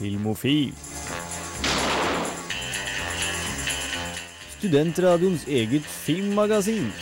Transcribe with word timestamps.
Filmofil. 0.00 0.72
Studentradioens 4.58 5.44
eget 5.44 5.84
filmmagasin. 5.84 6.92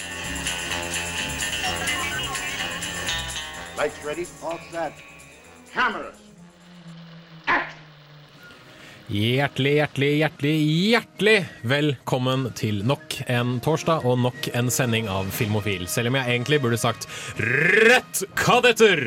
Lights 3.78 4.04
ready? 4.04 4.26
All 4.42 4.58
set. 4.72 4.92
Cameras. 5.72 6.17
Hjertelig, 9.08 9.70
hjertelig, 9.78 10.08
hjertelig, 10.18 10.56
hjertelig 10.92 11.36
velkommen 11.64 12.42
til 12.52 12.82
nok 12.84 13.14
en 13.32 13.54
torsdag 13.64 14.04
og 14.04 14.18
nok 14.20 14.50
en 14.52 14.68
sending 14.68 15.08
av 15.08 15.30
Filmofil. 15.32 15.86
Selv 15.88 16.10
om 16.10 16.18
jeg 16.18 16.34
egentlig 16.34 16.58
burde 16.60 16.76
sagt 16.76 17.06
Rødt 17.40 18.20
kadetter! 18.36 19.00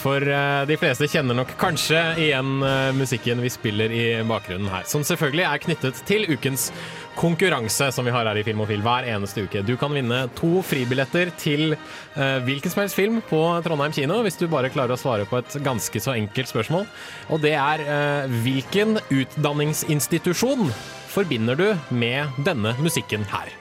For 0.00 0.18
uh, 0.26 0.66
de 0.66 0.74
fleste 0.82 1.06
kjenner 1.06 1.38
nok 1.38 1.54
kanskje 1.60 2.02
igjen 2.18 2.64
uh, 2.66 2.90
musikken 2.98 3.38
vi 3.44 3.52
spiller 3.54 3.94
i 3.94 4.04
bakgrunnen 4.26 4.72
her. 4.74 4.82
Som 4.90 5.06
selvfølgelig 5.06 5.46
er 5.46 5.62
knyttet 5.68 6.02
til 6.10 6.26
ukens 6.34 6.72
konkurranse 7.18 7.90
som 7.94 8.06
vi 8.06 8.12
har 8.14 8.28
her 8.28 8.38
i 8.38 8.44
Filmofil 8.46 8.82
hver 8.84 9.08
eneste 9.10 9.44
uke. 9.46 9.64
Du 9.66 9.74
kan 9.80 9.94
vinne 9.94 10.24
to 10.38 10.62
fribilletter 10.66 11.32
til 11.40 11.74
eh, 11.74 12.38
hvilken 12.46 12.72
som 12.72 12.84
helst 12.84 12.98
film 12.98 13.20
på 13.28 13.42
Trondheim 13.66 13.94
kino 13.96 14.20
hvis 14.26 14.38
du 14.38 14.46
bare 14.50 14.70
klarer 14.72 14.94
å 14.94 15.00
svare 15.00 15.26
på 15.28 15.40
et 15.40 15.58
ganske 15.66 16.02
så 16.02 16.14
enkelt 16.14 16.52
spørsmål. 16.52 16.86
Og 17.34 17.42
det 17.42 17.56
er 17.58 17.84
eh, 17.84 18.38
hvilken 18.46 19.00
utdanningsinstitusjon 19.10 20.68
forbinder 21.08 21.58
du 21.58 21.72
med 21.90 22.44
denne 22.46 22.76
musikken 22.82 23.26
her? 23.32 23.57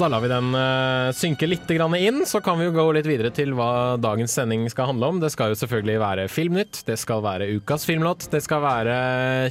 Så 0.00 0.06
da 0.06 0.14
lar 0.14 0.22
vi 0.24 0.28
den 0.32 0.54
uh, 0.56 1.10
synke 1.12 1.44
litt 1.44 1.68
grann 1.76 1.92
inn, 1.92 2.22
så 2.24 2.38
kan 2.40 2.56
vi 2.56 2.64
jo 2.64 2.72
gå 2.72 2.86
litt 2.96 3.04
videre 3.04 3.28
til 3.36 3.50
hva 3.52 3.98
dagens 4.00 4.32
sending 4.32 4.62
skal 4.72 4.88
handle 4.88 5.10
om. 5.12 5.18
Det 5.20 5.28
skal 5.34 5.52
jo 5.52 5.58
selvfølgelig 5.60 5.98
være 6.00 6.24
Filmnytt, 6.32 6.78
det 6.88 6.96
skal 7.02 7.20
være 7.20 7.50
ukas 7.58 7.84
filmlåt, 7.84 8.24
det 8.32 8.40
skal 8.40 8.64
være 8.64 8.94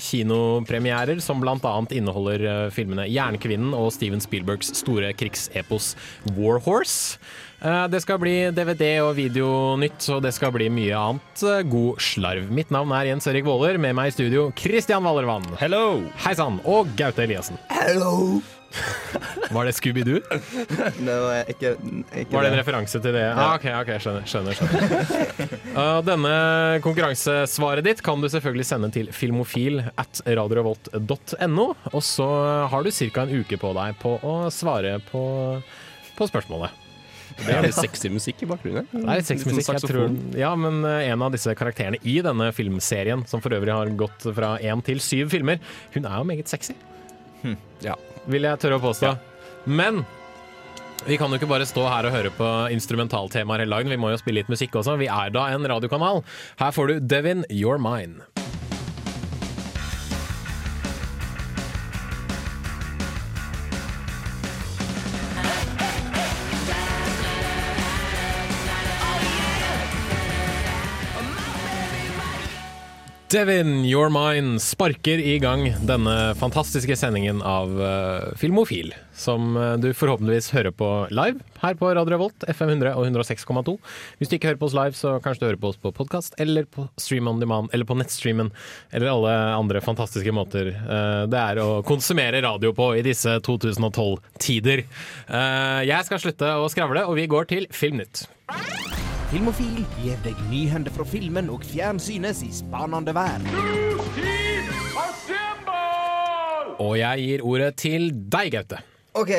kinopremierer 0.02 1.22
som 1.22 1.38
bl.a. 1.46 1.76
inneholder 1.94 2.48
eh, 2.50 2.64
filmene 2.74 3.06
Jernkvinnen 3.06 3.78
og 3.78 3.92
Steven 3.94 4.26
Spielbergs 4.26 4.74
store 4.82 5.14
krigsepos 5.14 5.92
War 6.34 6.58
Horse. 6.66 7.20
Eh, 7.62 7.86
Det 7.94 8.02
skal 8.02 8.18
bli 8.18 8.38
DVD 8.50 9.04
og 9.06 9.14
videonytt, 9.22 10.02
og 10.10 10.26
det 10.26 10.34
skal 10.34 10.58
bli 10.58 10.74
mye 10.74 10.98
annet 10.98 11.46
god 11.70 12.02
slarv. 12.02 12.50
Mitt 12.50 12.74
navn 12.74 12.98
er 12.98 13.12
Jens 13.12 13.30
Erik 13.30 13.46
Våler, 13.46 13.78
med 13.78 13.94
meg 14.02 14.10
i 14.10 14.18
studio 14.18 14.50
Christian 14.58 15.06
Wallervann. 15.06 15.46
Hello! 15.62 16.00
Hei 16.26 16.34
sann! 16.42 16.58
Og 16.66 16.90
Gaute 16.98 17.30
Eliassen. 17.30 17.62
Hello! 17.70 18.42
Var 19.56 19.66
det 19.66 19.74
Scooby-Doo? 19.78 20.20
Det 21.08 21.16
var 21.24 21.50
ikke, 21.50 21.72
ikke 22.22 22.34
Var 22.34 22.46
det 22.46 22.50
en 22.52 22.56
det. 22.56 22.60
referanse 22.62 23.02
til 23.02 23.16
det? 23.16 23.24
Ah, 23.34 23.56
ok, 23.58 23.66
ok, 23.82 23.92
skjønner. 24.04 24.28
skjønner, 24.30 24.60
skjønner. 24.60 25.56
Uh, 25.70 26.00
denne 26.04 26.32
konkurransesvaret 26.84 27.86
ditt 27.86 28.02
kan 28.04 28.20
du 28.20 28.28
selvfølgelig 28.32 28.66
sende 28.68 28.90
til 28.92 29.12
filmofil 29.16 29.84
at 30.02 30.20
radiorevolt.no. 30.26 31.68
Og 31.94 32.04
så 32.04 32.28
har 32.72 32.84
du 32.84 32.90
ca. 32.92 33.24
en 33.24 33.36
uke 33.40 33.60
på 33.62 33.72
deg 33.78 33.96
på 34.02 34.16
å 34.26 34.34
svare 34.52 34.98
på, 35.12 35.22
på 36.18 36.28
spørsmålet. 36.28 36.74
Det 37.40 37.54
er 37.54 37.64
litt 37.64 37.78
sexy 37.78 38.10
musikk 38.12 38.42
i 38.44 38.50
bakgrunnen. 38.50 38.90
Det 38.92 39.06
er 39.06 39.22
litt 39.22 39.30
sexy 39.30 39.48
musikk. 39.48 39.70
Jeg 39.78 39.94
tror, 39.94 40.18
ja, 40.42 40.52
men 40.60 40.82
uh, 40.84 40.98
en 41.06 41.26
av 41.30 41.32
disse 41.38 41.54
karakterene 41.56 42.02
i 42.02 42.18
denne 42.26 42.50
filmserien, 42.58 43.24
som 43.30 43.46
for 43.46 43.56
øvrig 43.56 43.78
har 43.78 43.94
gått 44.02 44.28
fra 44.36 44.58
én 44.60 44.84
til 44.84 45.00
syv 45.06 45.32
filmer, 45.38 45.62
hun 45.96 46.10
er 46.10 46.18
jo 46.18 46.30
meget 46.34 46.52
sexy. 46.52 46.76
Ja. 47.86 47.96
Vil 48.30 48.48
jeg 48.48 48.62
tørre 48.62 48.80
å 48.80 48.84
påstå. 48.84 49.14
Men 49.70 50.04
vi 51.08 51.18
kan 51.20 51.32
jo 51.32 51.40
ikke 51.40 51.50
bare 51.50 51.68
stå 51.68 51.86
her 51.88 52.08
og 52.10 52.16
høre 52.16 52.32
på 52.36 52.50
instrumentaltemaer 52.76 53.64
hele 53.64 53.76
dagen. 53.76 53.94
Vi 53.94 54.02
må 54.02 54.12
jo 54.14 54.20
spille 54.22 54.42
litt 54.42 54.52
musikk 54.52 54.80
også. 54.82 54.98
Vi 55.00 55.10
er 55.12 55.32
da 55.36 55.48
en 55.54 55.68
radiokanal. 55.72 56.24
Her 56.60 56.76
får 56.76 56.92
du 56.92 57.10
Devin 57.16 57.46
You're 57.50 57.80
Mine. 57.82 58.26
Devin 73.30 73.84
You're 73.86 74.10
Mine 74.10 74.58
sparker 74.60 75.20
i 75.22 75.36
gang 75.38 75.68
denne 75.86 76.14
fantastiske 76.40 76.96
sendingen 76.98 77.44
av 77.46 77.76
eh, 77.78 78.24
Filmofil, 78.42 78.90
som 79.14 79.52
eh, 79.54 79.76
du 79.78 79.92
forhåpentligvis 79.94 80.48
hører 80.56 80.74
på 80.74 80.88
live 81.14 81.38
her 81.62 81.78
på 81.78 81.92
Radio 81.94 82.16
Revolt, 82.16 82.48
FM 82.50 82.72
100 82.80 82.96
og 82.98 83.06
106,2. 83.06 83.76
Hvis 84.18 84.32
du 84.32 84.36
ikke 84.40 84.50
hører 84.50 84.58
på 84.64 84.70
oss 84.72 84.78
live, 84.80 84.98
så 84.98 85.12
kanskje 85.22 85.44
du 85.44 85.48
hører 85.52 85.62
på 85.62 85.70
oss 85.70 85.78
på 85.84 85.92
podkast 85.94 86.40
eller 86.42 86.66
på 86.74 86.88
Stream 86.98 87.30
on 87.30 87.38
Demand 87.44 87.70
eller 87.70 87.86
på 87.86 88.00
nettstreamen 88.02 88.50
eller 88.90 89.12
alle 89.14 89.36
andre 89.60 89.84
fantastiske 89.86 90.34
måter 90.34 90.72
eh, 90.74 91.22
det 91.30 91.44
er 91.44 91.62
å 91.62 91.70
konsumere 91.86 92.42
radio 92.48 92.74
på 92.74 92.96
i 92.98 93.06
disse 93.06 93.38
2012-tider. 93.46 94.88
Eh, 95.30 95.80
Jeg 95.86 96.10
skal 96.10 96.26
slutte 96.26 96.56
å 96.58 96.66
skravle, 96.74 97.06
og 97.06 97.14
vi 97.22 97.30
går 97.30 97.46
til 97.54 97.70
Filmnytt. 97.70 98.26
Filmofil 99.30 99.84
gir 100.02 100.16
deg 100.26 100.38
nyhender 100.50 100.90
fra 100.90 101.04
filmen 101.06 101.52
og 101.54 101.62
fjernsynets 101.70 102.40
i 102.42 102.48
spanende 102.50 103.14
verden. 103.14 103.46
Og 106.82 106.96
jeg 106.98 107.26
gir 107.28 107.44
ordet 107.46 107.68
til 107.78 108.08
deg, 108.34 108.56
Gaute. 108.56 108.80
OK. 109.20 109.30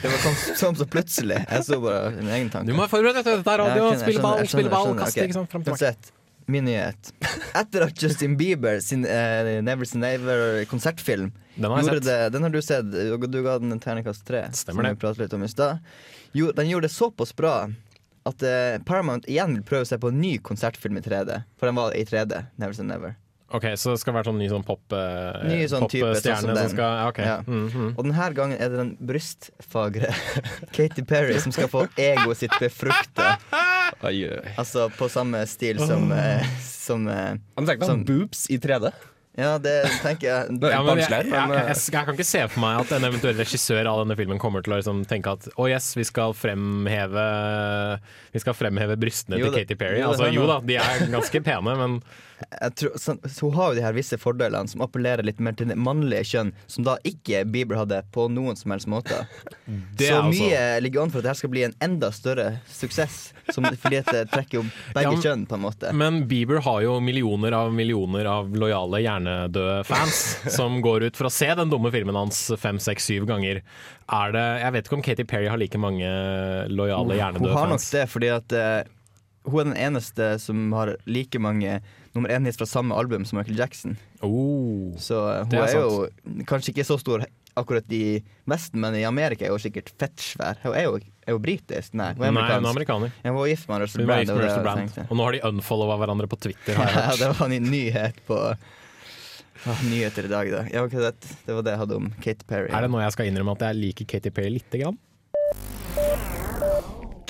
Det 0.00 0.08
var 0.10 0.16
sånn 0.24 0.56
sånn 0.58 0.78
så 0.80 0.86
plutselig. 0.90 1.36
Jeg 1.44 1.66
så 1.68 1.78
bare 1.78 2.08
min 2.16 2.32
egen 2.40 2.48
tanke. 2.50 2.66
Du 2.66 2.74
må 2.74 2.82
være 2.82 2.90
forberedt. 2.96 3.20
Dette 3.20 3.52
er 3.54 3.62
radio. 3.62 3.92
Spille 4.00 4.24
ball, 4.24 4.42
spille 4.50 4.72
ball, 4.72 4.96
kaste. 4.98 5.26
Okay. 5.28 5.46
Fram 5.52 5.66
til 5.66 5.76
Uansett, 5.76 6.10
min 6.50 6.66
nyhet. 6.66 7.12
Etter 7.60 7.84
at 7.86 8.02
Justin 8.02 8.34
Bieber 8.40 8.80
sin 8.82 9.04
uh, 9.06 9.52
Never 9.62 9.86
Say 9.86 10.00
Never 10.02 10.64
konsertfilm 10.70 11.28
Den 11.54 11.68
har 11.70 11.84
jeg 11.84 12.00
sett. 12.00 12.08
det, 12.08 12.16
Den 12.34 12.48
har 12.48 12.56
du 12.56 12.58
sett. 12.66 12.90
Du 13.30 13.38
ga 13.46 13.60
den 13.62 13.76
en 13.76 13.84
terningkast 13.86 14.26
tre. 14.26 14.48
Stemmer 14.58 14.90
som 14.90 14.98
det. 14.98 15.14
vi 15.20 15.22
litt 15.28 15.38
om 15.38 15.46
i 15.46 15.52
stad. 15.54 15.86
Jo, 16.34 16.50
Den 16.50 16.72
gjorde 16.72 16.88
det 16.90 16.96
såpass 16.96 17.30
bra 17.36 17.54
at 18.28 18.42
eh, 18.44 18.76
Paramount 18.84 19.26
igjen 19.30 19.56
vil 19.56 19.64
prøve 19.66 19.88
seg 19.88 20.02
på 20.02 20.10
en 20.12 20.20
ny 20.20 20.36
konsertfilm 20.44 20.98
i 21.00 21.04
3D. 21.04 21.42
For 21.60 21.70
den 21.70 21.78
var 21.80 21.96
i 21.96 22.04
3D. 22.04 22.44
Never 22.60 22.76
Say 22.76 22.86
Never. 22.88 23.16
Ok, 23.50 23.64
Så 23.74 23.90
det 23.90 23.98
skal 23.98 24.14
være 24.14 24.28
sånn 24.30 24.38
ny 24.38 24.46
sånn 24.46 24.62
pop 24.62 24.94
eh, 24.94 25.40
Ny 25.48 25.64
sånn 25.70 25.88
type, 25.90 26.06
popstjerne 26.06 26.44
sånn 26.44 26.54
som 26.54 26.68
som 26.68 26.74
skal 26.76 26.92
ja, 27.00 27.06
ok. 27.10 27.18
Ja. 27.26 27.38
Mm, 27.46 27.64
-hmm. 27.68 27.88
Og 27.96 28.04
denne 28.06 28.28
gangen 28.36 28.58
er 28.62 28.68
det 28.70 28.78
den 28.78 28.92
brystfagre 29.00 30.14
Katy 30.76 31.02
Perry 31.02 31.38
som 31.40 31.52
skal 31.52 31.68
få 31.68 31.88
egoet 31.96 32.38
sitt 32.38 32.54
befrukta. 32.60 33.38
Altså 34.56 34.88
på 34.94 35.08
samme 35.08 35.46
stil 35.46 35.78
som, 35.78 36.12
eh, 36.12 36.46
som 36.62 37.08
eh, 37.08 37.34
Sånn. 37.58 38.04
boobs 38.04 38.46
i 38.50 38.58
3D. 38.58 38.92
Ja, 39.38 39.58
det 39.62 39.74
tenker 40.02 40.26
jeg. 40.26 40.56
Det 40.60 40.68
er 40.70 40.74
Ja, 40.74 40.80
men 40.82 40.98
jeg, 40.98 41.10
jeg, 41.10 41.28
jeg, 41.30 41.76
jeg, 41.78 42.06
kan 42.06 42.16
ikke 42.16 42.26
se 42.26 42.42
for 42.50 42.62
meg 42.64 42.80
at 42.82 42.94
en 42.96 43.06
eventuell 43.10 43.38
regissør 43.38 43.86
av 43.86 44.02
denne 44.02 44.16
filmen 44.18 44.40
kommer 44.42 44.64
til 44.66 44.74
å 44.74 44.80
liksom 44.80 45.04
tenke 45.10 45.36
at 45.36 45.46
å 45.54 45.68
yes, 45.70 45.92
vi 45.98 46.06
skal 46.08 46.34
fremheve 46.36 47.26
Vi 48.34 48.42
skal 48.42 48.56
fremheve 48.58 48.98
brystene 49.00 49.38
Jo, 49.40 49.48
til 49.48 49.62
Katy 49.62 49.78
Perry. 49.78 50.02
jo, 50.02 50.10
Altså, 50.10 50.32
jo 50.34 50.48
da, 50.50 50.58
de 50.66 50.80
er 50.82 51.06
ganske 51.14 51.44
pene, 51.46 51.76
men 51.84 52.00
tror, 52.76 52.98
så, 52.98 53.16
så 53.28 53.46
hun 53.46 53.54
har 53.54 53.70
jo 53.70 53.78
de 53.78 53.84
her 53.84 53.96
visse 53.96 54.16
fordelene 54.20 54.68
som 54.70 54.82
appellerer 54.84 55.24
litt 55.26 55.40
mer 55.42 55.56
til 55.58 55.70
det 55.70 55.76
mannlige 55.78 56.24
kjønn, 56.32 56.52
som 56.70 56.86
da 56.86 56.96
ikke 57.06 57.44
Bieber 57.50 57.78
hadde 57.80 58.00
på 58.14 58.26
noen 58.32 58.58
som 58.58 58.74
helst 58.74 58.88
måte. 58.90 59.22
det 59.98 60.10
så 60.10 60.20
altså 60.22 60.32
mye 60.32 60.62
ligger 60.84 61.04
an 61.04 61.12
for 61.12 61.20
at 61.20 61.28
det 61.28 61.32
her 61.32 61.40
skal 61.42 61.52
bli 61.52 61.64
en 61.68 61.76
enda 61.84 62.10
større 62.14 62.48
suksess, 62.70 63.18
som, 63.52 63.66
fordi 63.82 64.02
det 64.10 64.26
trekker 64.32 64.60
jo 64.60 64.64
begge 64.96 65.14
Ja, 65.16 65.22
kjønn, 65.28 65.46
på 65.50 65.58
en 65.58 65.64
måte. 65.66 65.94
Men 65.96 66.22
Bieber 66.30 66.62
har 66.64 66.82
jo 66.86 66.98
millioner 67.04 67.56
av 67.56 67.72
millioner 67.74 68.28
av 68.30 68.52
lojale 68.56 69.02
hjernedøde 69.04 69.80
fans 69.88 70.22
som 70.58 70.80
går 70.84 71.10
ut 71.10 71.20
for 71.20 71.28
å 71.28 71.34
se 71.34 71.50
den 71.58 71.72
dumme 71.72 71.92
filmen 71.94 72.18
hans 72.18 72.46
fem, 72.60 72.80
seks, 72.82 73.10
syv 73.10 73.28
ganger. 73.30 73.62
Er 74.10 74.32
det 74.34 74.46
Jeg 74.60 74.74
vet 74.74 74.88
ikke 74.88 74.96
om 74.98 75.04
Katy 75.06 75.24
Perry 75.28 75.50
har 75.50 75.60
like 75.60 75.78
mange 75.78 76.08
lojale 76.70 77.18
Hun 77.38 77.52
har 77.54 77.70
nok 77.70 77.84
det, 77.92 78.06
fordi 78.10 78.30
at 78.34 78.54
uh, 78.56 78.80
hun 79.46 79.60
er 79.60 79.68
den 79.70 79.78
eneste 79.88 80.34
som 80.42 80.72
har 80.76 80.96
like 81.08 81.38
mange 81.40 81.78
nummer 82.16 82.32
én 82.34 82.46
hit 82.48 82.58
fra 82.58 82.66
samme 82.66 82.94
album 82.96 83.24
som 83.24 83.38
Michael 83.38 83.58
Jackson. 83.58 83.96
Oh. 84.20 84.96
Så 84.98 85.20
eh, 85.30 85.44
hun 85.46 85.58
er 85.60 85.68
er, 85.68 85.76
jo 85.78 86.44
kanskje 86.48 86.74
ikke 86.74 86.86
så 86.88 86.98
stor 87.00 87.24
akkurat 87.58 87.92
i 87.92 88.20
Vesten, 88.48 88.80
men 88.80 88.96
i 88.98 89.04
Amerika 89.04 89.46
er 89.46 89.54
hun 89.54 89.62
sikkert 89.62 89.90
fett 89.98 90.22
svær. 90.22 90.58
Hun 90.64 90.76
er 90.76 90.86
jo, 90.86 90.98
er 91.26 91.36
jo 91.36 91.40
britisk. 91.42 91.94
Nei, 91.98 92.12
hun 92.16 92.26
er 92.26 92.34
Nei, 92.34 92.44
hun 92.48 92.66
er 92.66 92.72
amerikaner. 92.72 93.14
Ja, 93.22 93.32
hun 93.32 93.40
var 93.40 93.50
gift 93.50 93.70
med 93.70 93.84
Russell 93.84 94.06
Brand. 94.06 94.30
med 94.32 94.44
Russell 94.44 94.66
Brand. 94.66 95.00
Og 95.06 95.18
nå 95.18 95.26
har 95.26 95.36
de 95.36 95.42
unfollowa 95.50 95.98
hverandre 96.02 96.30
på 96.30 96.40
Twitter, 96.48 96.78
Ja, 96.96 97.10
det 97.18 97.32
var 97.38 97.50
en 97.50 97.70
nyhet 97.70 98.22
på 98.28 98.40
ah, 98.40 99.84
nyheter 99.90 100.30
i 100.30 100.32
dag, 100.32 100.54
da. 100.54 100.64
Ja, 100.72 100.86
ok, 100.86 100.98
det, 101.02 101.14
det 101.46 101.58
var 101.58 101.66
det 101.66 101.76
jeg 101.76 101.84
hadde 101.84 102.00
om 102.02 102.10
Katy 102.18 102.48
Perry. 102.48 102.72
Er 102.72 102.86
det 102.86 102.92
nå 102.94 103.02
jeg 103.04 103.18
skal 103.18 103.30
innrømme 103.30 103.58
at 103.58 103.70
jeg 103.70 103.82
liker 103.82 104.12
Katy 104.16 104.34
Perry 104.34 104.56
lite 104.58 104.82
grann? 104.82 104.98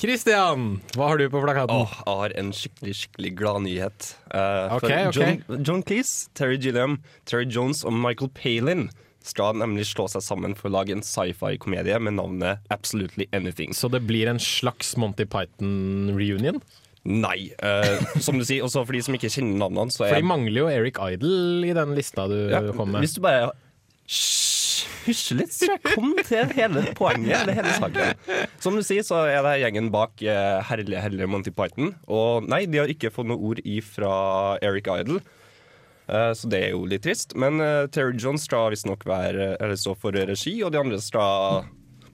Christian, 0.01 0.79
hva 0.97 1.11
har 1.11 1.21
du 1.21 1.27
på 1.29 1.43
plakaten? 1.45 1.77
Åh, 1.77 1.93
jeg 2.01 2.17
har 2.23 2.35
en 2.41 2.51
skikkelig 2.57 2.95
skikkelig 3.03 3.31
glad 3.37 3.65
nyhet. 3.67 4.07
Eh, 4.33 4.75
Ok, 4.79 4.87
for 4.87 4.95
ok. 5.11 5.19
John, 5.19 5.63
John 5.67 5.83
Cleese, 5.85 6.31
Terry 6.35 6.57
Gilliam, 6.57 6.99
Terry 7.29 7.45
Jones 7.45 7.85
og 7.85 7.93
Michael 7.93 8.31
Palin 8.33 8.89
skal 9.21 9.59
nemlig 9.61 9.85
slå 9.91 10.07
seg 10.09 10.25
sammen 10.25 10.55
for 10.57 10.71
å 10.71 10.79
lage 10.79 10.95
en 10.97 11.05
sci-fi-komedie 11.05 11.99
med 12.01 12.17
navnet 12.17 12.65
Absolutely 12.73 13.27
Anything. 13.37 13.75
Så 13.77 13.91
det 13.93 14.01
blir 14.09 14.31
en 14.33 14.41
slags 14.41 14.95
Monty 14.97 15.27
Python-reunion? 15.29 16.63
Nei. 17.05 17.51
Uh, 17.61 18.01
som 18.25 18.41
du 18.41 18.45
sier, 18.49 18.65
også 18.65 18.87
for 18.87 18.97
de 18.97 19.03
som 19.05 19.17
ikke 19.17 19.29
kjenner 19.33 19.61
navnene, 19.67 19.93
så 19.93 20.07
For 20.07 20.17
de 20.17 20.25
mangler 20.33 20.63
jo 20.63 20.71
Eric 20.73 21.01
Idle 21.01 21.69
i 21.69 21.77
den 21.77 21.93
lista 21.97 22.25
du 22.33 22.39
ja, 22.49 22.65
kom 22.73 22.93
med. 22.93 23.05
Hvis 23.05 23.17
du 23.17 23.23
bare 23.25 23.53
Hysj, 24.11 24.60
hysj 25.07 25.35
litt, 25.39 25.53
så 25.55 25.69
jeg 25.73 25.83
kom 25.95 26.13
til 26.27 26.53
hele 26.57 26.83
poenget. 26.99 27.43
Eller 27.43 27.59
hele 27.59 27.75
saken. 27.77 28.47
Som 28.63 28.79
du 28.79 28.83
sier, 28.87 29.05
så 29.07 29.23
er 29.31 29.43
det 29.47 29.57
gjengen 29.63 29.91
bak 29.95 30.23
eh, 30.23 30.61
herlige, 30.69 31.03
herlige 31.05 31.29
Monty 31.31 31.53
Python. 31.55 31.93
Og 32.09 32.47
nei, 32.51 32.65
de 32.71 32.81
har 32.83 32.91
ikke 32.93 33.13
fått 33.15 33.29
noe 33.31 33.41
ord 33.51 33.61
ifra 33.65 34.13
Eric 34.65 34.91
Idle. 34.93 35.21
Eh, 36.11 36.33
Så 36.35 36.49
det 36.51 36.63
er 36.67 36.73
jo 36.75 36.85
litt 36.91 37.05
trist. 37.07 37.37
Men 37.39 37.61
eh, 37.65 37.87
Terry 37.93 38.17
Jones 38.19 38.47
skal 38.49 38.73
visstnok 38.75 39.05
stå 39.05 39.95
for 39.99 40.13
regi, 40.13 40.57
og 40.65 40.73
de 40.75 40.81
andre 40.83 41.01
skal 41.03 41.65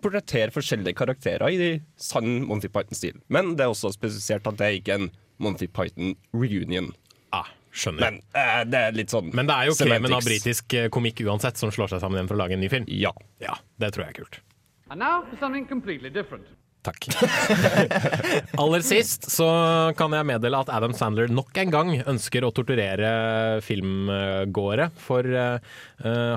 portrettere 0.05 0.53
forskjellige 0.55 0.95
karakterer 0.99 1.49
i 1.51 1.71
sann 1.97 2.45
Monty 2.47 2.69
Python-stil. 2.69 3.17
Men 3.33 3.55
det 3.57 3.65
er 3.65 3.73
også 3.73 3.95
spesifisert 3.95 4.47
at 4.47 4.59
det 4.61 4.67
er 4.67 4.79
ikke 4.81 4.99
en 5.01 5.09
Monty 5.43 5.67
Python 5.67 6.15
reunion. 6.37 6.93
Skjønner. 7.77 8.09
Men 8.09 8.21
uh, 8.33 8.63
det 8.65 8.83
er 8.89 8.97
litt 8.97 9.13
sånn 9.13 9.33
Men 9.37 9.49
det 9.49 9.57
er 9.57 9.71
jo 9.71 9.77
kremen 9.77 10.17
av 10.17 10.25
britisk 10.25 10.77
eh, 10.79 10.91
komikk 10.93 11.21
uansett 11.27 11.61
som 11.61 11.73
slår 11.75 11.93
seg 11.93 12.05
sammen 12.05 12.21
igjen 12.21 12.31
for 12.31 12.39
å 12.39 12.43
lage 12.45 12.57
en 12.57 12.63
ny 12.65 12.71
film. 12.73 12.87
Ja. 12.89 13.13
Ja, 13.43 13.59
det 13.83 13.93
tror 13.95 14.07
jeg 14.07 14.17
er 14.17 14.21
kult. 14.23 14.41
And 14.89 15.03
now 15.03 15.27
for 15.29 15.37
something 15.43 15.67
completely 15.69 16.09
different. 16.11 16.47
Takk. 16.87 17.09
Aller 18.63 18.85
sist 18.87 19.27
så 19.33 19.47
kan 19.99 20.15
jeg 20.15 20.29
meddele 20.29 20.61
at 20.63 20.71
Adam 20.71 20.95
Sandler 20.95 21.31
nok 21.33 21.59
en 21.59 21.73
gang 21.75 21.91
ønsker 21.99 22.47
å 22.47 22.53
torturere 22.55 23.11
filmgåere. 23.67 24.89
For 25.03 25.27
eh, 25.27 25.59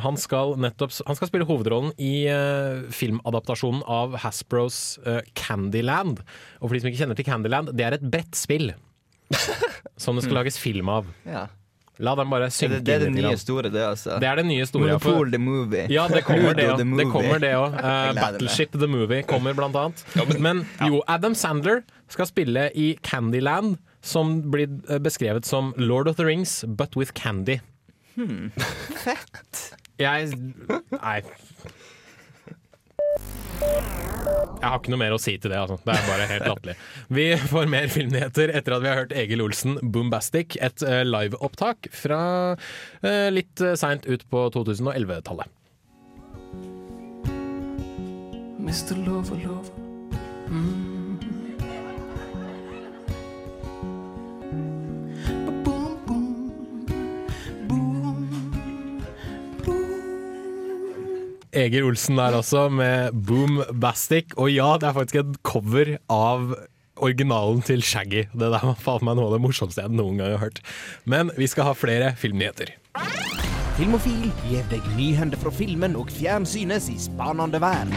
han 0.02 0.18
skal 0.20 0.56
nettopp 0.58 0.96
Han 1.06 1.20
skal 1.20 1.30
spille 1.30 1.46
hovedrollen 1.46 1.94
i 2.02 2.26
uh, 2.34 2.90
filmadaptasjonen 2.94 3.84
av 3.86 4.18
Hasbros 4.24 4.98
uh, 5.06 5.22
Candyland. 5.38 6.24
Og 6.60 6.70
for 6.70 6.76
de 6.76 6.82
som 6.82 6.92
ikke 6.92 7.04
kjenner 7.04 7.20
til 7.20 7.30
Candyland, 7.30 7.74
det 7.78 7.86
er 7.86 8.00
et 8.00 8.08
brettspill. 8.18 8.72
Som 10.04 10.16
det 10.18 10.26
skal 10.26 10.40
lages 10.42 10.58
film 10.60 10.90
av. 10.90 11.08
Ja. 11.28 11.48
La 12.00 12.14
dem 12.16 12.30
bare 12.32 12.48
Det, 12.48 12.54
synke 12.56 12.78
det 12.88 12.94
er 12.94 13.02
det 13.04 13.10
nye 13.12 13.36
store, 13.38 13.70
det, 13.74 13.82
altså. 13.84 14.16
Det 14.24 14.28
er 14.30 14.40
det 14.40 14.46
nye 14.48 14.66
store. 14.68 14.94
Monopol 14.94 15.32
the 15.34 15.40
movie. 15.44 15.86
ja, 15.92 16.06
det 16.08 16.22
kommer 16.24 16.56
det 16.56 16.70
òg. 16.72 16.84
Det 16.96 17.08
kommer 17.12 17.42
det 17.44 17.52
òg. 17.58 17.76
Meg. 17.84 18.16
Battleship 18.22 18.78
the 18.80 18.88
Movie 18.88 19.26
kommer 19.28 19.58
blant 19.58 19.76
annet. 19.76 20.06
Men 20.40 20.64
jo, 20.88 21.02
Adam 21.12 21.36
Sandler 21.36 21.84
skal 22.08 22.30
spille 22.30 22.70
i 22.72 22.94
Candyland, 23.04 23.76
som 24.02 24.38
blir 24.52 24.72
eh, 24.88 25.02
beskrevet 25.04 25.44
som 25.46 25.74
Lord 25.76 26.08
of 26.08 26.16
the 26.16 26.24
Rings, 26.24 26.64
but 26.64 26.96
with 26.96 27.12
candy. 27.20 27.60
Fett. 29.04 29.66
Jeg 30.00 30.32
Nei. 30.96 31.20
Jeg 34.60 34.68
har 34.68 34.80
ikke 34.82 34.92
noe 34.92 35.00
mer 35.00 35.16
å 35.16 35.20
si 35.22 35.38
til 35.40 35.54
det. 35.54 35.60
Altså. 35.62 35.78
Det 35.86 35.94
er 35.96 36.08
bare 36.10 36.28
helt 36.34 36.48
latterlig. 36.50 36.76
Vi 37.16 37.28
får 37.52 37.72
mer 37.72 37.88
filmnyheter 37.92 38.52
etter 38.60 38.76
at 38.76 38.84
vi 38.84 38.92
har 38.92 39.00
hørt 39.02 39.16
Egil 39.16 39.44
Olsen, 39.46 39.80
'Boombastic', 39.80 40.60
et 40.60 40.84
uh, 40.84 41.02
liveopptak 41.08 41.88
fra 41.96 42.22
uh, 42.58 43.30
litt 43.32 43.64
uh, 43.64 43.76
seint 43.80 44.08
ut 44.10 44.28
på 44.30 44.46
2011-tallet. 44.56 45.56
Mr. 48.60 49.00
Lover, 49.06 49.40
lover. 49.48 49.76
Mm. 50.52 50.99
Egil 61.60 61.90
Olsen 61.90 62.16
der 62.16 62.38
også, 62.38 62.68
med 62.72 63.16
Boom 63.28 63.60
Bastic. 63.82 64.32
Og 64.40 64.52
ja, 64.54 64.78
det 64.80 64.88
er 64.88 64.96
faktisk 64.96 65.20
et 65.20 65.40
cover 65.44 65.98
av 66.08 66.54
originalen 67.04 67.60
til 67.68 67.84
Shaggy. 67.84 68.26
Det 68.32 68.52
der 68.54 68.64
var 68.64 68.78
faen 68.80 69.04
meg 69.08 69.18
noe 69.20 69.28
av 69.28 69.36
det 69.36 69.42
morsomste 69.44 69.84
jeg 69.84 69.92
noen 69.96 70.22
gang 70.22 70.36
har 70.38 70.44
hørt. 70.46 70.62
Men 71.10 71.34
vi 71.40 71.50
skal 71.52 71.68
ha 71.70 71.76
flere 71.76 72.14
filmnyheter. 72.20 72.72
Filmofil 73.80 74.30
gir 74.48 74.64
deg 74.72 74.88
nyhender 74.96 75.40
fra 75.40 75.52
filmen 75.56 75.96
og 76.00 76.12
fjernsynets 76.16 76.90
i 76.92 76.98
spanende 77.00 77.62
verden. 77.64 77.96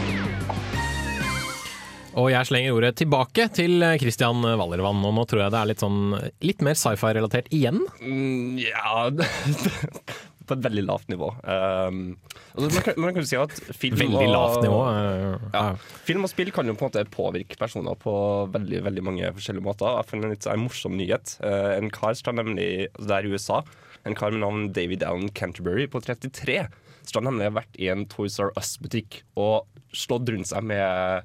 Og 2.19 2.29
jeg 2.29 2.45
slenger 2.45 2.75
ordet 2.75 2.91
tilbake 2.99 3.47
til 3.57 3.81
Christian 4.01 4.43
Wallervann. 4.43 5.01
Og 5.07 5.15
nå 5.17 5.23
tror 5.29 5.45
jeg 5.45 5.55
det 5.55 5.61
er 5.61 5.71
litt 5.71 5.81
sånn 5.83 6.03
litt 6.45 6.61
mer 6.65 6.77
sci-fi-relatert 6.77 7.49
igjen. 7.55 7.81
Mm, 8.03 8.59
ja 8.61 9.07
På 10.45 10.57
et 10.57 10.63
veldig 10.65 10.83
lavt 10.85 11.07
nivå. 11.07 11.29
Um, 11.47 12.17
altså, 12.53 12.67
man, 12.73 12.81
kan, 12.83 12.97
man 12.99 13.13
kan 13.15 13.25
si 13.29 13.37
at 13.39 13.53
film 13.79 13.95
Veldig 14.01 14.25
og- 14.27 14.33
lavt 14.33 14.63
nivå. 14.65 14.79
eh, 14.91 15.21
Ja. 15.23 15.37
ja. 15.53 15.75
Film 16.03 16.23
og 16.27 16.29
spill 16.33 16.51
kan 16.51 16.67
jo 16.67 16.73
på 16.75 16.83
en 16.85 16.91
måte 16.91 17.05
påvirke 17.13 17.55
personer 17.57 17.95
på 17.95 18.13
veldig 18.51 18.81
veldig 18.83 19.03
mange 19.07 19.29
forskjellige 19.37 19.63
måter. 19.63 19.87
Jeg 20.01 20.09
fant 20.09 20.23
en 20.27 20.33
litt 20.35 20.47
en 20.51 20.59
morsom 20.65 20.97
nyhet. 20.99 21.37
Uh, 21.43 21.77
en 21.77 21.89
kar 21.89 22.13
står 22.19 22.35
nemlig 22.41 22.89
altså 22.93 23.07
Det 23.07 23.17
er 23.17 23.29
i 23.29 23.31
USA. 23.37 23.61
En 24.05 24.15
kar 24.19 24.31
med 24.35 24.41
navn 24.43 24.73
David 24.75 25.03
Allen 25.07 25.29
Canterbury 25.31 25.87
på 25.87 26.01
33 26.03 26.67
står 27.07 27.23
nemlig 27.23 27.53
vært 27.55 27.79
i 27.79 27.87
en 27.91 28.05
Toys 28.11 28.37
R 28.39 28.51
Us-butikk 28.59 29.21
og 29.39 29.65
slått 29.95 30.27
rundt 30.31 30.47
seg 30.47 30.63
med 30.63 31.23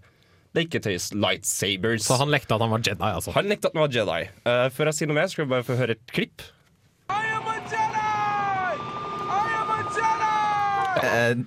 leketøys 0.55 1.13
lightsabers. 1.15 2.07
Så 2.07 2.17
han 2.19 2.31
lekte 2.31 2.55
at 2.55 2.61
han 2.65 2.71
var 2.71 2.79
Jedi, 2.83 3.03
altså. 3.15 3.35
Han 3.35 3.47
lekte 3.51 3.67
at 3.71 3.75
han 3.75 3.83
var 3.85 3.93
Jedi. 3.95 4.29
Uh, 4.47 4.69
før 4.75 4.91
jeg 4.91 4.95
sier 4.99 5.11
noe 5.11 5.19
mer, 5.21 5.27
skal 5.31 5.45
vi 5.47 5.51
bare 5.53 5.67
få 5.67 5.77
høre 5.79 5.95
et 5.99 6.07
klipp. 6.11 6.43
Eh, 7.11 7.98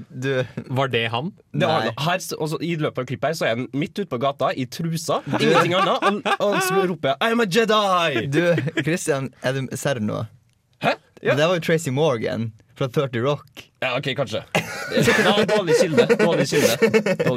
du 0.10 0.30
Var 0.68 0.92
det 0.94 1.04
han? 1.14 1.32
Det 1.54 1.68
var, 1.68 1.90
her, 2.06 2.24
også, 2.38 2.60
I 2.62 2.76
løpet 2.82 3.04
av 3.04 3.10
klippet 3.10 3.32
her 3.32 3.38
så 3.40 3.48
er 3.50 3.56
han 3.58 3.68
midt 3.74 3.98
ute 4.00 4.10
på 4.12 4.20
gata 4.22 4.52
i 4.54 4.66
trusa, 4.72 5.22
ingenting 5.40 5.76
annet, 5.80 6.04
og, 6.08 6.22
og 6.40 6.58
han 6.58 6.90
roper 6.92 7.16
'I'm 7.22 7.44
a 7.44 7.48
Jedi'! 7.48 8.28
Du, 8.32 8.44
Christian, 8.82 9.32
er 9.44 9.58
du 9.58 9.68
ser 9.78 10.00
du 10.00 10.08
noe? 10.08 10.26
Hæ? 10.82 10.96
Ja. 11.22 11.36
Det 11.38 11.46
var 11.48 11.60
jo 11.60 11.62
Tracy 11.62 11.92
Morgan 11.94 12.52
fra 12.78 12.88
30 12.90 13.22
Rock. 13.22 13.70
ja, 13.82 13.98
OK, 13.98 14.16
kanskje. 14.18 14.44
Ja, 14.92 15.46
dårlig 15.48 15.76
kilde. 15.80 16.04
Dårlig 16.20 16.48
kilde. 16.50 16.76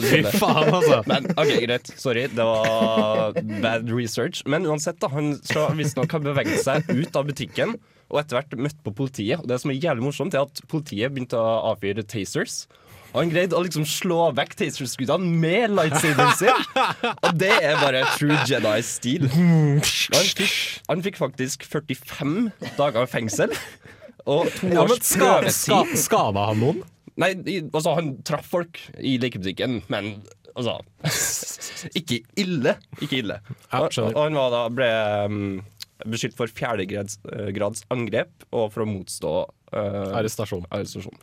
Fy 0.03 0.23
faen, 0.39 0.71
altså. 0.75 1.03
Men 1.07 1.29
OK, 1.37 1.53
greit. 1.63 1.91
Sorry, 2.01 2.25
det 2.27 2.43
var 2.49 3.37
bad 3.63 3.91
research. 3.93 4.41
Men 4.51 4.67
uansett, 4.67 4.99
da, 4.99 5.11
han 5.13 5.37
skal 5.45 5.77
visstnok 5.79 6.11
ha 6.17 6.19
beveget 6.25 6.65
seg 6.65 6.89
ut 6.91 7.15
av 7.15 7.29
butikken 7.29 7.77
og 8.15 8.21
etter 8.23 8.39
hvert 8.39 8.55
møtt 8.63 8.79
på 8.87 8.93
politiet. 8.95 9.43
Og 9.43 9.49
det 9.51 9.59
som 9.61 9.73
er 9.75 9.81
jævlig 9.83 10.07
morsomt, 10.07 10.35
er 10.39 10.47
at 10.47 10.63
politiet 10.71 11.11
begynte 11.13 11.37
å 11.41 11.73
avfyre 11.73 12.05
tasers. 12.07 12.65
Og 13.15 13.21
han 13.21 13.31
greide 13.31 13.55
å 13.55 13.63
liksom 13.63 13.85
slå 13.87 14.29
vekk 14.35 14.57
taserskuddene 14.59 15.29
med 15.43 15.75
lightsaberen 15.77 16.33
sin. 16.39 16.65
Og 17.27 17.37
det 17.39 17.51
er 17.63 17.77
bare 17.83 18.01
true 18.17 18.39
Jedi-stil. 18.49 19.29
Han, 19.31 20.33
han 20.89 21.05
fikk 21.05 21.21
faktisk 21.21 21.67
45 21.71 22.39
dager 22.79 23.07
fengsel. 23.11 23.55
Og 24.25 24.49
to 24.57 24.71
Ja, 24.73 24.83
års 24.87 25.13
prøvetid. 25.15 25.99
skada 26.01 26.49
han 26.51 26.63
noen? 26.63 26.83
Nei, 27.21 27.35
altså 27.69 27.93
han 27.95 28.15
traff 28.27 28.49
folk 28.51 28.81
i 28.99 29.15
lekebutikken, 29.23 29.83
men 29.93 30.17
altså 30.57 30.81
Ikke 31.95 32.19
ille. 32.41 32.73
Ikke 33.05 33.21
ille. 33.21 33.37
Og, 33.71 33.91
og 34.01 34.19
han 34.25 34.39
var 34.39 34.51
da, 34.55 34.63
ble 34.75 34.89
um, 35.29 35.45
beskyldt 36.03 36.39
for 36.39 36.51
fjerdegrads 36.51 37.19
eh, 37.33 37.85
angrep 37.95 38.49
og 38.51 38.73
for 38.75 38.85
å 38.85 38.89
motstå 38.89 39.35
uh, 39.75 40.17
Arrestasjon. 40.19 40.67
arrestasjon. 40.75 41.21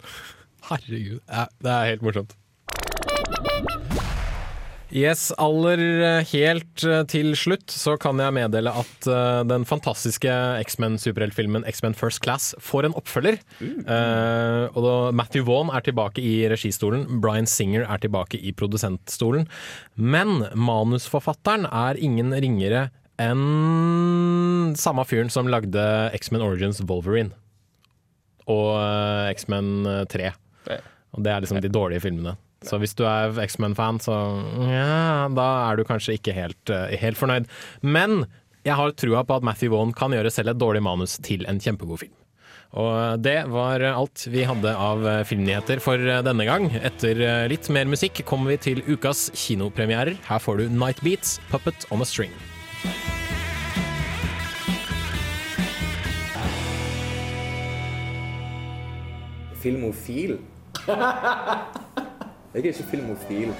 Herregud. 0.69 1.19
Ja, 1.27 1.47
det 1.61 1.73
er 1.75 1.91
helt 1.93 2.05
morsomt. 2.05 2.37
Yes, 4.91 5.29
aller 5.39 5.79
eh, 5.79 6.31
helt 6.33 6.83
til 7.07 7.31
slutt 7.39 7.71
så 7.71 7.93
kan 8.01 8.19
jeg 8.19 8.35
meddele 8.35 8.73
at 8.75 9.07
uh, 9.07 9.39
den 9.47 9.63
fantastiske 9.67 10.31
X-Men-superheltfilmen 10.65 11.63
X-Men 11.71 11.95
First 11.95 12.19
Class 12.25 12.49
får 12.59 12.89
en 12.89 12.97
oppfølger. 12.99 13.39
Uh, 13.63 14.67
og 14.75 14.81
da 14.83 14.95
Matthew 15.15 15.47
Vaughn 15.47 15.71
er 15.71 15.85
tilbake 15.87 16.19
i 16.19 16.41
registolen, 16.51 17.07
Bryan 17.23 17.47
Singer 17.47 17.87
er 17.87 18.03
tilbake 18.03 18.41
i 18.43 18.51
produsentstolen. 18.51 19.47
Men 19.95 20.43
manusforfatteren 20.59 21.69
er 21.71 22.01
ingen 22.03 22.35
ringere 22.35 22.89
enn 23.21 24.73
samme 24.79 25.05
fyren 25.07 25.31
som 25.33 25.49
lagde 25.51 25.83
X-Men 26.17 26.43
Origins 26.45 26.81
Wolverine. 26.83 27.35
Og 28.49 28.73
eh, 28.79 29.31
X-Men 29.35 30.07
3. 30.11 30.31
Og 31.11 31.25
det 31.25 31.31
er 31.31 31.43
liksom 31.43 31.59
de 31.61 31.71
dårlige 31.71 32.03
filmene. 32.05 32.37
Så 32.65 32.77
hvis 32.81 32.93
du 32.97 33.03
er 33.09 33.33
X-Men-fan, 33.41 33.97
så 34.03 34.15
ja, 34.69 35.27
da 35.33 35.47
er 35.71 35.79
du 35.79 35.85
kanskje 35.87 36.15
ikke 36.19 36.35
helt, 36.35 36.61
eh, 36.69 36.93
helt 37.01 37.17
fornøyd. 37.17 37.49
Men 37.81 38.25
jeg 38.67 38.77
har 38.77 38.93
trua 38.93 39.23
på 39.25 39.39
at 39.39 39.45
Matthew 39.45 39.73
Vaughn 39.73 39.93
kan 39.97 40.13
gjøre 40.13 40.31
selv 40.33 40.53
et 40.53 40.61
dårlig 40.61 40.83
manus 40.85 41.17
til 41.25 41.47
en 41.49 41.61
kjempegod 41.61 42.03
film. 42.03 42.17
Og 42.71 43.19
det 43.19 43.35
var 43.51 43.83
alt 43.89 44.23
vi 44.31 44.45
hadde 44.47 44.71
av 44.71 45.03
eh, 45.03 45.23
filmnyheter 45.27 45.81
for 45.83 45.99
eh, 45.99 46.21
denne 46.23 46.47
gang. 46.47 46.69
Etter 46.79 47.19
eh, 47.19 47.49
litt 47.51 47.67
mer 47.73 47.89
musikk 47.89 48.23
kommer 48.27 48.53
vi 48.53 48.61
til 48.69 48.85
ukas 48.87 49.27
kinopremierer. 49.35 50.15
Her 50.29 50.39
får 50.39 50.61
du 50.61 50.71
Night 50.71 51.03
Beats, 51.03 51.39
Puppet 51.51 51.89
on 51.91 52.05
a 52.05 52.07
String. 52.07 52.31
Filmofil? 59.61 60.39
Jeg 62.51 62.65
er 62.65 62.73
ikke 62.73 62.89
filmofil. 62.91 63.53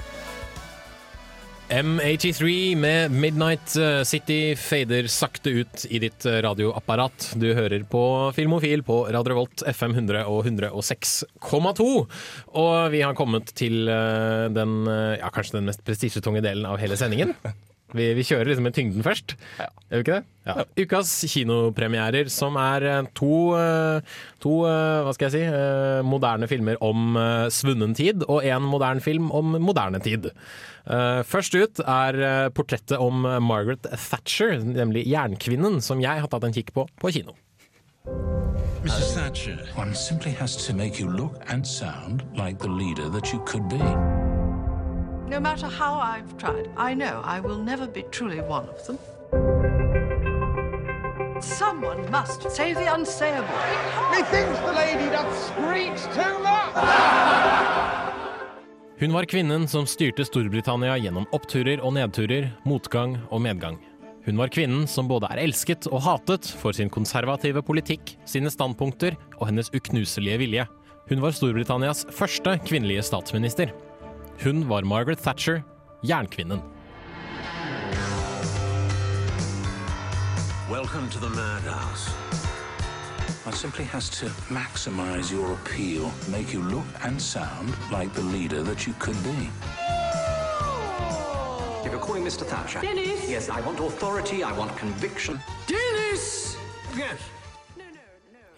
M83 1.72 2.76
med 2.76 3.14
Midnight 3.16 3.76
eh, 3.80 4.02
City 4.04 4.52
fader 4.60 5.06
sakte 5.08 5.54
ut 5.62 5.86
i 5.88 6.02
ditt 6.02 6.26
eh, 6.28 6.42
radioapparat. 6.44 7.30
Du 7.40 7.46
hører 7.56 7.86
på 7.88 8.02
Filmofil 8.36 8.84
på 8.84 8.98
Radio 9.08 9.32
Revolt 9.32 9.64
FM 9.72 9.96
100 10.02 10.26
og 10.28 10.44
106,2. 10.50 11.88
Og 12.60 12.76
vi 12.92 13.00
har 13.00 13.16
kommet 13.16 13.54
til 13.56 13.88
eh, 13.88 14.50
den 14.52 14.82
ja, 14.84 15.32
kanskje 15.32 15.62
den 15.62 15.70
mest 15.70 15.86
prestisjetunge 15.86 16.44
delen 16.44 16.68
av 16.68 16.76
hele 16.82 17.00
sendingen. 17.00 17.32
Vi, 17.92 18.06
vi 18.16 18.24
kjører 18.24 18.48
liksom 18.48 18.64
med 18.66 18.74
tyngden 18.76 19.04
først. 19.04 19.34
Gjør 19.58 20.00
vi 20.00 20.02
ikke 20.04 20.16
det? 20.16 20.24
Ja. 20.48 20.64
Ukas 20.80 21.10
kinopremierer, 21.30 22.30
som 22.32 22.56
er 22.58 22.86
eh, 22.88 23.08
to, 23.14 23.52
eh, 23.58 24.16
to 24.42 24.54
eh, 24.66 25.02
hva 25.06 25.12
skal 25.14 25.28
jeg 25.28 25.36
si, 25.36 26.02
moderne 26.08 26.48
filmer 26.50 26.80
om 26.82 27.14
svunnen 27.52 27.94
tid, 27.98 28.24
og 28.26 28.42
én 28.48 28.64
moderne 28.66 29.04
film 29.04 29.30
om 29.34 29.54
moderne 29.62 30.00
tid. 30.02 30.32
Eh, 30.88 31.20
Først 31.28 31.54
ut 31.54 31.84
er 31.84 32.50
portrettet 32.56 32.98
om 32.98 33.22
Margaret 33.44 33.86
Thatcher, 33.92 34.58
nemlig 34.64 35.06
Jernkvinnen, 35.10 35.80
som 35.84 36.02
jeg 36.02 36.24
har 36.24 36.32
tatt 36.32 36.48
en 36.48 36.56
kikk 36.56 36.74
på 36.74 36.88
på 36.98 37.12
kino. 37.14 37.36
Mrs. 38.82 39.14
Thatcher, 39.14 39.60
one 39.76 39.94
simply 39.94 40.32
has 40.32 40.56
to 40.66 40.74
make 40.74 40.98
you 40.98 41.08
look 41.08 41.38
and 41.46 41.64
sound 41.64 42.24
like 42.34 42.58
the 42.58 42.68
leader 42.68 43.08
that 43.10 43.32
you 43.32 43.38
could 43.46 43.68
be. 43.68 43.78
No 45.28 45.40
matter 45.40 45.66
how 45.66 45.94
I've 45.98 46.36
tried, 46.38 46.68
I 46.76 46.94
know 46.94 47.22
I 47.24 47.40
will 47.40 47.58
never 47.58 47.86
be 47.86 48.02
truly 48.10 48.40
one 48.40 48.68
of 48.68 48.86
them. 48.86 48.98
Someone 51.40 52.10
must 52.10 52.50
say 52.50 52.72
the 52.74 52.86
unsayable. 52.94 53.48
Methinks 54.10 54.58
the 54.60 54.72
lady 54.72 55.10
doth 55.10 55.34
screech 55.46 56.02
too 56.14 56.38
much! 56.42 56.74
Hun 58.98 59.12
var 59.12 59.24
kvinnen 59.24 59.68
som 59.68 59.86
styrte 59.86 60.24
Storbritannia 60.24 60.94
gjennom 61.02 61.24
oppturer 61.34 61.80
og 61.82 61.96
nedturer, 61.96 62.52
motgang 62.62 63.16
og 63.30 63.42
medgang. 63.42 63.80
Hun 64.22 64.38
var 64.38 64.52
kvinnen 64.54 64.86
som 64.86 65.08
både 65.10 65.26
er 65.34 65.40
elsket 65.42 65.88
og 65.90 66.04
hatet 66.04 66.46
for 66.60 66.70
sin 66.76 66.90
konservative 66.92 67.64
politikk, 67.66 68.14
sine 68.24 68.52
standpunkter 68.54 69.16
og 69.40 69.48
hennes 69.48 69.72
uknuselige 69.74 70.38
vilje. 70.44 70.66
Hun 71.10 71.24
var 71.24 71.34
Storbritannias 71.34 72.04
første 72.14 72.54
kvinnelige 72.62 73.02
statsminister. 73.02 73.74
Hun 74.42 74.68
var 74.68 74.82
Margaret 74.82 75.18
Thatcher, 75.18 75.62
jernkvinnen. 76.02 76.62
Welcome 80.68 81.08
to 81.10 81.20
the 81.20 81.28
madhouse. 81.28 82.08
One 83.44 83.54
simply 83.54 83.84
has 83.84 84.10
to 84.10 84.26
maximize 84.50 85.30
your 85.30 85.52
appeal, 85.52 86.10
make 86.28 86.52
you 86.52 86.60
look 86.60 86.86
and 87.04 87.22
sound 87.22 87.72
like 87.92 88.12
the 88.14 88.22
leader 88.22 88.64
that 88.64 88.84
you 88.84 88.94
could 88.98 89.22
be. 89.22 89.48
If 91.84 91.92
you're 91.92 92.00
calling 92.00 92.24
Mr. 92.24 92.44
Thatcher. 92.44 92.80
Dennis! 92.80 93.30
Yes, 93.30 93.48
I 93.48 93.60
want 93.60 93.78
authority, 93.78 94.42
I 94.42 94.58
want 94.58 94.76
conviction. 94.76 95.38
Dennis! 95.68 96.56
Yes. 96.96 97.18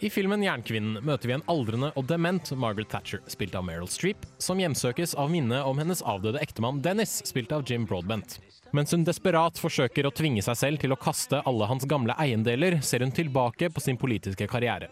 I 0.05 0.11
filmen 0.13 0.43
Jernkvinnen 0.45 0.99
møter 1.01 1.31
vi 1.31 1.33
en 1.33 1.43
aldrende 1.49 1.89
og 1.97 2.05
dement 2.11 2.51
Margaret 2.61 2.91
Thatcher, 2.93 3.23
spilt 3.33 3.55
av 3.57 3.65
Meryl 3.65 3.89
Streep, 3.89 4.27
som 4.37 4.59
hjemsøkes 4.61 5.15
av 5.17 5.31
minnet 5.33 5.65
om 5.65 5.81
hennes 5.81 6.03
avdøde 6.05 6.43
ektemann 6.45 6.83
Dennis, 6.85 7.23
spilt 7.25 7.55
av 7.57 7.65
Jim 7.65 7.87
Broadbent. 7.89 8.37
Mens 8.77 8.93
hun 8.93 9.07
desperat 9.09 9.57
forsøker 9.57 10.05
å 10.05 10.13
tvinge 10.13 10.45
seg 10.45 10.59
selv 10.61 10.83
til 10.83 10.93
å 10.93 11.01
kaste 11.01 11.41
alle 11.49 11.71
hans 11.71 11.89
gamle 11.89 12.13
eiendeler, 12.21 12.83
ser 12.85 13.01
hun 13.01 13.17
tilbake 13.17 13.73
på 13.73 13.81
sin 13.81 13.97
politiske 13.97 14.51
karriere. 14.51 14.91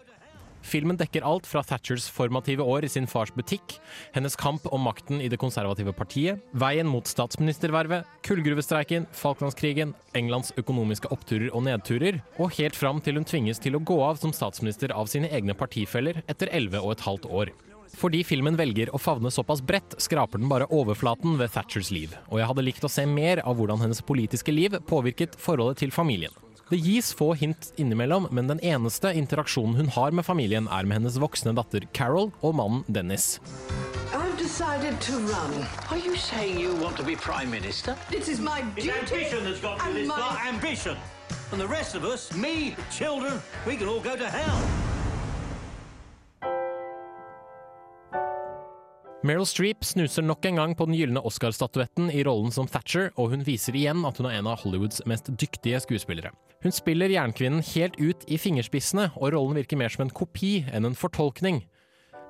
Filmen 0.63 0.97
dekker 0.97 1.25
alt 1.27 1.47
fra 1.47 1.61
Thatchers 1.63 2.05
formative 2.09 2.63
år 2.63 2.87
i 2.87 2.89
sin 2.91 3.07
fars 3.09 3.33
butikk, 3.35 3.75
hennes 4.15 4.37
kamp 4.39 4.65
om 4.71 4.85
makten 4.87 5.19
i 5.21 5.27
det 5.29 5.39
konservative 5.41 5.91
partiet, 5.93 6.39
veien 6.55 6.87
mot 6.87 7.07
statsministervervet, 7.09 8.07
kullgruvestreiken, 8.23 9.09
Falklandskrigen, 9.11 9.91
Englands 10.15 10.53
økonomiske 10.57 11.11
oppturer 11.13 11.51
og 11.51 11.65
nedturer, 11.67 12.21
og 12.39 12.55
helt 12.57 12.79
fram 12.79 13.03
til 13.03 13.19
hun 13.19 13.27
tvinges 13.27 13.59
til 13.61 13.75
å 13.75 13.83
gå 13.83 13.99
av 14.07 14.21
som 14.23 14.33
statsminister 14.33 14.95
av 14.95 15.11
sine 15.11 15.29
egne 15.35 15.55
partifeller 15.57 16.23
etter 16.31 16.51
elleve 16.55 16.81
og 16.81 16.95
et 16.95 17.05
halvt 17.09 17.29
år. 17.29 17.53
Fordi 17.99 18.23
filmen 18.25 18.55
velger 18.57 18.89
å 18.89 19.01
favne 19.01 19.29
såpass 19.31 19.61
bredt, 19.61 19.97
skraper 20.01 20.41
den 20.41 20.49
bare 20.49 20.69
overflaten 20.73 21.37
ved 21.37 21.53
Thatchers 21.53 21.91
liv, 21.93 22.15
og 22.31 22.39
jeg 22.39 22.49
hadde 22.49 22.65
likt 22.65 22.87
å 22.87 22.91
se 22.91 23.05
mer 23.05 23.43
av 23.43 23.59
hvordan 23.59 23.83
hennes 23.83 24.01
politiske 24.01 24.55
liv 24.55 24.79
påvirket 24.89 25.37
forholdet 25.39 25.83
til 25.83 25.93
familien. 25.93 26.33
Det 26.73 26.79
gis 26.81 27.11
få 27.13 27.33
hint 27.37 27.67
innimellom, 27.77 28.25
men 28.33 28.47
den 28.49 28.57
eneste 28.65 29.11
interaksjonen 29.13 29.75
hun 29.77 29.89
har 29.93 30.09
med 30.11 30.25
familien, 30.25 30.65
er 30.73 30.87
med 30.89 30.97
hennes 31.03 31.19
voksne 31.21 31.53
datter 31.53 31.85
Carol 31.93 32.31
og 32.41 32.55
mannen 32.57 32.81
Dennis. 32.89 33.35
I've 34.09 34.33
decided 34.41 34.97
to 35.05 35.19
run. 35.29 35.53
Are 35.91 35.99
you 36.01 36.15
saying 36.17 36.57
you 36.59 36.73
want 36.81 36.97
to 36.97 37.03
be 37.05 37.15
Prime 37.15 37.51
Minister? 37.51 37.93
This 38.09 38.27
is 38.27 38.39
my 38.39 38.63
It's 38.75 38.87
duty. 38.87 38.89
ambition 39.03 39.45
that's 39.45 39.61
got 39.61 39.85
and 39.85 39.93
this 39.93 40.07
my- 40.07 40.17
far. 40.17 40.39
Ambition. 40.49 40.97
And 41.51 41.61
the 41.61 41.67
rest 41.67 41.93
of 41.93 42.03
us, 42.03 42.33
me, 42.33 42.73
the 42.75 42.89
children, 42.89 43.39
we 43.67 43.75
can 43.77 43.87
all 43.87 44.01
go 44.01 44.15
to 44.15 44.25
hell. 44.25 44.92
Meryl 49.23 49.45
Streep 49.47 49.85
snuser 49.87 50.25
nok 50.25 50.43
en 50.49 50.57
gang 50.59 50.73
på 50.75 50.83
den 50.83 50.97
gylne 50.99 51.21
Oscar-statuetten 51.23 52.09
i 52.11 52.25
rollen 52.27 52.51
som 52.51 52.67
Thatcher, 52.67 53.13
og 53.15 53.31
hun 53.31 53.45
viser 53.47 53.77
igjen 53.79 54.01
at 54.03 54.17
hun 54.19 54.27
er 54.27 54.41
en 54.41 54.49
av 54.51 54.59
Hollywoods 54.59 54.99
mest 55.07 55.31
dyktige 55.39 55.79
skuespillere. 55.79 56.33
Hun 56.65 56.75
spiller 56.75 57.11
jernkvinnen 57.13 57.63
helt 57.69 57.95
ut 58.03 58.25
i 58.27 58.35
fingerspissene, 58.35 59.13
og 59.15 59.31
rollen 59.31 59.55
virker 59.55 59.79
mer 59.79 59.95
som 59.95 60.03
en 60.03 60.11
kopi 60.11 60.65
enn 60.75 60.89
en 60.89 60.99
fortolkning. 60.99 61.61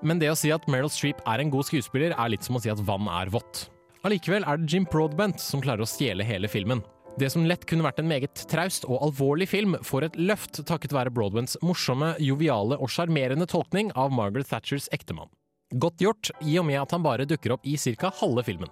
Men 0.05 0.21
det 0.21 0.29
å 0.29 0.37
si 0.37 0.53
at 0.53 0.69
Meryl 0.69 0.93
Streep 0.93 1.25
er 1.25 1.41
en 1.41 1.49
god 1.53 1.65
skuespiller, 1.65 2.13
er 2.13 2.33
litt 2.35 2.45
som 2.45 2.61
å 2.61 2.61
si 2.61 2.69
at 2.69 2.85
vann 2.85 3.09
er 3.09 3.33
vått. 3.33 3.67
Allikevel 4.05 4.45
er 4.45 4.61
det 4.61 4.69
Jim 4.69 4.85
Broadbent 4.85 5.41
som 5.41 5.65
klarer 5.65 5.87
å 5.87 5.89
stjele 5.89 6.21
hele 6.29 6.51
filmen. 6.51 6.85
Det 7.17 7.33
som 7.33 7.45
lett 7.49 7.65
kunne 7.69 7.85
vært 7.89 8.03
en 8.03 8.09
meget 8.09 8.45
traust 8.53 8.85
og 8.85 9.01
alvorlig 9.01 9.49
film, 9.49 9.79
får 9.81 10.11
et 10.11 10.25
løft 10.29 10.61
takket 10.69 10.93
være 10.93 11.13
Broadbents 11.13 11.57
morsomme, 11.65 12.13
joviale 12.21 12.77
og 12.77 12.93
sjarmerende 12.93 13.49
tolkning 13.49 13.89
av 13.97 14.13
Margaret 14.13 14.53
Thatchers 14.53 14.93
ektemann. 14.93 15.33
Godt 15.73 15.97
gjort, 15.97 16.29
i 16.45 16.59
og 16.61 16.67
med 16.67 16.77
at 16.77 16.91
han 16.93 17.01
bare 17.01 17.25
dukker 17.25 17.55
opp 17.55 17.65
i 17.65 17.77
ca. 17.77 18.11
halve 18.19 18.43
filmen. 18.45 18.69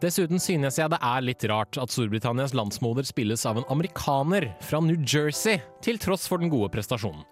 Dessuten 0.00 0.40
synes 0.40 0.78
jeg 0.78 0.90
det 0.90 0.98
er 1.00 1.24
litt 1.24 1.44
rart 1.48 1.76
at 1.80 1.92
Storbritannias 1.92 2.54
landsmoder 2.56 3.04
spilles 3.04 3.44
av 3.46 3.60
en 3.60 3.66
amerikaner 3.72 4.48
fra 4.64 4.80
New 4.80 4.96
Jersey, 5.04 5.60
til 5.84 6.00
tross 6.00 6.26
for 6.28 6.40
den 6.40 6.52
gode 6.52 6.70
prestasjonen. 6.72 7.24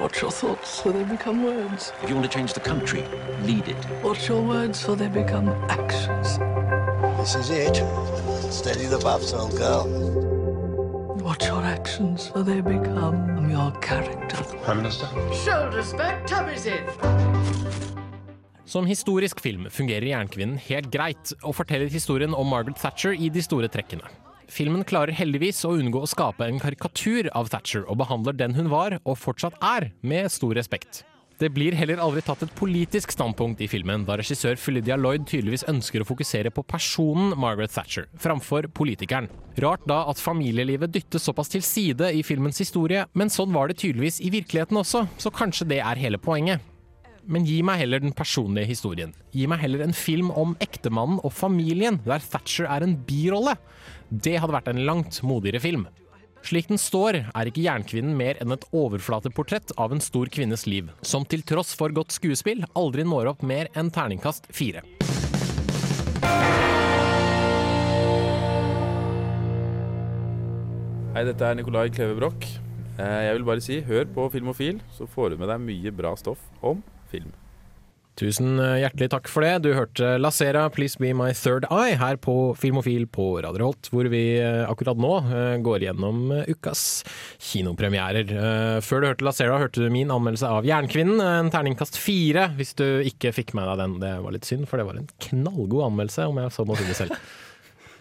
Watch 0.00 0.22
your 0.22 0.30
thoughts, 0.30 0.80
for 0.80 0.92
they 0.92 1.04
become 1.04 1.42
words. 1.44 1.92
If 2.02 2.08
you 2.08 2.16
want 2.16 2.30
to 2.30 2.32
change 2.32 2.54
the 2.54 2.60
country, 2.60 3.02
lead 3.44 3.68
it. 3.68 3.76
Watch 4.02 4.28
your 4.28 4.42
words, 4.42 4.82
for 4.84 4.96
they 4.96 5.08
become 5.08 5.48
actions. 5.68 6.38
This 7.18 7.34
is 7.34 7.50
it. 7.50 7.82
Steady 8.50 8.86
the 8.86 8.98
bobs, 9.02 9.34
old 9.34 9.56
girl. 9.56 10.27
Watch 11.28 11.46
your 11.46 11.62
actions, 11.62 12.28
for 12.28 12.42
they 12.42 12.62
become 12.62 13.50
your 13.50 13.70
character. 13.82 14.38
Prime 14.64 14.78
Minister? 14.78 15.06
Shoulders 15.44 15.92
back, 15.92 16.26
tummies 16.26 16.64
in. 16.64 16.88
Som 18.64 18.86
historisk 18.88 19.40
film 19.40 19.66
fungerer 19.70 20.06
Jernkvinnen 20.08 20.56
helt 20.70 20.88
greit, 20.88 21.34
og 21.42 21.58
forteller 21.58 21.92
historien 21.92 22.32
om 22.32 22.48
Margaret 22.48 22.80
Thatcher 22.80 23.12
i 23.12 23.28
de 23.28 23.44
store 23.44 23.68
trekkene. 23.68 24.08
Filmen 24.48 24.86
klarer 24.88 25.12
heldigvis 25.12 25.60
å 25.68 25.74
unngå 25.76 26.00
å 26.00 26.08
skape 26.08 26.48
en 26.48 26.62
karikatur 26.64 27.28
av 27.36 27.52
Thatcher, 27.52 27.84
og 27.84 28.00
behandler 28.00 28.40
den 28.40 28.56
hun 28.56 28.72
var, 28.72 28.96
og 29.04 29.20
fortsatt 29.20 29.60
er, 29.60 29.90
med 30.00 30.32
stor 30.32 30.56
respekt. 30.56 31.04
Det 31.38 31.52
blir 31.54 31.70
heller 31.78 32.00
aldri 32.02 32.18
tatt 32.26 32.40
et 32.42 32.54
politisk 32.58 33.12
standpunkt 33.14 33.60
i 33.62 33.68
filmen, 33.70 34.02
da 34.02 34.16
regissør 34.18 34.56
Philidia 34.58 34.96
Lloyd 34.98 35.22
tydeligvis 35.30 35.62
ønsker 35.70 36.02
å 36.02 36.06
fokusere 36.08 36.50
på 36.50 36.64
personen 36.66 37.30
Margaret 37.38 37.70
Thatcher, 37.70 38.08
framfor 38.18 38.66
politikeren. 38.74 39.28
Rart 39.62 39.84
da 39.86 40.00
at 40.10 40.18
familielivet 40.18 40.90
dyttes 40.96 41.28
såpass 41.28 41.52
til 41.52 41.62
side 41.62 42.10
i 42.10 42.24
filmens 42.26 42.58
historie, 42.58 43.04
men 43.14 43.30
sånn 43.30 43.54
var 43.54 43.70
det 43.70 43.78
tydeligvis 43.84 44.18
i 44.18 44.32
virkeligheten 44.34 44.80
også, 44.82 45.04
så 45.14 45.30
kanskje 45.30 45.68
det 45.70 45.78
er 45.78 46.02
hele 46.02 46.18
poenget. 46.18 46.64
Men 47.22 47.46
gi 47.46 47.60
meg 47.62 47.84
heller 47.84 48.02
den 48.02 48.16
personlige 48.18 48.72
historien. 48.72 49.14
Gi 49.30 49.46
meg 49.46 49.62
heller 49.62 49.86
en 49.86 49.94
film 49.94 50.34
om 50.34 50.56
ektemannen 50.64 51.22
og 51.22 51.36
familien, 51.38 52.00
der 52.02 52.24
Thatcher 52.34 52.66
er 52.66 52.82
en 52.82 52.98
birolle. 53.06 53.54
Det 54.10 54.40
hadde 54.40 54.58
vært 54.58 54.74
en 54.74 54.82
langt 54.90 55.22
modigere 55.22 55.62
film. 55.62 55.86
Slik 56.46 56.68
den 56.70 56.78
står, 56.80 57.18
er 57.34 57.50
ikke 57.50 57.64
Jernkvinnen 57.66 58.14
mer 58.16 58.38
enn 58.40 58.54
et 58.54 58.64
overflateportrett 58.72 59.74
av 59.80 59.92
en 59.92 60.00
stor 60.04 60.30
kvinnes 60.32 60.64
liv, 60.70 60.88
som 61.02 61.26
til 61.28 61.42
tross 61.46 61.74
for 61.76 61.92
godt 61.92 62.14
skuespill 62.14 62.64
aldri 62.78 63.04
når 63.04 63.34
opp 63.34 63.44
mer 63.44 63.68
enn 63.76 63.90
terningkast 63.92 64.48
fire. 64.54 64.84
Hei, 71.16 71.24
dette 71.26 71.42
er 71.48 71.56
Nikolai 71.58 71.88
Kleve 71.90 72.14
Broch. 72.18 72.44
Eh, 72.98 73.20
Jeg 73.26 73.34
vil 73.38 73.46
bare 73.48 73.64
si, 73.64 73.80
hør 73.82 74.04
på 74.14 74.28
Filmofil, 74.30 74.80
så 74.94 75.06
får 75.10 75.30
du 75.34 75.36
med 75.40 75.50
deg 75.50 75.62
mye 75.64 75.92
bra 75.94 76.14
stoff 76.20 76.42
om 76.62 76.82
film. 77.10 77.32
Tusen 78.18 78.56
eh, 78.58 78.80
hjertelig 78.82 79.08
takk 79.12 79.28
for 79.30 79.44
det. 79.46 79.52
Du 79.62 79.68
hørte 79.76 80.16
Lacera, 80.18 80.64
'Please 80.74 80.98
Be 80.98 81.12
My 81.14 81.28
Third 81.38 81.68
Eye' 81.70 81.94
her 82.00 82.16
på 82.18 82.34
Filmofil 82.58 83.04
på 83.14 83.28
Radio 83.44 83.68
Holt, 83.68 83.90
hvor 83.94 84.08
vi 84.10 84.22
eh, 84.42 84.64
akkurat 84.66 84.98
nå 84.98 85.12
eh, 85.22 85.52
går 85.62 85.84
gjennom 85.86 86.24
ukas 86.50 86.82
kinopremierer. 87.38 88.32
Før 88.82 89.04
du 89.04 89.08
hørte 89.12 89.26
Lacera, 89.28 89.60
hørte 89.62 89.84
du 89.84 89.92
min 89.94 90.10
anmeldelse 90.10 90.50
av 90.50 90.66
'Jernkvinnen', 90.66 91.22
en 91.22 91.52
terningkast 91.54 91.98
fire, 92.00 92.48
hvis 92.58 92.74
du 92.78 92.86
ikke 93.06 93.30
fikk 93.36 93.54
med 93.54 93.70
deg 93.70 93.84
den. 93.84 93.94
Det 94.02 94.12
var 94.24 94.34
litt 94.34 94.50
synd, 94.50 94.66
for 94.66 94.82
det 94.82 94.88
var 94.90 94.98
en 94.98 95.08
knallgod 95.28 95.86
anmeldelse, 95.92 96.26
om 96.26 96.42
jeg 96.42 96.56
så 96.58 96.66
må 96.66 96.74
si 96.80 96.88
det 96.90 96.98
selv. 96.98 97.14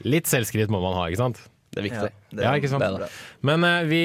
Litt 0.08 0.30
selvskritt 0.30 0.74
må 0.74 0.82
man 0.82 0.98
ha, 0.98 1.06
ikke 1.12 1.22
sant? 1.28 1.46
Det 1.74 1.84
er 1.84 1.90
viktig. 1.92 2.10
det 2.34 2.42
er- 2.42 2.48
ja, 2.48 2.58
ikke 2.58 2.70
sant? 2.74 2.82
det 2.82 3.06
er. 3.06 3.22
Men 3.46 3.66
vi 3.90 4.02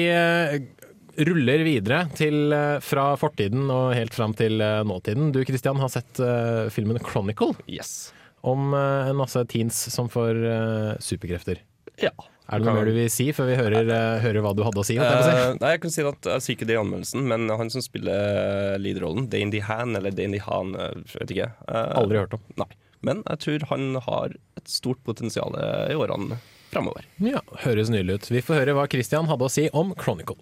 ruller 1.17 1.63
videre 1.65 2.07
til, 2.17 2.53
eh, 2.53 2.79
fra 2.83 3.13
fortiden 3.19 3.69
og 3.71 3.93
helt 3.97 4.13
fram 4.15 4.33
til 4.37 4.61
eh, 4.61 4.81
nåtiden. 4.87 5.31
Du 5.33 5.43
Christian 5.45 5.79
har 5.81 5.91
sett 5.93 6.19
uh, 6.19 6.69
filmen 6.73 6.97
'Chronicle'. 6.97 7.55
Yes. 7.67 8.13
Om 8.41 8.73
uh, 8.73 9.09
en 9.09 9.19
masse 9.19 9.39
teens 9.47 9.77
som 9.93 10.09
får 10.09 10.39
uh, 10.43 10.93
superkrefter. 10.99 11.61
Ja. 12.01 12.11
Er 12.51 12.59
det 12.59 12.67
noe 12.67 12.75
mer 12.75 12.89
du 12.89 12.95
vil 12.97 13.11
si 13.11 13.29
før 13.31 13.47
vi 13.47 13.55
hører, 13.55 13.87
hører 14.19 14.43
hva 14.43 14.51
du 14.51 14.65
hadde 14.65 14.81
å 14.81 14.83
si? 14.83 14.97
jeg 14.99 15.53
nei, 15.61 15.69
jeg 15.73 15.81
kan 15.85 15.93
si 15.93 16.03
at 16.03 16.27
jeg 16.27 16.43
sier 16.43 16.57
ikke 16.57 16.67
det 16.67 16.75
i 16.75 16.79
anmeldelsen, 16.81 17.23
men 17.29 17.47
han 17.47 17.71
som 17.71 17.81
spiller 17.81 18.75
lead-rollen, 18.83 19.29
Dane 19.31 19.53
DeHaan, 19.53 19.95
eller 19.95 20.11
Dane 20.11 20.41
eh, 20.41 20.89
jeg 21.07 21.21
vet 21.21 21.31
ikke. 21.37 21.47
Aldri 21.71 22.19
hørt 22.19 22.35
om. 22.35 22.43
Nei. 22.59 22.67
Men 23.03 23.23
jeg 23.31 23.41
tror 23.45 23.65
han 23.71 23.95
har 24.03 24.35
et 24.59 24.67
stort 24.69 24.99
potensial 25.07 25.55
i 25.55 25.95
årene 25.95 26.41
framover. 26.73 27.07
Ja, 27.23 27.39
Høres 27.63 27.91
nydelig 27.93 28.19
ut. 28.19 28.29
Vi 28.35 28.43
får 28.43 28.59
høre 28.59 28.75
hva 28.75 28.89
Christian 28.91 29.31
hadde 29.31 29.47
å 29.47 29.51
si 29.51 29.69
om 29.71 29.95
Chronicle. 29.99 30.39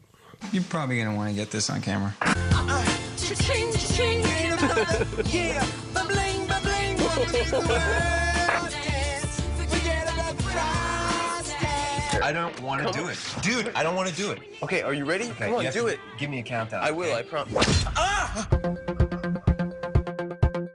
You're 0.51 0.63
probably 0.63 0.97
gonna 0.97 1.15
want 1.15 1.29
to 1.29 1.35
get 1.35 1.51
this 1.51 1.69
on 1.69 1.81
camera. 1.81 2.13
I 12.23 12.31
don't 12.33 12.61
want 12.61 12.85
to 12.85 12.91
do 12.93 13.07
it. 13.07 13.17
Dude, 13.41 13.71
I 13.75 13.83
don't 13.83 13.95
want 13.95 14.09
to 14.09 14.15
do 14.15 14.31
it. 14.31 14.39
Okay, 14.61 14.81
are 14.81 14.93
you 14.93 15.05
ready? 15.05 15.25
Okay, 15.31 15.45
Come 15.45 15.65
on, 15.65 15.71
do 15.71 15.87
it. 15.87 15.99
Give 16.17 16.29
me 16.29 16.39
a 16.39 16.43
countdown. 16.43 16.83
I 16.83 16.91
will, 16.91 17.13
I 17.15 17.23
promise. 17.23 17.85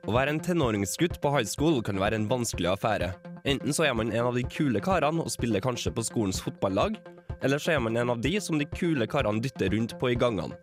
Å 0.07 0.13
være 0.15 0.33
en 0.33 0.41
tenåringsgutt 0.41 1.21
på 1.21 1.31
high 1.35 1.47
school 1.47 1.83
kan 1.83 1.99
være 2.01 2.17
en 2.17 2.29
vanskelig 2.31 2.71
affære. 2.73 3.13
Enten 3.47 3.75
så 3.75 3.85
er 3.87 3.95
man 3.95 4.11
en 4.13 4.27
av 4.27 4.35
de 4.35 4.43
kule 4.49 4.81
karene 4.81 5.23
og 5.23 5.31
spiller 5.31 5.63
kanskje 5.63 5.93
på 5.95 6.03
skolens 6.07 6.41
fotballag, 6.43 6.97
eller 7.43 7.59
så 7.63 7.77
er 7.77 7.83
man 7.85 7.97
en 7.97 8.11
av 8.15 8.21
de 8.21 8.35
som 8.41 8.59
de 8.59 8.69
kule 8.71 9.07
karene 9.11 9.43
dytter 9.45 9.73
rundt 9.75 9.97
på 10.01 10.13
i 10.13 10.19
gangene. 10.19 10.57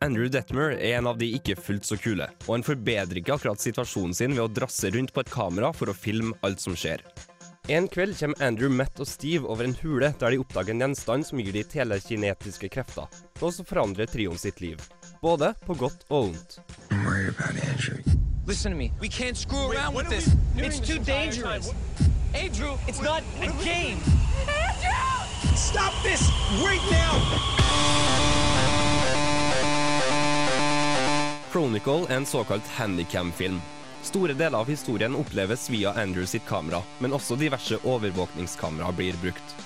Andrew 0.00 0.28
Detmer 0.30 0.76
er 0.76 0.98
en 1.00 1.08
av 1.10 1.18
de 1.18 1.26
ikke 1.34 1.56
fullt 1.58 1.88
så 1.88 1.96
kule, 1.98 2.28
og 2.46 2.52
han 2.54 2.66
forbedrer 2.66 3.18
ikke 3.18 3.34
akkurat 3.34 3.62
situasjonen 3.62 4.14
sin 4.14 4.36
ved 4.36 4.44
å 4.44 4.52
drasse 4.60 4.92
rundt 4.94 5.10
på 5.14 5.24
et 5.24 5.32
kamera 5.32 5.72
for 5.74 5.90
å 5.90 5.96
filme 5.96 6.36
alt 6.46 6.62
som 6.62 6.76
skjer. 6.78 7.02
En 7.68 7.88
kveld 7.90 8.14
kommer 8.16 8.46
Andrew, 8.46 8.70
Matt 8.72 9.00
og 9.02 9.08
Steve 9.10 9.44
over 9.44 9.66
en 9.66 9.74
hule 9.82 10.12
der 10.20 10.32
de 10.32 10.38
oppdager 10.40 10.72
en 10.72 10.86
gjenstand 10.86 11.26
som 11.28 11.42
gir 11.42 11.52
de 11.52 11.64
telekinetiske 11.68 12.70
krefter, 12.72 13.10
noe 13.42 13.52
som 13.52 13.66
forandrer 13.68 14.08
trioen 14.08 14.40
sitt 14.40 14.62
liv. 14.64 14.80
Både 15.20 15.50
på 15.66 15.76
godt 15.76 16.06
og 16.08 16.30
vondt. 16.30 16.60
Listen 18.46 18.72
to 18.72 18.78
me. 18.78 18.90
We 19.00 19.08
can't 19.08 19.36
screw 19.36 19.72
around 19.72 19.94
with 19.94 20.08
this. 20.08 20.30
It's 20.56 20.80
too 20.80 20.98
dangerous. 21.04 21.74
Andrew, 22.34 22.78
it's 22.86 23.02
not 23.02 23.22
a 23.42 23.52
game. 23.62 23.98
Stop 25.38 25.92
this 26.02 26.30
right 26.64 26.82
now! 26.90 27.20
Chronicle 31.52 32.06
er 32.08 32.16
en 32.16 32.26
såkalt 32.26 32.66
handicam-film. 32.66 33.60
Store 34.02 34.32
deler 34.32 34.58
av 34.58 34.68
historien 34.68 35.16
oppleves 35.16 35.70
via 35.70 35.92
Andrew 35.92 36.26
sitt 36.26 36.46
kamera, 36.46 36.82
men 36.98 37.12
også 37.12 37.36
diverse 37.36 37.78
overvåkningskamera 37.84 38.92
blir 38.92 39.14
brukt. 39.22 39.56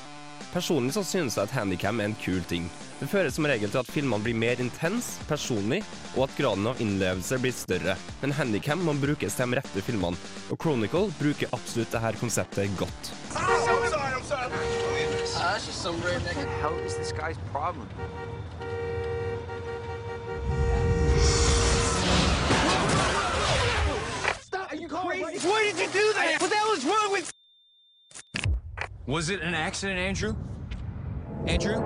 Personlig 0.53 0.93
så 0.93 1.05
synes 1.05 1.37
jeg 1.37 1.49
at 1.49 1.55
handicam 1.57 2.01
er 2.01 2.11
en 2.11 2.19
kul 2.21 2.43
ting. 2.45 2.69
Det 3.01 3.09
fører 3.09 3.33
som 3.33 3.49
regel 3.49 3.73
til 3.73 3.81
at 3.81 3.89
filmene 3.91 4.23
blir 4.25 4.37
mer 4.37 4.61
intens, 4.61 5.15
personlig, 5.29 5.81
og 6.17 6.27
at 6.27 6.37
graden 6.37 6.69
av 6.69 6.81
innlevelse 6.85 7.41
blir 7.41 7.57
større. 7.57 7.97
Men 8.21 8.37
handicam 8.37 8.85
må 8.85 8.93
brukes 9.01 9.41
til 9.41 9.57
de 9.57 9.63
rette 9.63 9.87
filmene, 9.89 10.21
og 10.53 10.61
Chronicle 10.61 11.09
bruker 11.17 11.49
absolutt 11.57 11.97
dette 11.97 12.15
konseptet 12.21 12.77
godt. 12.77 13.13
I'm 13.33 13.89
sorry, 13.89 14.13
I'm 14.13 14.25
sorry. 14.29 14.72
That's 15.53 15.67
just 15.67 15.83
some 15.83 16.01
redneck. 16.01 16.35
What 16.35 16.47
the 16.47 16.57
hell 16.63 16.79
is 16.79 16.97
this 16.97 17.13
guy's 17.13 17.37
problem? 17.53 17.87
Stop! 24.41 24.73
Are 24.73 24.77
you 24.77 24.89
crazy? 24.89 25.47
Why 25.47 25.63
did 25.63 25.79
you 25.79 25.93
do 25.93 26.13
that? 26.15 26.39
What 26.41 26.49
the 26.49 26.57
hell 26.57 26.73
is 26.73 26.87
wrong 26.87 27.13
with? 27.13 27.31
Was 29.07 29.29
it 29.29 29.43
an 29.43 29.55
accident, 29.55 29.99
Andrew? 29.99 30.35
Andrew? 31.47 31.77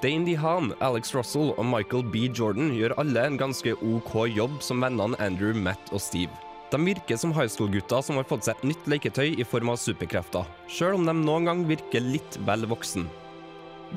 Dane 0.00 0.26
DeHaan, 0.26 0.74
Alex 0.80 1.14
Russell 1.14 1.54
og 1.56 1.64
Michael 1.64 2.02
B. 2.02 2.16
Jordan 2.38 2.74
gjør 2.74 2.98
alle 2.98 3.26
en 3.26 3.38
ganske 3.38 3.78
OK 3.78 4.26
jobb 4.34 4.58
som 4.60 4.82
vennene 4.82 5.14
Andrew, 5.20 5.54
Matt 5.54 5.92
og 5.92 6.00
Steve. 6.00 6.49
De 6.70 6.84
virker 6.84 7.16
som 7.16 7.32
high 7.34 7.48
school-gutter 7.50 8.02
som 8.02 8.16
har 8.20 8.26
fått 8.30 8.46
seg 8.46 8.54
et 8.54 8.68
nytt 8.70 8.84
leketøy 8.86 9.40
i 9.42 9.46
form 9.46 9.72
av 9.72 9.78
superkrefter, 9.82 10.46
sjøl 10.70 11.00
om 11.00 11.06
de 11.08 11.14
noen 11.18 11.48
gang 11.48 11.64
virker 11.66 12.04
litt 12.04 12.38
vel 12.46 12.62
voksen. 12.70 13.08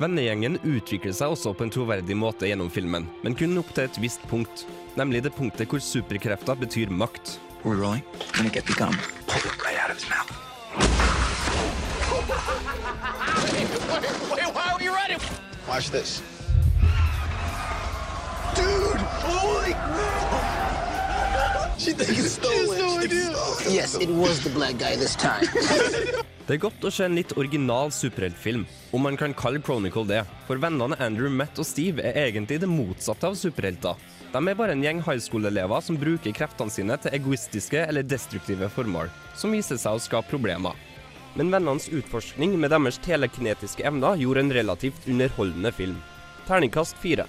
Vennegjengen 0.02 0.58
utvikler 0.66 1.14
seg 1.14 1.36
også 1.36 1.52
på 1.54 1.68
en 1.68 1.70
troverdig 1.70 2.16
måte 2.18 2.50
gjennom 2.50 2.72
filmen, 2.74 3.06
men 3.22 3.38
kun 3.38 3.54
opp 3.62 3.70
til 3.76 3.86
et 3.86 4.00
visst 4.02 4.26
punkt, 4.26 4.64
nemlig 4.98 5.22
det 5.22 5.30
punktet 5.36 5.70
hvor 5.70 5.78
superkrefter 5.78 6.58
betyr 6.58 6.90
makt. 6.90 7.38
Right 7.64 8.02
out 9.80 9.90
of 9.90 9.96
his 9.96 10.10
mouth. 10.10 10.28
Wait, 14.34 14.50
wait, 15.68 15.92
this. 15.92 16.22
Dude! 18.54 19.00
Holy 19.24 19.72
She 21.78 21.92
thinks 21.92 22.18
it's 22.18 22.32
stolen. 22.38 23.10
Yes, 23.68 23.96
it 24.00 24.08
was 24.08 24.44
the 24.44 24.50
black 24.50 24.78
guy 24.78 24.96
this 24.96 25.16
time. 25.16 25.48
Det 26.46 26.58
er 26.58 26.60
godt 26.60 26.82
å 26.84 26.90
se 26.92 27.06
en 27.06 27.14
litt 27.16 27.32
original 27.40 27.88
superheltfilm, 27.88 28.66
om 28.92 29.00
man 29.06 29.16
kan 29.16 29.32
kalle 29.32 29.62
Chronicle 29.64 30.04
det, 30.04 30.18
for 30.44 30.60
vennene 30.60 30.98
Andrew, 31.00 31.32
Matt 31.32 31.56
og 31.56 31.64
Steve 31.64 32.04
er 32.04 32.26
egentlig 32.26 32.58
det 32.60 32.68
motsatte 32.68 33.30
av 33.30 33.38
superhelter. 33.40 33.96
De 34.34 34.42
er 34.42 34.58
bare 34.58 34.74
en 34.76 34.82
gjeng 34.84 35.00
high 35.06 35.22
school-elever 35.24 35.80
som 35.86 35.96
bruker 35.96 36.36
kreftene 36.36 36.74
sine 36.74 36.98
til 37.00 37.16
egoistiske 37.16 37.86
eller 37.86 38.04
destruktive 38.04 38.68
formål, 38.76 39.08
som 39.40 39.56
viser 39.56 39.80
seg 39.80 39.96
å 39.96 40.04
skape 40.04 40.28
problemer. 40.34 40.76
Men 41.34 41.48
vennenes 41.54 41.88
utforskning 41.88 42.58
med 42.60 42.74
deres 42.76 43.00
telekinetiske 43.08 43.88
evner 43.88 44.20
gjorde 44.20 44.44
en 44.44 44.54
relativt 44.58 45.08
underholdende 45.08 45.72
film. 45.72 45.96
Terningkast 46.44 47.00
fire. 47.00 47.24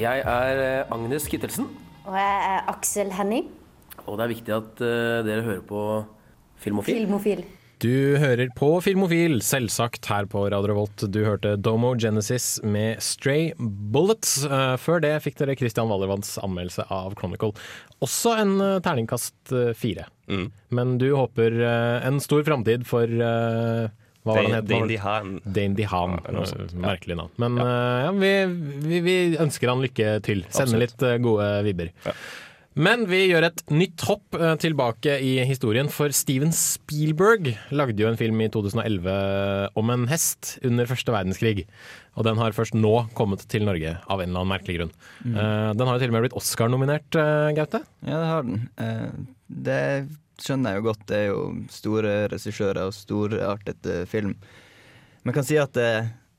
Jeg 0.00 0.22
er 0.26 0.62
eh, 0.62 0.94
Agnes 0.94 1.26
Kittelsen, 1.30 1.68
Og 2.06 2.14
jeg 2.14 2.40
er 2.52 2.66
Aksel 2.70 3.10
Henning. 3.16 3.48
og 4.06 4.18
det 4.18 4.24
er 4.26 4.30
viktig 4.34 4.54
at 4.54 4.80
eh, 4.84 5.22
dere 5.26 5.42
hører 5.46 5.62
på 5.66 5.80
Filmofil. 6.62 7.00
Filmofil. 7.02 7.44
Du 7.82 8.16
hører 8.16 8.48
på 8.56 8.68
Filmofil, 8.80 9.40
selvsagt 9.44 10.06
her 10.08 10.24
på 10.32 10.46
Radio 10.48 10.70
Revolt. 10.70 11.02
Du 11.12 11.18
hørte 11.26 11.56
Domo 11.60 11.90
Genesis 12.00 12.54
med 12.64 13.02
Stray 13.04 13.50
Bullets. 13.58 14.38
Eh, 14.48 14.76
Før 14.80 15.02
det 15.04 15.12
fikk 15.26 15.36
dere 15.42 15.56
Christian 15.60 15.90
Wallervanns 15.90 16.38
anmeldelse 16.40 16.86
av 16.88 17.12
Chronicle. 17.20 17.52
Også 18.00 18.32
en 18.40 18.56
terningkast 18.84 19.52
fire. 19.76 20.06
Men 20.70 20.96
du 21.00 21.10
håper 21.16 21.54
en 22.08 22.18
stor 22.20 22.42
framtid 22.48 22.82
for 22.88 23.08
hva 24.26 24.34
var 24.34 24.42
det 24.42 24.50
han 24.52 24.62
het? 24.62 24.72
Ja, 26.26 26.32
noe 26.34 26.48
sånt. 26.50 26.74
Eh, 26.74 26.80
Merkelig 26.82 27.16
navn. 27.22 27.30
Men 27.42 27.60
eh, 27.62 28.00
ja, 28.04 28.10
vi, 28.18 28.32
vi, 28.90 29.00
vi 29.06 29.16
ønsker 29.46 29.70
han 29.72 29.84
lykke 29.86 30.16
til. 30.26 30.42
Sender 30.50 30.82
litt 30.84 31.06
eh, 31.06 31.16
gode 31.22 31.46
vibber. 31.66 31.92
Men 32.76 33.06
vi 33.08 33.22
gjør 33.30 33.46
et 33.46 33.62
nytt 33.72 34.02
hopp 34.04 34.36
eh, 34.36 34.50
tilbake 34.60 35.14
i 35.24 35.30
historien, 35.48 35.88
for 35.88 36.12
Steven 36.12 36.50
Spielberg 36.52 37.54
lagde 37.72 38.02
jo 38.02 38.10
en 38.10 38.18
film 38.20 38.42
i 38.44 38.50
2011 38.52 39.14
om 39.80 39.92
en 39.94 40.04
hest 40.10 40.58
under 40.66 40.84
første 40.90 41.14
verdenskrig. 41.14 41.64
Og 42.20 42.26
den 42.28 42.36
har 42.36 42.52
først 42.56 42.76
nå 42.76 42.92
kommet 43.16 43.46
til 43.48 43.64
Norge, 43.64 43.94
av 44.04 44.20
en 44.20 44.28
eller 44.28 44.42
annen 44.42 44.52
merkelig 44.52 44.76
grunn. 44.82 44.92
Mm. 45.24 45.34
Eh, 45.40 45.70
Den 45.80 45.88
har 45.88 45.96
jo 45.96 46.04
til 46.04 46.12
og 46.12 46.18
med 46.18 46.26
blitt 46.26 46.36
Oscar-nominert, 46.42 47.16
Gaute. 47.56 47.80
Ja, 48.04 48.20
det 48.20 48.30
har 48.34 48.46
den. 48.50 48.68
Eh, 48.76 49.08
Det 49.48 49.80
skjønner 50.42 50.74
jeg 50.74 50.82
jo 50.82 50.86
godt. 50.90 51.02
Det 51.08 51.18
er 51.18 51.26
jo 51.30 51.40
store 51.72 52.14
regissører 52.32 52.84
og 52.84 52.94
storartet 52.96 53.90
film. 54.10 54.36
Men 55.22 55.32
jeg 55.32 55.40
kan 55.40 55.48
si 55.48 55.58
at 55.58 55.74
det, 55.74 55.90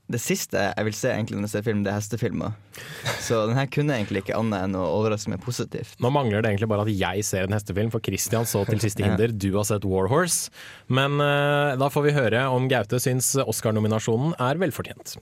Det 0.07 0.21
siste 0.23 0.55
jeg 0.55 0.85
vil 0.87 0.93
se 0.95 1.09
egentlig 1.11 1.35
når 1.35 1.49
jeg 1.49 1.51
ser 1.51 1.63
film, 1.65 1.81
det 1.83 1.91
er 1.91 1.97
hestefilmer. 1.97 2.53
Så 3.27 3.41
den 3.49 3.57
her 3.59 3.67
kunne 3.67 3.97
egentlig 3.97 4.21
ikke 4.23 4.37
annet 4.39 4.63
enn 4.63 4.77
å 4.79 4.85
overraske 5.01 5.33
meg 5.33 5.41
positivt. 5.43 5.97
Nå 5.99 6.13
mangler 6.15 6.39
det 6.39 6.53
egentlig 6.53 6.69
bare 6.71 6.85
at 6.87 6.93
jeg 6.95 7.25
ser 7.27 7.43
en 7.43 7.55
hestefilm, 7.57 7.91
for 7.91 7.99
Christian 7.99 8.47
så 8.47 8.63
til 8.69 8.79
siste 8.79 9.03
hinder. 9.07 9.35
Du 9.35 9.49
har 9.57 9.67
sett 9.67 9.83
Warhorse. 9.83 10.47
Men 10.87 11.19
uh, 11.19 11.75
da 11.75 11.91
får 11.91 12.07
vi 12.07 12.15
høre 12.15 12.47
om 12.47 12.71
Gaute 12.71 13.03
syns 13.03 13.33
Oscar-nominasjonen 13.43 14.37
er 14.39 14.63
velfortjent. 14.63 15.17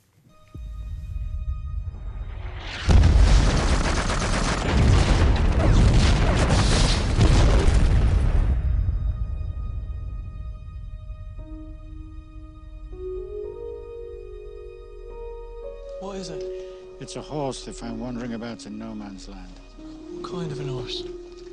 It's 17.05 17.17
a 17.17 17.21
horse 17.21 17.65
they 17.65 17.71
found 17.71 18.01
wandering 18.01 18.33
about 18.33 18.65
in 18.65 18.79
no 18.79 18.95
man's 18.95 19.29
land. 19.29 19.53
What 20.09 20.23
kind 20.23 20.51
of 20.51 20.59
an 20.59 20.69
horse? 20.69 21.03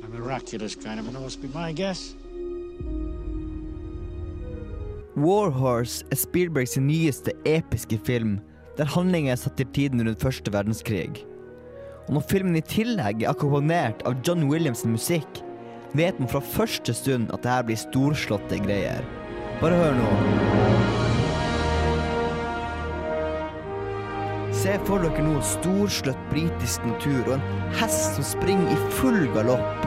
A 0.03 0.07
miraculous 0.09 0.73
kind 0.73 0.99
of 0.99 1.07
an 1.07 1.13
horse, 1.13 1.35
be 1.35 1.47
my 1.53 1.71
guess. 1.71 2.15
Warhorse 5.15 6.05
er 6.11 6.15
Spielbergs 6.15 6.77
nyeste 6.77 7.31
episke 7.45 7.99
film, 8.03 8.39
der 8.77 8.85
handlingen 8.85 9.31
er 9.31 9.35
satt 9.35 9.57
til 9.57 9.69
tiden 9.73 10.01
rundt 10.07 10.25
første 10.25 10.53
verdenskrig. 10.53 11.21
Og 12.07 12.17
når 12.17 12.25
filmen 12.31 12.57
i 12.57 12.65
tillegg 12.65 13.21
er 13.21 13.29
akkompagnert 13.29 14.01
av 14.09 14.17
John 14.25 14.49
Williams' 14.49 14.87
musikk, 14.89 15.43
vet 15.93 16.17
man 16.17 16.33
fra 16.33 16.41
første 16.41 16.97
stund 16.97 17.29
at 17.29 17.45
det 17.45 17.53
her 17.53 17.69
blir 17.69 17.77
storslåtte 17.77 18.57
greier. 18.65 19.05
Bare 19.61 19.77
hør 19.77 20.01
nå. 20.01 20.92
Se 24.63 24.77
for 24.87 25.03
dere 25.03 25.19
nå 25.19 25.41
storslått 25.43 26.19
britisk 26.29 26.85
natur 26.87 27.25
og 27.25 27.33
en 27.35 27.73
hest 27.75 28.13
som 28.15 28.23
springer 28.23 28.69
i 28.71 28.91
full 28.95 29.25
galopp. 29.33 29.81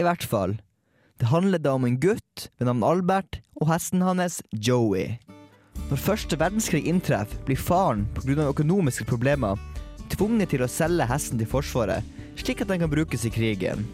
I 0.00 0.06
hvert 0.06 0.24
fall. 0.24 0.54
Det 1.20 1.28
handler 1.28 1.60
da 1.60 1.74
om 1.76 1.84
en 1.84 1.98
gutt 2.00 2.46
ved 2.56 2.70
navn 2.70 2.86
Albert 2.88 3.42
og 3.60 3.68
hesten 3.68 4.00
hans 4.06 4.38
Joey. 4.56 5.18
Når 5.90 6.00
første 6.00 6.38
verdenskrig 6.40 6.80
inntreffer, 6.88 7.42
blir 7.44 7.60
faren 7.60 8.06
pga. 8.16 8.48
økonomiske 8.48 9.04
problemer 9.04 9.60
tvunget 10.08 10.54
til 10.54 10.64
å 10.64 10.70
selge 10.70 11.10
hesten 11.12 11.36
til 11.36 11.50
Forsvaret, 11.50 12.00
slik 12.40 12.64
at 12.64 12.72
den 12.72 12.80
kan 12.80 12.94
brukes 12.94 13.28
i 13.28 13.34
krigen. 13.36 13.84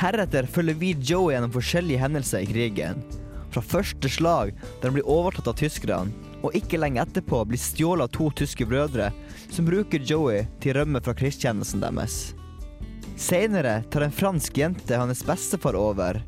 Heretter 0.00 0.48
følger 0.48 0.80
vi 0.80 0.94
Joey 0.96 1.36
gjennom 1.36 1.52
forskjellige 1.52 2.00
hendelser 2.06 2.40
i 2.40 2.48
krigen. 2.54 3.04
Fra 3.52 3.60
første 3.60 4.08
slag, 4.08 4.56
der 4.80 4.88
han 4.88 4.96
blir 4.96 5.12
overtatt 5.12 5.52
av 5.52 5.60
tyskerne, 5.60 6.29
og 6.40 6.54
ikke 6.56 6.80
lenge 6.80 7.02
etterpå 7.02 7.42
blir 7.48 7.60
stjålet 7.60 8.08
av 8.08 8.12
to 8.14 8.30
tyske 8.40 8.66
brødre 8.68 9.10
som 9.50 9.66
bruker 9.68 10.04
Joey 10.06 10.46
til 10.62 10.74
å 10.74 10.80
rømme 10.80 11.02
fra 11.04 11.14
krigstjenesten 11.16 11.82
deres. 11.84 12.32
Senere 13.20 13.82
tar 13.92 14.06
en 14.06 14.14
fransk 14.14 14.56
jente 14.62 14.96
hans 14.96 15.20
bestefar 15.26 15.76
over. 15.76 16.22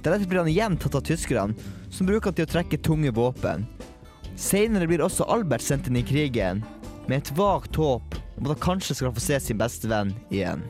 Deretter 0.00 0.28
blir 0.30 0.40
han 0.40 0.48
igjen 0.48 0.78
tatt 0.80 0.96
av 0.96 1.04
tyskerne, 1.04 1.56
som 1.90 2.08
bruker 2.08 2.30
han 2.30 2.38
til 2.38 2.48
å 2.48 2.52
trekke 2.54 2.80
tunge 2.80 3.12
våpen. 3.12 3.66
Senere 4.38 4.88
blir 4.88 5.02
også 5.04 5.26
Albert 5.28 5.66
sendt 5.66 5.90
inn 5.90 5.98
i 6.00 6.06
krigen, 6.06 6.62
med 7.08 7.20
et 7.20 7.32
vagt 7.36 7.76
håp 7.76 8.16
om 8.38 8.46
at 8.46 8.54
han 8.54 8.64
kanskje 8.64 8.96
skal 9.00 9.12
få 9.12 9.24
se 9.24 9.40
sin 9.42 9.60
beste 9.60 9.90
venn 9.90 10.14
igjen. 10.30 10.62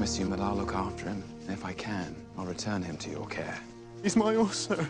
Promise 0.00 0.22
you 0.22 0.30
that 0.30 0.40
I'll 0.40 0.56
look 0.56 0.74
after 0.74 1.08
him. 1.08 1.22
And 1.46 1.58
if 1.58 1.64
I 1.64 1.74
can, 1.74 2.14
I'll 2.38 2.46
return 2.46 2.82
him 2.82 2.96
to 2.96 3.10
your 3.10 3.26
care. 3.26 3.58
He's 4.02 4.16
my 4.16 4.34
horse, 4.34 4.68
sir. 4.68 4.86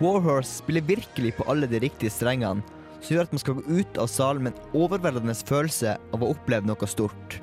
Warhorse 0.00 0.58
spiller 0.58 0.80
virkelig 0.80 1.36
på 1.36 1.44
alle 1.48 1.66
de 1.66 1.80
riktige 1.80 2.10
strengene, 2.10 2.62
som 3.00 3.14
gjør 3.16 3.24
at 3.24 3.32
man 3.32 3.40
skal 3.40 3.56
gå 3.56 3.80
ut 3.80 3.96
av 3.96 4.10
salen 4.12 4.44
med 4.44 4.52
en 4.52 4.82
overveldende 4.82 5.34
følelse 5.34 5.96
av 5.96 6.20
å 6.20 6.34
oppleve 6.34 6.68
noe 6.68 6.90
stort. 6.92 7.40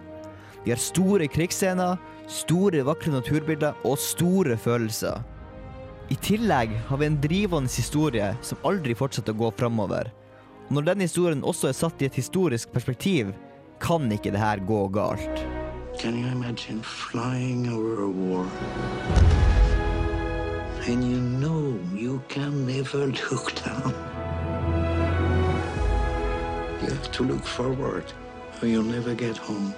Vi 0.61 0.69
har 0.69 0.77
store 0.77 1.25
krigsscener, 1.25 1.97
store 2.29 2.85
vakre 2.85 3.15
naturbilder 3.15 3.73
og 3.81 3.97
store 3.97 4.57
følelser. 4.57 5.17
I 6.13 6.21
tillegg 6.21 6.77
har 6.85 7.01
vi 7.01 7.09
en 7.09 7.21
drivende 7.23 7.73
historie 7.73 8.29
som 8.45 8.61
aldri 8.61 8.93
fortsetter 8.93 9.33
å 9.33 9.41
gå 9.41 9.55
framover. 9.57 10.13
Og 10.69 10.77
når 10.77 10.91
den 10.91 11.07
historien 11.09 11.41
også 11.41 11.71
er 11.71 11.81
satt 11.81 12.01
i 12.01 12.11
et 12.11 12.21
historisk 12.21 12.69
perspektiv, 12.77 13.33
kan 13.81 14.05
ikke 14.05 14.37
det 14.37 14.43
her 14.43 14.61
gå 14.69 14.85
galt. 14.93 15.56
Can 15.99 16.15
you 16.15 16.27
imagine 16.27 16.83
flying 16.83 17.67
over 17.73 18.03
a 18.03 18.07
war? 18.07 18.45
And 20.85 21.03
you 21.03 21.19
know 21.19 21.73
you 21.95 22.21
can 22.29 22.67
never 22.67 23.07
look 23.07 23.55
down. 23.65 23.93
You 26.81 26.89
have 26.93 27.11
to 27.11 27.23
look 27.23 27.43
forward, 27.43 28.05
or 28.61 28.67
you'll 28.67 28.83
never 28.83 29.15
get 29.15 29.37
home. 29.37 29.73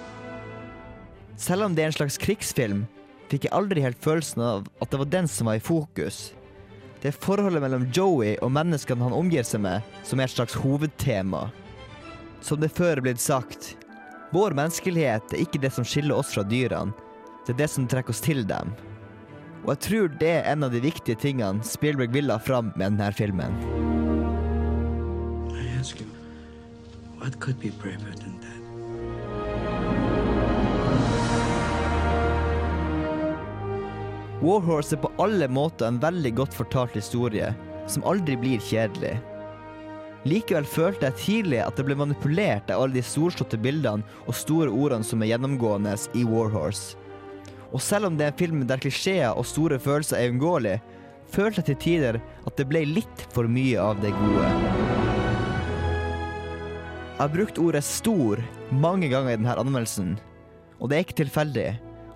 Selv 1.36 1.62
om 1.62 1.74
det 1.74 1.82
er 1.82 1.86
en 1.86 1.96
slags 1.96 2.18
krigsfilm, 2.20 2.84
fikk 3.32 3.48
jeg 3.48 3.56
aldri 3.56 3.80
helt 3.80 4.04
følelsen 4.04 4.44
av 4.44 4.68
at 4.76 4.92
det 4.92 5.00
var 5.00 5.08
den 5.08 5.28
som 5.28 5.48
var 5.48 5.56
i 5.56 5.64
fokus. 5.64 6.34
Det 7.00 7.14
er 7.14 7.16
forholdet 7.16 7.64
mellom 7.64 7.88
Joey 7.96 8.36
og 8.44 8.52
menneskene 8.52 9.08
han 9.08 9.16
omgir 9.16 9.48
seg 9.48 9.64
med, 9.64 9.80
som 10.04 10.20
er 10.20 10.28
et 10.28 10.36
slags 10.36 10.60
hovedtema. 10.60 11.46
Som 12.44 12.60
det 12.60 12.74
før 12.76 12.98
er 12.98 13.06
blitt 13.08 13.24
sagt, 13.24 13.78
vår 14.30 14.54
menneskelighet 14.54 15.32
er 15.34 15.42
ikke 15.42 15.60
det 15.62 15.72
som 15.74 15.86
skiller 15.86 16.14
oss 16.20 16.30
fra 16.34 16.44
dyrene, 16.46 16.94
det 17.46 17.56
er 17.56 17.62
det 17.64 17.70
som 17.72 17.86
trekker 17.90 18.14
oss 18.14 18.22
til 18.22 18.44
dem. 18.46 18.70
Og 19.64 19.72
jeg 19.74 19.80
tror 19.86 20.12
det 20.20 20.30
er 20.30 20.46
en 20.52 20.64
av 20.64 20.72
de 20.72 20.80
viktige 20.84 21.18
tingene 21.18 21.66
Spielberg 21.66 22.14
vil 22.14 22.30
ha 22.32 22.38
fram 22.38 22.70
med 22.76 22.94
denne 22.94 23.10
filmen. 23.16 23.56
You, 25.80 26.06
what 27.18 27.40
could 27.40 27.58
be 27.58 27.70
braver 27.70 28.12
than 28.12 28.38
that? 28.40 28.60
Warhorse 34.40 34.94
er 34.96 35.02
på 35.02 35.10
alle 35.20 35.48
måter 35.52 35.88
en 35.88 35.98
veldig 36.00 36.34
godt 36.38 36.54
fortalt 36.56 36.94
historie, 36.96 37.50
som 37.88 38.04
aldri 38.08 38.38
blir 38.40 38.62
kjedelig. 38.64 39.18
Likevel 40.28 40.66
følte 40.68 41.08
jeg 41.08 41.16
tidlig 41.16 41.60
at 41.64 41.78
det 41.78 41.86
ble 41.88 41.96
manipulert 41.96 42.68
av 42.68 42.82
alle 42.82 42.98
de 42.98 43.04
storslåtte 43.04 43.56
bildene 43.60 44.04
og 44.26 44.36
store 44.36 44.68
ordene 44.68 45.06
som 45.06 45.22
er 45.22 45.30
gjennomgående 45.32 45.94
i 46.12 46.26
Warhorse. 46.28 46.98
Og 47.72 47.80
selv 47.80 48.10
om 48.10 48.16
det 48.18 48.26
er 48.26 48.32
en 48.34 48.40
film 48.40 48.64
der 48.68 48.82
klisjeer 48.82 49.32
og 49.32 49.46
store 49.48 49.78
følelser 49.80 50.18
er 50.18 50.32
uunngåelig, 50.32 50.76
følte 51.30 51.62
jeg 51.62 51.68
til 51.70 51.78
tider 51.84 52.18
at 52.20 52.56
det 52.58 52.66
ble 52.68 52.82
litt 52.88 53.22
for 53.32 53.48
mye 53.48 53.78
av 53.80 54.00
det 54.02 54.10
gode. 54.18 54.50
Jeg 57.20 57.22
har 57.22 57.32
brukt 57.36 57.60
ordet 57.60 57.84
'stor' 57.84 58.42
mange 58.72 59.08
ganger 59.08 59.32
i 59.32 59.36
denne 59.36 59.56
anmeldelsen, 59.60 60.18
og 60.80 60.88
det 60.88 60.96
er 60.96 61.04
ikke 61.04 61.22
tilfeldig, 61.22 61.70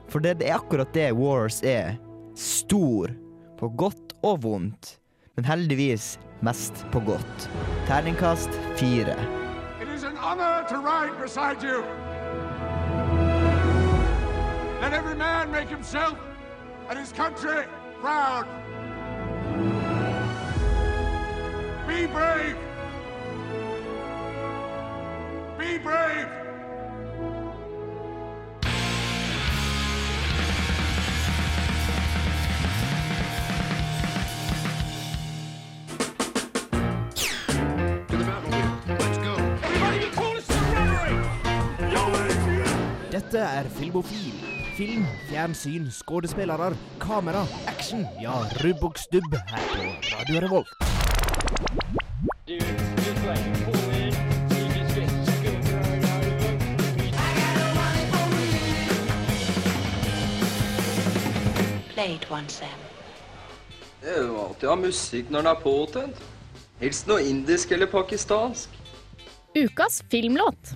for 0.08 0.20
det 0.20 0.36
er 0.42 0.56
akkurat 0.58 0.92
det 0.92 1.12
Warhorse 1.12 1.64
er. 1.64 1.96
Stor. 2.34 3.12
På 3.56 3.68
godt 3.68 4.16
og 4.24 4.42
vondt. 4.42 4.98
Men 5.36 5.44
heldigvis 5.44 6.18
mest 6.44 6.86
på 6.92 7.00
godt. 7.00 7.50
Terningkast 7.86 8.50
fire. 8.76 9.16
It 9.82 9.88
is 9.96 10.04
an 10.04 10.16
honor 10.18 10.66
to 10.68 10.76
ride 10.76 11.22
beside 11.22 11.62
you. 11.62 11.84
Let 14.82 14.92
every 14.92 15.16
man 15.16 15.50
make 15.50 15.68
himself 15.68 16.18
and 16.90 16.98
his 16.98 17.12
country 17.12 17.64
proud. 18.00 18.44
Be 21.88 22.06
brave. 22.06 22.56
Be 25.58 25.78
brave. 25.78 26.43
Dette 43.14 43.38
er 43.38 43.68
Filmofil. 43.70 44.32
Film, 44.74 45.04
fjernsyn, 45.28 45.84
skuespillere, 45.94 46.72
kamera, 46.98 47.44
action. 47.70 48.00
Ja, 48.18 48.32
rubb 48.64 48.82
og 48.88 48.96
stubb 48.98 49.36
her 49.50 49.68
på 49.70 49.84
Radio 50.14 50.40
Revolt. 50.42 50.72
Play 61.92 62.16
it 62.16 62.26
once, 62.30 62.56
Sam. 62.56 62.66
Det 64.00 64.10
er 64.16 64.26
jo 64.26 64.42
alltid 64.42 64.68
ha 64.68 64.74
musikk 64.74 65.30
når 65.30 65.46
den 65.46 65.52
er 65.52 65.62
påtent. 65.62 66.26
Helst 66.82 67.06
noe 67.06 67.22
indisk 67.22 67.78
eller 67.78 67.86
pakistansk. 67.94 68.74
Ukas 69.54 70.02
filmlåt. 70.10 70.74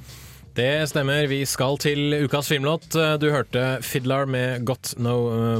Det 0.58 0.88
stemmer. 0.90 1.28
Vi 1.30 1.44
skal 1.46 1.76
til 1.78 2.16
ukas 2.24 2.48
filmlåt. 2.50 2.88
Du 3.22 3.28
hørte 3.30 3.78
'Fiddler' 3.78 4.26
med 4.26 4.64
'Got 4.66 4.96
No 4.98 5.12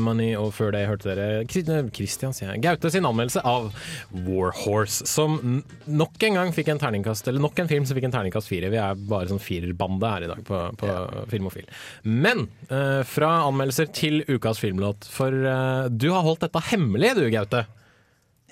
Money', 0.02 0.34
og 0.34 0.50
før 0.56 0.72
det 0.74 0.88
hørte 0.88 1.14
dere 1.14 1.44
Kri- 1.46 1.90
Christian 1.94 2.34
sier 2.34 2.50
jeg, 2.50 2.62
Gaute 2.64 2.90
sin 2.90 3.06
anmeldelse 3.06 3.44
av 3.46 3.70
'War 4.10 4.50
Horse', 4.64 5.06
som 5.06 5.62
nok 5.86 6.18
en 6.26 6.34
gang 6.34 6.52
fikk 6.52 6.68
en 6.72 6.80
terningkast 6.82 7.28
Eller 7.28 7.38
nok 7.38 7.56
en 7.60 7.68
film 7.68 7.86
som 7.86 7.94
fikk 7.94 8.08
en 8.10 8.16
terningkast 8.16 8.48
fire. 8.50 8.70
Vi 8.70 8.76
er 8.76 8.94
bare 8.96 9.28
sånn 9.30 9.38
firerbande 9.38 10.10
her 10.10 10.24
i 10.24 10.32
dag 10.34 10.42
på, 10.44 10.76
på 10.76 11.28
Filmofil. 11.30 11.66
Men 12.02 12.48
eh, 12.68 13.04
fra 13.06 13.46
anmeldelser 13.46 13.92
til 13.94 14.24
ukas 14.26 14.58
filmlåt, 14.58 15.06
for 15.06 15.30
eh, 15.30 15.88
du 15.94 16.10
har 16.10 16.22
holdt 16.26 16.40
dette 16.40 16.58
hemmelig, 16.72 17.14
du, 17.14 17.30
Gaute. 17.30 17.66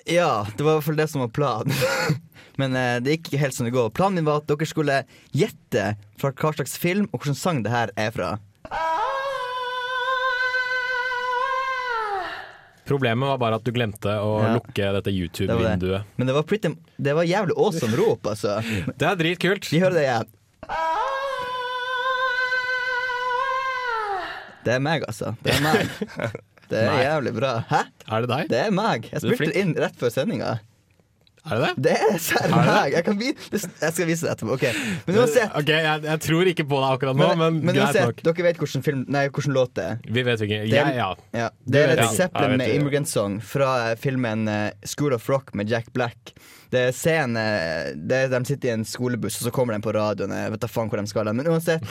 Ja, 0.07 0.47
det 0.55 0.63
var 0.63 0.77
i 0.77 0.79
hvert 0.79 0.85
fall 0.87 0.95
det 0.95 1.09
som 1.11 1.19
var 1.25 1.27
planen. 1.35 1.73
Men 2.57 2.75
eh, 2.75 2.97
det 3.05 3.17
gikk 3.17 3.29
ikke 3.31 3.41
helt 3.45 3.53
som 3.57 3.67
det 3.67 3.73
går. 3.75 3.91
Planen 3.97 4.15
min 4.19 4.25
var 4.27 4.41
at 4.41 4.47
dere 4.49 4.65
skulle 4.69 5.01
gjette 5.37 5.91
fra 6.17 6.31
hva 6.33 6.53
slags 6.57 6.77
film 6.81 7.05
og 7.11 7.19
hvilken 7.21 7.37
sang 7.37 7.63
det 7.65 7.71
her 7.73 7.91
er 7.97 8.11
fra. 8.15 8.31
Problemet 12.87 13.27
var 13.27 13.39
bare 13.41 13.57
at 13.59 13.65
du 13.67 13.71
glemte 13.75 14.07
å 14.23 14.29
Ja. 14.41 14.53
lukke 14.55 14.91
dette. 14.95 15.11
YouTube-vinduet. 15.11 16.05
Men 16.15 16.27
det 16.29 16.33
var, 16.37 16.43
pretty, 16.47 16.69
det 16.97 17.13
var 17.17 17.23
jævlig 17.27 17.57
awesome 17.59 17.97
rop, 17.99 18.23
altså. 18.31 18.61
Det 18.97 19.03
er 19.09 19.15
dritkult. 19.19 19.67
Vi 19.71 19.81
hører 19.83 19.97
det 19.99 20.05
igjen. 20.07 20.33
Det 24.67 24.73
er 24.75 24.79
meg, 24.83 25.03
altså. 25.07 25.33
Det 25.43 25.53
er 25.55 25.61
meg. 25.63 25.91
Det 26.71 26.79
er 26.83 26.97
jævlig 26.99 27.31
bra. 27.37 27.51
Hæ? 27.69 27.77
Er 28.11 28.23
det 28.25 28.27
deg? 28.31 28.49
Det 28.51 28.57
er 28.65 28.71
meg. 28.75 29.05
Jeg 29.11 29.21
Du 29.23 29.27
er 29.29 29.35
spilte 29.35 29.37
flink. 29.39 29.53
det 29.53 29.61
inn 29.61 29.75
rett 29.79 29.95
før 30.01 30.11
sendinga. 30.11 30.49
Er 31.47 31.61
det 31.61 31.67
det? 31.67 31.87
Det 31.87 31.95
er 32.41 32.53
meg. 32.53 32.95
Jeg, 32.95 33.03
kan 33.07 33.21
jeg 33.23 33.93
skal 33.93 34.09
vise 34.09 34.27
det 34.27 34.33
etterpå. 34.35 34.57
Ok, 34.57 34.65
Men 35.07 35.19
uansett, 35.21 35.55
Ok, 35.57 35.71
jeg, 35.73 36.03
jeg 36.09 36.23
tror 36.27 36.51
ikke 36.51 36.67
på 36.67 36.81
deg 36.83 36.97
akkurat 36.97 37.19
nå, 37.19 37.29
men, 37.39 37.59
men, 37.61 37.77
greit 37.77 37.99
nok. 38.01 38.21
dere 38.27 38.47
vet 38.49 38.61
hvordan, 38.61 38.85
film, 38.85 39.05
nei, 39.13 39.23
hvordan 39.29 39.55
låt 39.55 39.73
det 39.79 39.87
er. 39.87 40.03
Vi 40.17 40.25
vet 40.27 40.43
ikke. 40.47 40.61
Jeg, 40.67 40.95
ja. 40.97 41.09
ja, 41.37 41.49
det 41.65 41.83
er 41.83 41.93
Led. 41.95 42.03
Zeppelin 42.17 42.57
ja, 42.57 42.61
med 42.61 42.75
'Immigrant 42.75 43.11
Song' 43.11 43.39
fra 43.43 43.71
eh, 43.91 43.97
filmen 43.99 44.47
eh, 44.51 44.69
'School 44.83 45.15
of 45.15 45.29
Rock' 45.29 45.55
med 45.57 45.69
Jack 45.69 45.93
Black. 45.93 46.35
Det 46.69 46.89
er 46.89 46.95
scenen 46.95 47.39
eh, 47.39 47.93
det 47.95 48.23
er, 48.25 48.33
De 48.33 48.43
sitter 48.45 48.71
i 48.71 48.75
en 48.75 48.85
skolebuss, 48.85 49.39
og 49.39 49.47
så 49.47 49.55
kommer 49.55 49.77
de 49.77 49.83
på 49.83 49.93
radioen. 49.95 50.35
Jeg 50.35 50.53
vet 50.53 50.63
da 50.63 50.71
faen 50.71 50.91
hvor 50.91 51.01
de 51.01 51.07
skal. 51.09 51.31
Men 51.33 51.47
uansett. 51.47 51.83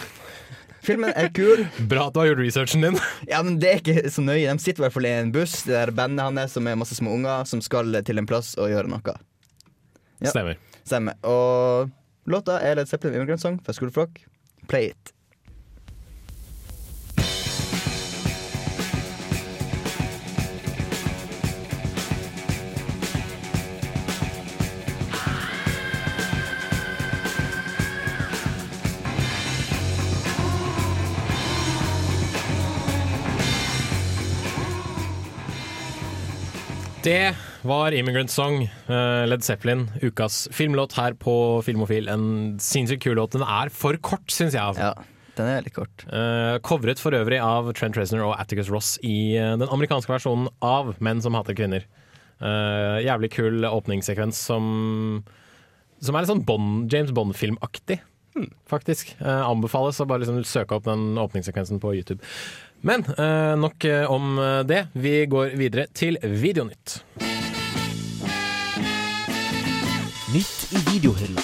Filmen 0.87 1.11
er 1.19 1.33
kul. 1.35 1.65
Bra 1.91 2.09
at 2.09 2.15
du 2.15 2.21
har 2.23 2.31
gjort 2.31 2.43
researchen 2.45 2.85
din. 2.87 2.99
Ja, 3.33 3.43
men 3.43 3.59
Det 3.63 3.71
er 3.71 3.81
ikke 3.83 4.11
så 4.13 4.23
nøye. 4.23 4.47
De 4.47 4.63
sitter 4.63 4.83
i 4.83 4.87
hvert 4.87 4.97
fall 4.97 5.09
i 5.09 5.15
en 5.17 5.33
buss. 5.35 5.63
Det 5.67 5.79
er 5.81 5.95
bandet 5.97 6.29
hans 6.29 6.55
som 6.55 6.69
er 6.69 6.79
masse 6.79 6.99
små 6.99 7.17
unger 7.17 7.49
som 7.49 7.65
skal 7.65 8.03
til 8.07 8.23
en 8.23 8.29
plass 8.29 8.55
og 8.61 8.71
gjøre 8.71 8.93
noe. 8.93 9.17
Ja. 10.19 10.31
Stemmer. 10.31 10.57
Stemmer. 10.85 11.19
Og 11.27 11.91
låta 12.27 12.61
er 12.61 12.75
Led 12.75 12.89
Zeppelin 12.89 13.15
Immigrant 13.19 13.41
Song 13.41 13.61
fra 13.65 13.73
Skoleflokk. 13.77 14.25
Play 14.69 14.91
it. 14.91 15.13
Det 37.07 37.37
var 37.67 37.95
Immigrant 37.95 38.31
Song, 38.31 38.63
eh, 38.63 39.27
Led 39.27 39.45
Zeppelin, 39.45 39.91
ukas 40.03 40.49
filmlåt 40.53 40.93
her 40.97 41.15
på 41.15 41.63
Filmofil. 41.67 42.09
En 42.09 42.57
sinnssykt 42.63 43.03
kul 43.03 43.17
låt. 43.19 43.33
Den 43.33 43.43
er 43.43 43.71
for 43.75 43.97
kort, 43.99 44.27
syns 44.31 44.55
jeg. 44.55 44.63
Altså. 44.63 44.83
Ja, 44.83 45.33
den 45.37 45.51
er 45.51 45.65
litt 45.67 45.75
kort. 45.77 46.05
Uh, 46.09 46.59
covret 46.65 47.01
for 47.03 47.17
øvrig 47.17 47.41
av 47.43 47.73
Trent 47.77 47.99
Reznor 47.99 48.29
og 48.29 48.35
Atticus 48.41 48.71
Ross 48.73 48.97
i 49.03 49.37
uh, 49.39 49.57
den 49.59 49.69
amerikanske 49.69 50.13
versjonen 50.13 50.49
av 50.65 50.95
Menn 51.03 51.23
som 51.25 51.37
hater 51.39 51.57
kvinner. 51.59 51.87
Uh, 52.41 53.03
jævlig 53.05 53.33
kul 53.33 53.65
åpningssekvens 53.65 54.37
som 54.51 55.25
Som 56.05 56.15
er 56.15 56.23
litt 56.23 56.29
sånn 56.29 56.45
Bond, 56.45 56.93
James 56.93 57.15
Bond-filmaktig, 57.17 58.03
faktisk. 58.69 59.15
Uh, 59.23 59.47
anbefales 59.49 60.01
å 60.01 60.07
bare 60.09 60.25
liksom 60.25 60.43
søke 60.45 60.77
opp 60.77 60.85
den 60.85 61.17
åpningssekvensen 61.19 61.81
på 61.81 61.95
YouTube. 61.97 62.21
Men 62.87 63.03
nok 63.59 63.87
om 64.13 64.37
det. 64.69 64.85
Vi 64.95 65.17
går 65.33 65.57
videre 65.59 65.89
til 65.97 66.21
Videonytt. 66.23 67.01
Nytt 70.67 70.73
i 70.73 70.91
videohylla. 70.91 71.43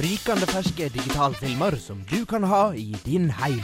Rykende 0.00 0.46
ferske 0.48 0.88
digitalfilmer 0.92 1.76
som 1.80 2.02
du 2.08 2.24
kan 2.26 2.44
ha 2.44 2.74
i 2.74 2.94
din 3.04 3.30
heim. 3.40 3.60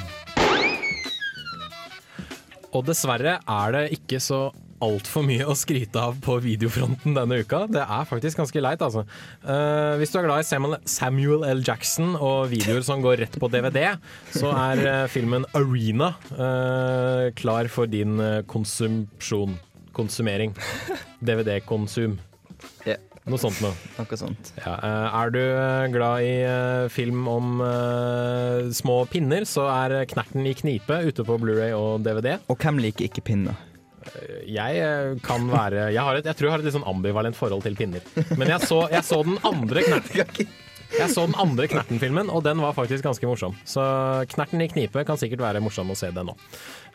Og 2.73 2.85
dessverre 2.87 3.39
er 3.41 3.73
det 3.75 3.87
ikke 3.97 4.21
så 4.23 4.51
altfor 4.81 5.25
mye 5.27 5.45
å 5.45 5.57
skryte 5.59 6.01
av 6.01 6.21
på 6.25 6.39
videofronten 6.41 7.17
denne 7.17 7.41
uka. 7.43 7.67
Det 7.69 7.83
er 7.83 8.07
faktisk 8.09 8.41
ganske 8.41 8.63
leit, 8.63 8.81
altså. 8.85 9.05
Uh, 9.45 9.97
hvis 10.01 10.13
du 10.13 10.21
er 10.21 10.29
glad 10.29 10.45
i 10.45 10.79
Samuel, 10.89 11.45
L. 11.51 11.65
Jackson 11.67 12.15
og 12.17 12.49
videoer 12.53 12.85
som 12.87 13.05
går 13.05 13.21
rett 13.25 13.41
på 13.41 13.51
DVD, 13.53 13.97
så 14.37 14.53
er 14.57 14.85
uh, 14.87 15.09
filmen 15.13 15.45
Arena 15.53 16.15
uh, 16.37 17.29
klar 17.37 17.69
for 17.73 17.91
din 17.91 18.17
konsumsjon. 18.49 19.59
Konsumering. 19.97 20.55
DVD-konsum. 21.21 22.19
Yeah. 22.87 23.01
Noe 23.29 23.39
sånt 23.39 23.61
noe. 23.63 23.77
Noe 23.99 24.19
sånt. 24.19 24.53
Ja, 24.59 24.75
eh, 24.81 25.17
er 25.21 25.33
du 25.35 25.41
eh, 25.43 25.89
glad 25.93 26.25
i 26.25 26.33
eh, 26.47 26.87
film 26.93 27.27
om 27.31 27.61
uh, 27.61 28.71
små 28.75 29.03
pinner, 29.11 29.45
så 29.49 29.67
er 29.71 30.07
Knerten 30.11 30.47
i 30.49 30.55
knipe 30.57 31.03
ute 31.05 31.27
på 31.27 31.37
Blu-ray 31.43 31.75
og 31.77 32.01
DVD. 32.07 32.39
Og 32.51 32.59
hvem 32.61 32.81
liker 32.87 33.07
ikke 33.11 33.27
pinner? 33.31 33.67
Jeg 34.49 35.21
kan 35.23 35.45
være 35.53 35.91
jeg, 35.93 36.01
har 36.01 36.17
et, 36.17 36.25
jeg 36.25 36.39
tror 36.39 36.47
jeg 36.47 36.55
har 36.55 36.63
et 36.63 36.67
litt 36.67 36.75
sånn 36.75 36.89
ambivalent 36.89 37.37
forhold 37.37 37.63
til 37.67 37.77
pinner. 37.79 38.03
Men 38.41 38.49
jeg 38.57 38.65
så, 38.65 38.87
jeg 38.91 39.05
så 39.07 39.21
den 39.27 39.39
andre 39.47 39.85
Knerten. 39.87 40.51
Jeg 40.99 41.11
så 41.15 41.25
den 41.29 41.37
andre 41.39 41.69
Knerten-filmen, 41.71 42.31
og 42.35 42.43
den 42.45 42.61
var 42.63 42.75
faktisk 42.77 43.05
ganske 43.07 43.27
morsom. 43.29 43.55
Så 43.69 43.83
Knerten 44.33 44.63
i 44.65 44.69
knipe 44.71 45.05
kan 45.07 45.19
sikkert 45.21 45.43
være 45.45 45.63
morsom 45.63 45.93
å 45.93 45.97
se 45.99 46.11
det 46.15 46.25
nå. 46.27 46.35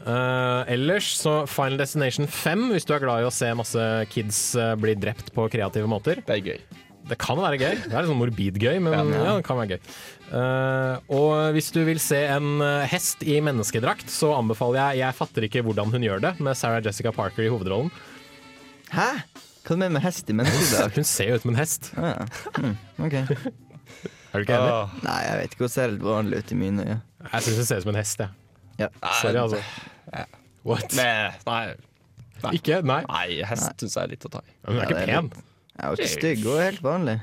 Uh, 0.06 0.64
ellers 0.72 1.14
så 1.18 1.46
Final 1.50 1.80
Destination 1.80 2.28
5, 2.28 2.66
hvis 2.74 2.86
du 2.88 2.94
er 2.96 3.06
glad 3.06 3.24
i 3.24 3.30
å 3.30 3.34
se 3.34 3.54
masse 3.56 3.86
kids 4.12 4.40
eh, 4.60 4.74
bli 4.80 4.98
drept 5.00 5.32
på 5.36 5.48
kreative 5.54 5.88
måter. 5.90 6.20
Det 6.28 6.36
er 6.36 6.44
gøy. 6.52 6.60
Det 7.06 7.18
kan 7.22 7.38
være 7.38 7.60
gøy. 7.62 7.76
Det 7.86 7.94
er 7.94 8.02
litt 8.02 8.10
sånn 8.10 8.18
morbid 8.20 8.56
gøy, 8.62 8.80
men 8.82 8.94
ja, 9.14 9.24
Ja. 9.30 9.34
det 9.38 9.46
kan 9.46 9.60
være 9.62 9.76
gøy. 9.78 9.90
Uh, 10.26 10.96
og 11.14 11.34
hvis 11.56 11.70
du 11.74 11.84
vil 11.86 12.00
se 12.02 12.18
en 12.34 12.60
eh, 12.66 12.86
hest 12.90 13.22
i 13.24 13.38
menneskedrakt, 13.46 14.10
så 14.12 14.34
anbefaler 14.36 14.82
jeg 14.82 15.04
'Jeg 15.04 15.18
fatter 15.22 15.46
ikke 15.48 15.64
hvordan 15.64 15.94
hun 15.94 16.02
gjør 16.02 16.20
det', 16.26 16.40
med 16.42 16.58
Sarah 16.58 16.82
Jessica 16.84 17.12
Parker 17.14 17.46
i 17.46 17.52
hovedrollen. 17.54 17.92
Hæ? 18.92 19.12
Hva 19.66 19.74
er 19.78 19.80
det 19.86 19.92
med 19.94 20.02
hest 20.02 20.30
i 20.30 20.34
menneskedrakt? 20.40 20.96
Hun 20.98 21.04
ser 21.08 21.30
jo 21.30 21.36
ut 21.38 21.42
som 21.46 21.54
en 21.54 21.62
hest. 21.62 21.92
Ah, 21.98 22.26
mm, 22.58 22.76
ok. 23.06 23.16
Er 24.36 24.44
du 24.44 24.46
ikke 24.46 24.60
enig? 24.60 25.04
Nei, 25.08 25.18
jeg 25.26 25.40
vet 25.42 25.56
ikke. 25.56 25.66
Hun 25.66 25.74
ser 25.76 25.88
helt 25.90 26.04
vanlig 26.06 26.42
ut 26.44 26.52
i 26.52 26.60
mine 26.60 26.86
øyne. 26.86 27.02
Jeg 27.32 27.46
syns 27.48 27.60
det 27.62 27.68
ser 27.70 27.82
ut 27.82 27.88
som 27.88 27.94
en 27.96 28.00
hest, 28.02 28.20
jeg. 28.20 28.30
Ja. 28.84 28.90
Sorry, 29.22 29.40
altså. 29.40 29.64
What? 30.66 30.96
Nei, 30.98 31.10
nei. 31.48 31.66
nei. 32.44 32.54
Ikke? 32.60 32.82
Nei. 32.84 33.02
Nei, 33.08 33.28
hest 33.48 33.72
syns 33.80 33.96
jeg 33.96 34.04
er 34.04 34.14
litt 34.18 34.28
å 34.28 34.34
ta 34.36 34.44
i. 34.44 34.56
Men 34.66 34.76
hun 34.76 34.80
er 34.80 34.84
Ja, 34.84 34.86
ikke 34.86 34.96
det 35.00 35.04
er 35.04 35.14
pen. 35.16 35.32
Jeg 35.76 35.84
er 35.84 35.92
jo 35.92 36.00
ikke 36.00 36.14
stygg, 36.20 36.48
hun 36.48 36.58
er 36.60 36.66
helt 36.70 36.84
vanlig. 36.86 37.20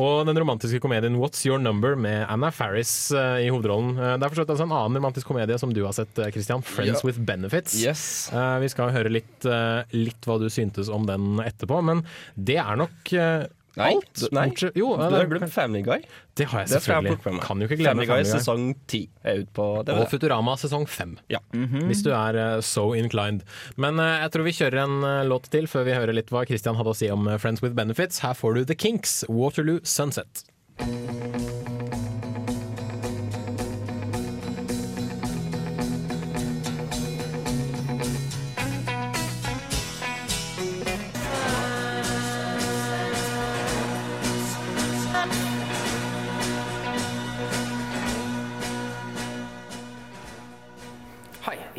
Og 0.00 0.22
den 0.28 0.38
romantiske 0.40 0.80
komedien 0.82 1.16
What's 1.20 1.42
Your 1.44 1.60
Number 1.60 1.96
med 2.00 2.24
Anna 2.32 2.48
Faris 2.54 2.92
eh, 3.12 3.42
i 3.44 3.50
hovedrollen. 3.52 3.90
Eh, 4.00 4.14
det 4.16 4.24
er 4.26 4.32
forstått 4.32 4.52
altså 4.54 4.64
en 4.64 4.72
annen 4.76 4.96
romantisk 5.00 5.28
komedie 5.28 5.58
som 5.60 5.74
du 5.76 5.82
har 5.84 5.92
sett, 5.96 6.16
eh, 6.18 6.30
Christian. 6.32 6.62
'Friends 6.64 7.02
Ja. 7.02 7.06
with 7.06 7.20
Benefits'. 7.20 7.76
Yes. 7.82 8.30
Eh, 8.32 8.58
vi 8.64 8.68
skal 8.72 8.90
høre 8.96 9.12
litt, 9.12 9.44
eh, 9.44 9.82
litt 9.92 10.24
hva 10.24 10.38
du 10.40 10.48
syntes 10.48 10.88
om 10.88 11.04
den 11.06 11.36
etterpå, 11.44 11.82
men 11.84 12.04
det 12.36 12.56
er 12.64 12.76
nok 12.80 13.12
eh, 13.12 13.46
Nei, 13.78 13.92
alt. 13.94 14.22
nei. 14.34 14.48
Bortsett- 14.50 14.76
jo, 14.76 14.96
Du 14.96 15.14
har 15.14 15.26
glemt 15.30 15.52
Family 15.52 15.82
Guy. 15.86 16.00
Det 16.34 16.46
har 16.50 16.64
jeg 16.64 16.68
selvfølgelig. 16.80 17.40
Kan 17.42 17.60
jo 17.60 17.68
ikke 17.68 17.78
glemme 17.78 17.86
Family 17.86 18.06
Guy 18.06 18.10
Family 18.10 18.32
Guy. 18.32 18.38
sesong 18.40 18.64
10 18.88 19.08
er 19.24 19.42
ute 19.44 19.52
på 19.54 19.66
DVD. 19.84 20.00
Og 20.00 20.10
Futurama 20.10 20.56
sesong 20.58 20.88
fem. 20.88 21.18
Ja. 21.30 21.38
Hvis 21.52 22.02
du 22.02 22.10
er 22.10 22.34
eh, 22.36 22.60
so 22.60 22.92
inclined. 22.94 23.44
Men 23.76 24.00
uh, 24.00 24.18
jeg 24.24 24.32
tror 24.32 24.44
vi 24.48 24.56
kjører 24.58 24.82
en 24.84 25.04
uh, 25.04 25.22
låt 25.28 25.50
til 25.50 25.66
før 25.70 25.84
vi 25.86 25.94
hører 25.94 26.16
litt 26.16 26.30
hva 26.34 26.46
Christian 26.46 26.76
hadde 26.76 26.90
å 26.90 26.96
si 26.96 27.10
om 27.10 27.28
Friends 27.38 27.62
with 27.62 27.74
Benefits. 27.78 28.20
Her 28.24 28.34
får 28.34 28.54
du 28.54 28.64
The 28.64 28.74
Kinks, 28.74 29.24
Waterloo 29.28 29.80
Sunset. 29.84 30.44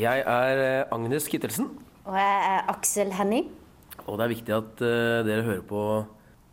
Jeg 0.02 0.24
er 0.26 0.62
eh, 0.66 0.84
Agnes 0.96 1.28
Kittelsen, 1.32 1.70
Og 2.06 2.16
jeg 2.18 2.38
er 2.52 2.70
Aksel 2.74 3.12
Henning. 3.14 3.50
og 4.08 4.18
det 4.18 4.26
er 4.26 4.32
viktig 4.36 4.54
at 4.58 4.82
eh, 4.82 5.24
dere 5.28 5.44
hører 5.46 5.66
på 5.70 5.82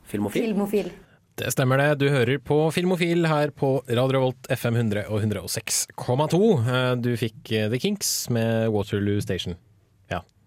Filmofil. 0.08 0.42
Filmofil. 0.50 0.90
Det 1.38 1.52
stemmer 1.54 1.78
det. 1.78 2.00
Du 2.00 2.08
hører 2.10 2.38
på 2.42 2.56
Filmofil 2.74 3.26
her 3.30 3.50
på 3.54 3.78
Radio 3.86 4.16
Revolt 4.18 4.48
FM 4.50 4.74
100 4.80 5.04
og 5.08 5.22
106,2. 5.22 6.40
Eh, 6.66 6.94
Du 7.04 7.12
fikk 7.16 7.42
The 7.70 7.78
Kinks 7.78 8.28
med 8.34 8.68
Waterloo 8.74 9.20
Station. 9.22 9.54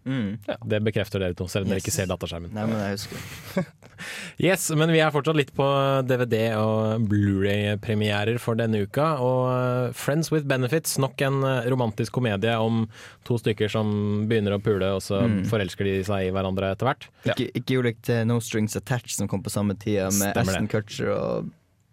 Ja. 0.05 0.37
ja 0.47 0.55
det 0.65 0.79
bekrefter 0.83 1.19
dere 1.21 1.35
to, 1.37 1.45
selv 1.51 1.65
om 1.67 1.71
dere 1.73 1.81
ikke 1.83 1.93
ser 1.93 2.07
dataskjermen. 2.09 2.51
Nei, 2.55 2.65
men 2.65 2.79
jeg 2.81 2.97
husker 2.97 3.67
Yes, 4.41 4.63
men 4.73 4.89
vi 4.89 4.97
er 5.03 5.11
fortsatt 5.13 5.37
litt 5.37 5.51
på 5.53 5.65
DVD- 6.09 6.55
og 6.57 7.03
Blu-ray-premierer 7.05 8.39
for 8.41 8.57
denne 8.57 8.79
uka. 8.87 9.11
Og 9.21 9.43
eh, 9.51 9.91
Friends 9.93 10.31
with 10.33 10.47
Benefits, 10.49 10.95
nok 11.01 11.21
en 11.21 11.43
eh, 11.45 11.67
romantisk 11.69 12.15
komedie 12.17 12.55
om 12.57 12.87
to 13.27 13.37
stykker 13.37 13.69
som 13.69 13.91
begynner 14.31 14.57
å 14.57 14.61
pule, 14.63 14.89
og 14.97 15.03
så 15.05 15.21
Mm. 15.21 15.43
forelsker 15.45 15.85
de 15.85 15.99
seg 16.07 16.27
i 16.27 16.31
hverandre 16.33 16.71
etter 16.73 16.87
hvert. 16.89 17.05
Ikke, 17.29 17.51
ikke 17.61 17.77
ulikt 17.83 18.09
eh, 18.09 18.23
No 18.25 18.39
Strings 18.41 18.73
Attached, 18.79 19.13
som 19.19 19.27
kom 19.29 19.43
på 19.45 19.53
samme 19.53 19.75
tida, 19.77 20.07
med 20.09 20.31
Stemmer 20.33 20.55
Aston 20.57 20.67
Cutcher 20.71 20.81
Kutcher 20.81 21.13
og 21.13 21.51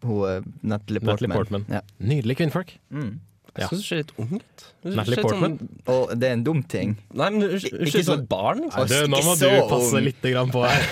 hun 0.08 0.48
Natalie 0.62 1.00
Portman. 1.04 1.28
Natalie 1.28 1.34
Portman. 1.36 1.64
Ja. 1.68 1.80
Nydelige 2.00 2.40
kvinnfolk. 2.40 2.72
Mm. 2.88 3.18
Ja. 3.58 3.66
Jeg 3.66 3.70
syns 3.74 3.82
du 3.82 3.88
ser 3.90 4.02
litt 4.04 4.12
ung 4.22 4.32
ut. 4.38 4.66
Natalie 4.86 5.22
Portman. 5.24 5.54
Sånn... 5.58 5.70
Og 5.94 6.12
det 6.16 6.28
er 6.30 6.36
en 6.38 6.44
dum 6.46 6.60
ting. 6.70 6.96
Nei, 7.12 7.30
men 7.34 7.40
du 7.42 7.56
ser 7.58 7.74
ut 7.74 7.90
som 7.92 8.04
sånn- 8.12 8.20
et 8.22 8.28
barn. 8.30 8.60
Nei, 8.64 8.70
Liksom. 8.70 9.08
du, 9.08 9.14
nå 9.16 9.22
må 9.26 9.34
du 9.40 9.48
passe 9.72 9.96
ung. 9.98 10.04
litt 10.06 10.22
grann 10.22 10.52
på 10.54 10.62
her. 10.62 10.86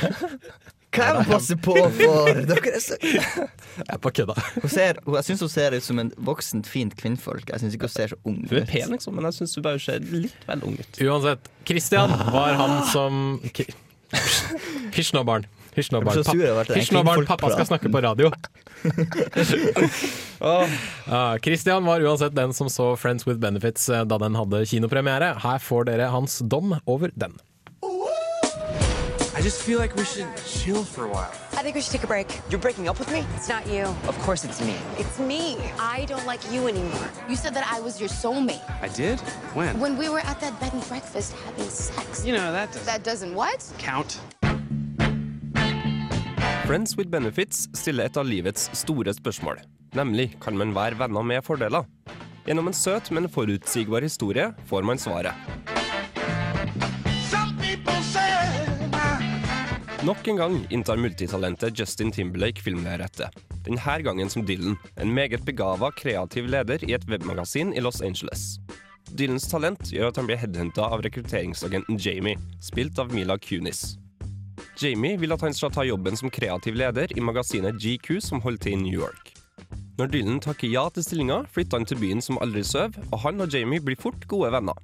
Hva 0.96 1.04
jeg 1.10 1.16
må 1.18 1.24
passe 1.28 1.56
på 1.60 1.72
for? 1.76 2.28
Dere 2.48 2.70
er 2.72 2.80
så 2.80 2.96
Jeg 3.04 3.84
er 3.84 3.98
på 4.00 4.12
kødda. 4.16 4.34
Jeg 4.64 5.24
syns 5.26 5.42
hun 5.44 5.50
ser 5.52 5.74
ut 5.76 5.84
som 5.84 5.98
en 6.00 6.08
voksent, 6.24 6.66
fint 6.72 6.94
kvinnfolk. 6.96 7.50
Jeg 7.52 7.60
syns 7.60 7.76
ikke 7.76 7.90
hun 7.90 7.92
ser 7.92 8.14
så 8.14 8.18
ung 8.24 8.38
ut. 8.46 8.48
Hun 8.54 8.62
er 8.62 8.70
pen, 8.70 8.94
liksom, 8.94 9.12
men 9.18 9.28
jeg 9.28 9.36
syns 9.42 9.54
hun 9.58 9.66
bare 9.66 9.82
ser 9.82 10.00
litt 10.00 10.46
vel 10.48 10.64
ung 10.64 10.78
ut. 10.80 11.00
Uansett, 11.04 11.50
Christian 11.68 12.14
var 12.32 12.56
han 12.62 12.78
som 12.88 13.20
Hysj 14.96 15.12
nå, 15.18 15.24
barn. 15.28 15.44
Hysj 15.76 15.92
nå, 15.92 16.00
barn. 16.06 16.16
så 16.16 16.24
sur 16.30 16.44
av 16.50 16.58
at 16.62 16.70
det 16.72 16.78
Hysj 16.80 16.92
nå, 16.96 17.02
barn. 17.04 17.26
Pappa 17.28 17.50
skal 17.52 17.66
snakke 17.68 17.92
på 17.92 18.00
radio. 18.04 18.30
Ah, 21.08 21.38
Christian 21.40 21.84
var 21.84 22.00
uansett 22.04 22.34
den 22.36 22.52
som 22.54 22.68
så 22.70 22.96
Friends 22.96 23.26
with 23.26 23.38
Benefits 23.40 23.88
eh, 23.88 24.04
da 24.04 24.18
den 24.18 24.34
hadde 24.36 24.66
kinopremiere. 24.68 25.30
Her 25.42 25.58
får 25.58 25.84
dere 25.88 26.10
hans 26.12 26.38
dom 26.44 26.74
over 26.86 27.10
den. 27.14 27.38
I 29.36 29.40
just 29.42 29.60
feel 29.62 29.78
like 29.78 29.94
we 29.96 30.04
should 30.04 30.28
chill 30.46 30.82
for 30.84 31.04
a 31.04 31.08
while. 31.08 31.30
I 31.52 31.62
think 31.62 31.74
we 31.74 31.80
should 31.82 31.92
take 31.92 32.04
a 32.04 32.06
break. 32.06 32.26
You're 32.50 32.60
breaking 32.60 32.88
up 32.88 32.98
with 32.98 33.10
me? 33.12 33.24
It's 33.36 33.48
not 33.48 33.66
you. 33.66 33.84
Of 34.08 34.18
course 34.24 34.44
it's 34.44 34.60
me. 34.64 34.74
It's 34.98 35.18
me. 35.18 35.56
I 35.78 36.06
don't 36.06 36.24
like 36.26 36.40
you 36.52 36.66
anymore. 36.68 37.08
You 37.28 37.36
said 37.36 37.52
that 37.54 37.66
I 37.70 37.80
was 37.80 38.00
your 38.00 38.08
soulmate 38.08 38.62
I 38.82 38.88
did? 38.88 39.20
When? 39.54 39.78
when 39.78 39.96
we 39.98 40.08
were 40.08 40.20
at 40.20 40.40
that 40.40 40.58
bed 40.60 40.72
and 40.72 40.82
breakfast 40.88 41.34
having 41.44 41.68
sex. 41.68 42.24
You 42.24 42.32
know, 42.32 42.50
that 42.52 42.72
doesn't 42.72 42.86
That 42.86 43.02
doesn't 43.04 43.34
what? 43.34 43.60
count. 43.78 44.20
Friends 46.66 46.96
with 46.96 47.10
benefits 47.10 47.68
stiller 47.78 48.08
et 48.08 48.16
av 48.18 48.26
livets 48.26 48.64
store 48.74 49.12
spørsmål. 49.14 49.60
Nemlig 49.94 50.32
kan 50.42 50.56
man 50.58 50.72
være 50.74 50.96
venner 50.98 51.22
med 51.22 51.44
fordeler? 51.46 51.84
Gjennom 52.42 52.66
en 52.66 52.74
søt, 52.74 53.12
men 53.14 53.28
forutsigbar 53.30 54.02
historie 54.02 54.48
får 54.66 54.82
man 54.82 54.98
svaret. 54.98 55.30
Nok 60.02 60.26
en 60.32 60.40
gang 60.40 60.56
inntar 60.74 60.98
multitalentet 60.98 61.78
Justin 61.78 62.10
Timberlake 62.10 62.64
filmlerretet. 62.66 63.30
Denne 63.62 63.94
gangen 64.02 64.32
som 64.34 64.42
Dylan, 64.42 64.74
en 64.98 65.14
meget 65.14 65.44
begava 65.46 65.92
kreativ 65.94 66.50
leder 66.50 66.82
i 66.82 66.96
et 66.98 67.06
webmagasin 67.06 67.76
i 67.78 67.84
Los 67.84 68.02
Angeles. 68.02 68.56
Dylans 69.14 69.46
talent 69.46 69.86
gjør 69.94 70.10
at 70.10 70.18
han 70.18 70.26
blir 70.26 70.42
headhunta 70.42 70.90
av 70.90 71.06
rekrutteringsagenten 71.06 72.02
Jamie, 72.02 72.42
spilt 72.58 72.98
av 72.98 73.14
Mila 73.14 73.38
Kunis. 73.38 73.94
Jamie 74.82 75.16
vil 75.16 75.32
at 75.32 75.40
han 75.40 75.54
skal 75.56 75.70
ta 75.72 75.84
jobben 75.88 76.16
som 76.20 76.28
kreativ 76.28 76.74
leder 76.76 77.12
i 77.16 77.22
magasinet 77.24 77.78
GQ 77.80 78.20
som 78.20 78.42
holder 78.44 78.62
til 78.66 78.72
i 78.76 78.80
New 78.82 78.92
York. 78.92 79.32
Når 79.96 80.10
Dylan 80.12 80.40
takker 80.44 80.68
ja 80.68 80.82
til 80.92 81.04
stillinga, 81.04 81.38
flytter 81.48 81.78
han 81.78 81.86
til 81.88 81.96
byen 82.02 82.20
som 82.20 82.36
aldri 82.44 82.60
sover, 82.60 82.98
og 83.08 83.22
han 83.22 83.40
og 83.40 83.54
Jamie 83.54 83.80
blir 83.80 83.96
fort 83.96 84.26
gode 84.28 84.50
venner. 84.52 84.76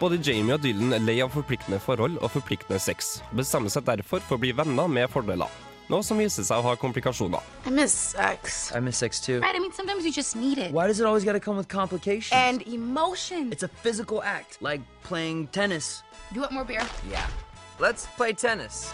Både 0.00 0.18
Jamie 0.26 0.56
og 0.56 0.64
Dylan 0.64 0.96
er 0.96 1.04
lei 1.06 1.20
av 1.22 1.30
forpliktende 1.30 1.78
forhold 1.78 2.18
og 2.18 2.32
forpliktende 2.34 2.82
sex, 2.82 3.20
og 3.30 3.38
bestemmer 3.44 3.70
seg 3.70 3.86
derfor 3.86 4.24
for 4.26 4.34
å 4.34 4.42
bli 4.42 4.50
venner 4.58 4.90
med 4.90 5.06
fordeler. 5.14 5.54
Noe 5.92 6.00
som 6.02 6.16
viser 6.16 6.42
seg 6.48 6.62
å 6.62 6.64
ha 6.64 6.78
komplikasjoner. 6.80 7.44
I 7.68 7.70
miss 7.76 7.94
sex. 8.14 8.72
I 8.74 8.80
miss 8.80 8.96
sex 8.96 9.20
too. 9.20 9.40
Right? 9.40 9.54
I 9.54 9.60
mean, 9.60 9.72
sometimes 9.72 10.06
you 10.06 10.10
just 10.10 10.34
need 10.34 10.56
it. 10.56 10.72
Why 10.72 10.86
does 10.88 10.98
it 10.98 11.04
always 11.06 11.24
gotta 11.24 11.40
come 11.40 11.58
with 11.58 11.68
complications? 11.68 12.32
And 12.32 12.66
emotion. 12.66 13.52
It's 13.52 13.62
a 13.62 13.68
physical 13.68 14.22
act, 14.22 14.62
like 14.62 14.80
playing 15.04 15.48
tennis. 15.48 16.02
You 16.34 16.40
want 16.40 16.52
more 16.52 16.64
beer? 16.64 16.82
Yeah. 17.08 17.28
Let's 17.78 18.08
play 18.16 18.32
tennis. 18.32 18.92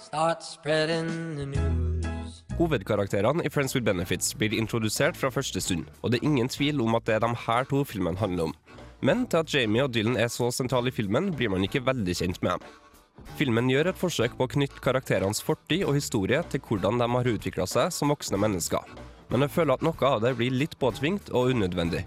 Start 0.00 0.42
spreading 0.42 1.36
the 1.36 1.46
news. 1.46 2.42
Hovedkarakterene 2.56 3.44
i 3.44 3.50
Friends 3.50 3.74
with 3.74 3.84
Benefits 3.84 4.34
blir 4.34 4.54
introdusert 4.56 5.16
fra 5.16 5.28
første 5.28 5.60
stund, 5.60 5.84
og 6.02 6.10
det 6.10 6.22
er 6.22 6.24
ingen 6.24 6.48
tvil 6.48 6.80
om 6.80 6.96
at 6.96 7.04
det 7.04 7.14
er 7.18 7.26
de 7.26 7.34
her 7.44 7.68
to 7.68 7.84
filmene 7.84 8.16
handler 8.16 8.48
om. 8.48 8.54
Men 9.00 9.26
til 9.26 9.36
at 9.36 9.54
Jamie 9.54 9.84
og 9.84 9.92
Dylan 9.94 10.16
er 10.16 10.32
så 10.32 10.48
sentrale 10.50 10.88
i 10.88 10.96
filmen, 10.96 11.34
blir 11.36 11.52
man 11.52 11.68
ikke 11.68 11.84
veldig 11.84 12.16
kjent 12.16 12.42
med 12.42 12.56
dem. 12.56 13.26
Filmen 13.36 13.68
gjør 13.68 13.92
et 13.92 14.00
forsøk 14.00 14.38
på 14.38 14.48
å 14.48 14.54
knytte 14.56 14.80
karakterenes 14.80 15.44
fortid 15.44 15.84
og 15.84 16.00
historie 16.00 16.40
til 16.48 16.64
hvordan 16.64 16.96
de 17.02 17.10
har 17.12 17.34
utvikla 17.36 17.68
seg 17.68 17.92
som 17.92 18.08
voksne 18.08 18.40
mennesker, 18.40 18.88
men 19.28 19.44
jeg 19.44 19.52
føler 19.52 19.76
at 19.76 19.84
noe 19.84 20.14
av 20.16 20.24
det 20.24 20.38
blir 20.40 20.56
litt 20.64 20.80
påtvingt 20.80 21.28
og 21.28 21.52
unødvendig. 21.52 22.06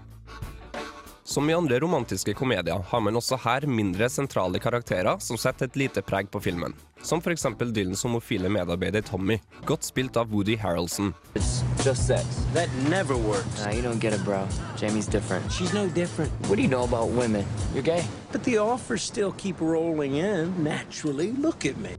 Som 1.24 1.50
i 1.50 1.54
andre 1.54 1.78
romantiske 1.80 2.34
komedier 2.34 2.82
har 2.88 3.00
man 3.00 3.16
også 3.16 3.36
her 3.44 3.62
mindre 3.70 4.08
sentrale 4.10 4.58
karakterer 4.58 5.20
som 5.22 5.38
setter 5.38 5.68
et 5.68 5.76
lite 5.78 6.02
preg 6.02 6.26
på 6.34 6.40
filmen, 6.42 6.74
som 7.02 7.22
f.eks. 7.22 7.46
Dylans 7.70 8.02
homofile 8.02 8.50
medarbeider 8.50 9.04
Tommy, 9.06 9.38
godt 9.64 9.86
spilt 9.86 10.18
av 10.18 10.34
Woody 10.34 10.56
Harrelson. 10.58 11.12
It's 11.34 11.62
just 11.86 12.08
sex. 12.08 12.26
That 12.54 12.68
never 12.90 13.14
works. 13.14 13.62
Nah, 13.62 13.70
you 13.70 13.82
don't 13.82 14.02
get 14.02 14.12
it, 14.12 14.24
bro. 14.24 14.48
Jamie's 14.76 15.06
different. 15.06 15.46
She's 15.52 15.72
no 15.72 15.86
different. 15.86 16.32
What 16.48 16.56
do 16.56 16.62
you 16.62 16.68
know 16.68 16.82
about 16.82 17.14
women? 17.14 17.46
You're 17.72 17.86
gay? 17.86 18.04
But 18.32 18.42
the 18.42 18.58
offers 18.58 19.02
still 19.02 19.32
keep 19.38 19.60
rolling 19.60 20.16
in 20.16 20.64
naturally. 20.64 21.30
Look 21.38 21.64
at 21.66 21.78
me. 21.78 21.96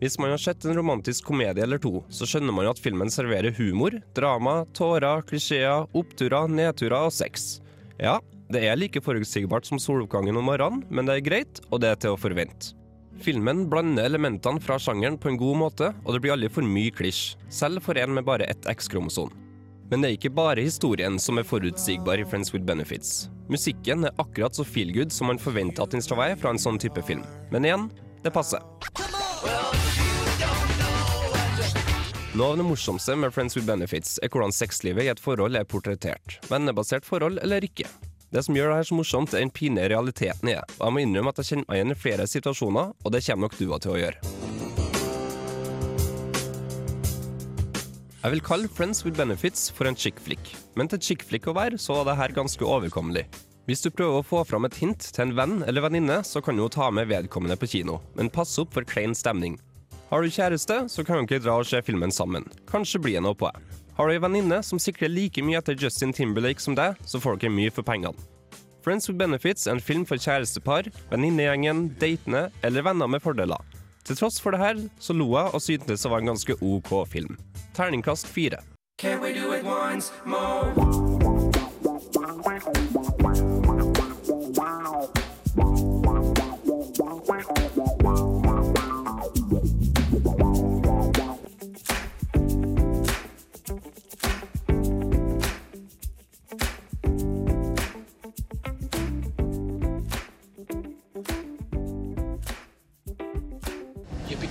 Hvis 0.00 0.18
man 0.18 0.30
har 0.30 0.38
sett 0.38 0.64
en 0.64 0.76
romantisk 0.76 1.24
komedie 1.24 1.62
eller 1.64 1.78
to, 1.78 2.04
så 2.12 2.28
skjønner 2.28 2.52
man 2.52 2.66
jo 2.68 2.76
at 2.76 2.80
filmen 2.84 3.08
serverer 3.08 3.56
humor, 3.56 3.96
drama, 4.12 4.66
tårer, 4.76 5.24
klisjeer, 5.24 5.88
oppturer, 5.96 6.52
nedturer 6.52 7.08
og 7.08 7.14
sex. 7.16 7.62
Ja, 8.02 8.18
det 8.52 8.62
er 8.68 8.76
like 8.78 9.00
forutsigbart 9.02 9.66
som 9.68 9.80
soloppgangen 9.80 10.36
om 10.36 10.46
morgenen, 10.50 10.84
men 10.90 11.08
det 11.08 11.16
er 11.16 11.24
greit, 11.28 11.62
og 11.70 11.80
det 11.82 11.92
er 11.92 12.02
til 12.02 12.16
å 12.16 12.20
forvente. 12.20 12.74
Filmen 13.24 13.64
blander 13.72 14.04
elementene 14.10 14.60
fra 14.60 14.76
sjangeren 14.80 15.16
på 15.16 15.30
en 15.30 15.38
god 15.40 15.56
måte, 15.56 15.88
og 16.04 16.12
det 16.12 16.20
blir 16.24 16.34
aldri 16.34 16.50
for 16.52 16.68
mye 16.68 16.92
klisj, 16.92 17.38
selv 17.48 17.80
for 17.84 17.96
en 17.96 18.12
med 18.12 18.26
bare 18.28 18.48
ett 18.52 18.68
X-kromosom. 18.68 19.32
Men 19.88 20.02
det 20.02 20.08
er 20.08 20.16
ikke 20.18 20.34
bare 20.36 20.64
historien 20.66 21.16
som 21.22 21.38
er 21.38 21.46
forutsigbar 21.46 22.20
i 22.20 22.26
Friends 22.28 22.52
with 22.52 22.66
Benefits. 22.66 23.30
Musikken 23.48 24.04
er 24.04 24.16
akkurat 24.20 24.58
så 24.58 24.66
feelgood 24.66 25.14
som 25.14 25.30
man 25.30 25.40
forventer 25.40 25.86
at 25.86 25.94
den 25.94 26.02
skal 26.04 26.20
være 26.20 26.40
fra 26.42 26.52
en 26.52 26.60
sånn 26.60 26.80
type 26.82 27.06
film. 27.06 27.22
Men 27.54 27.68
igjen, 27.68 27.88
det 28.26 28.34
passer. 28.34 28.60
Noe 32.36 32.52
av 32.52 32.58
det 32.60 32.64
morsomste 32.68 33.14
med 33.16 33.32
Friends 33.32 33.54
with 33.56 33.64
Benefits 33.64 34.18
er 34.20 34.28
hvordan 34.28 34.52
sexlivet 34.52 35.06
i 35.06 35.08
et 35.08 35.20
forhold 35.24 35.56
er 35.56 35.64
portrettert. 35.64 36.34
Vennebasert 36.50 37.06
forhold 37.08 37.38
eller 37.40 37.64
ikke. 37.64 37.86
Det 38.28 38.42
som 38.44 38.56
gjør 38.58 38.74
det 38.74 38.76
her 38.76 38.88
så 38.90 38.96
morsomt, 38.98 39.32
er 39.32 39.40
den 39.40 39.52
pinlige 39.56 39.88
realiteten 39.94 40.50
i 40.50 40.56
det. 40.58 40.64
Og 40.76 40.82
jeg 40.84 40.92
må 40.92 41.00
innrømme 41.00 41.32
at 41.32 41.40
jeg 41.40 41.48
kjenner 41.48 41.64
meg 41.70 41.78
igjen 41.78 41.94
i 41.94 41.96
flere 41.96 42.26
situasjoner, 42.28 42.90
og 42.92 43.14
det 43.14 43.22
kommer 43.24 43.46
nok 43.46 43.56
du 43.56 43.64
også 43.64 43.78
til 43.86 43.94
å 43.94 44.00
gjøre. 44.02 44.18
Jeg 48.20 48.34
vil 48.34 48.44
kalle 48.50 48.68
Friends 48.68 49.00
with 49.06 49.16
Benefits 49.16 49.70
for 49.72 49.88
en 49.88 49.96
chick 49.96 50.20
flick, 50.20 50.50
men 50.76 50.92
til 50.92 51.00
chick 51.00 51.24
flick 51.24 51.48
å 51.48 51.56
være, 51.56 51.80
så 51.80 52.02
var 52.02 52.10
det 52.10 52.18
her 52.20 52.34
ganske 52.36 52.68
overkommelig. 52.68 53.24
Hvis 53.64 53.80
du 53.86 53.88
prøver 53.88 54.20
å 54.20 54.26
få 54.26 54.42
fram 54.44 54.68
et 54.68 54.76
hint 54.76 55.08
til 55.08 55.24
en 55.24 55.32
venn 55.40 55.56
eller 55.64 55.86
venninne, 55.88 56.20
så 56.20 56.44
kan 56.44 56.52
du 56.52 56.66
jo 56.66 56.68
ta 56.76 56.90
med 56.92 57.08
vedkommende 57.08 57.56
på 57.56 57.70
kino, 57.78 58.02
men 58.12 58.28
pass 58.28 58.52
opp 58.60 58.76
for 58.76 58.84
klein 58.84 59.16
stemning. 59.16 59.56
Har 60.10 60.22
du 60.22 60.30
kjæreste, 60.30 60.84
så 60.88 61.02
kan 61.02 61.26
dere 61.26 61.42
dra 61.42 61.56
og 61.58 61.66
se 61.66 61.80
filmen 61.82 62.12
sammen. 62.14 62.44
Kanskje 62.70 63.00
blir 63.02 63.18
det 63.18 63.24
noe 63.26 63.34
på 63.34 63.50
det. 63.50 63.62
Har 63.96 64.06
du 64.06 64.14
ei 64.14 64.20
venninne 64.22 64.60
som 64.62 64.78
sikrer 64.78 65.10
like 65.10 65.42
mye 65.42 65.58
etter 65.58 65.74
Justin 65.74 66.12
Timberlake 66.14 66.62
som 66.62 66.76
deg, 66.78 66.94
så 67.02 67.18
får 67.18 67.40
dere 67.42 67.54
mye 67.56 67.72
for 67.74 67.82
pengene. 67.82 68.14
Friends 68.86 69.08
with 69.10 69.18
Benefits 69.18 69.66
er 69.66 69.74
en 69.74 69.82
film 69.82 70.04
for 70.06 70.20
kjærestepar, 70.22 70.92
venninnegjengen, 71.10 71.88
datene 71.98 72.46
eller 72.62 72.86
venner 72.86 73.10
med 73.10 73.24
fordeler. 73.24 73.58
Til 74.06 74.20
tross 74.20 74.38
for 74.38 74.54
det 74.54 74.62
her, 74.62 74.86
så 75.02 75.16
lo 75.16 75.32
jeg 75.34 75.50
og 75.50 75.64
syntes 75.64 76.06
det 76.06 76.12
var 76.12 76.22
en 76.22 76.30
ganske 76.30 76.60
OK 76.62 76.92
film. 77.10 77.34
Terningkast 77.74 78.30
fire. 78.30 78.62
Can 78.98 79.20
we 79.20 79.34
do 79.34 79.52
it 79.52 79.64
once 79.64 80.12
more? 80.24 81.25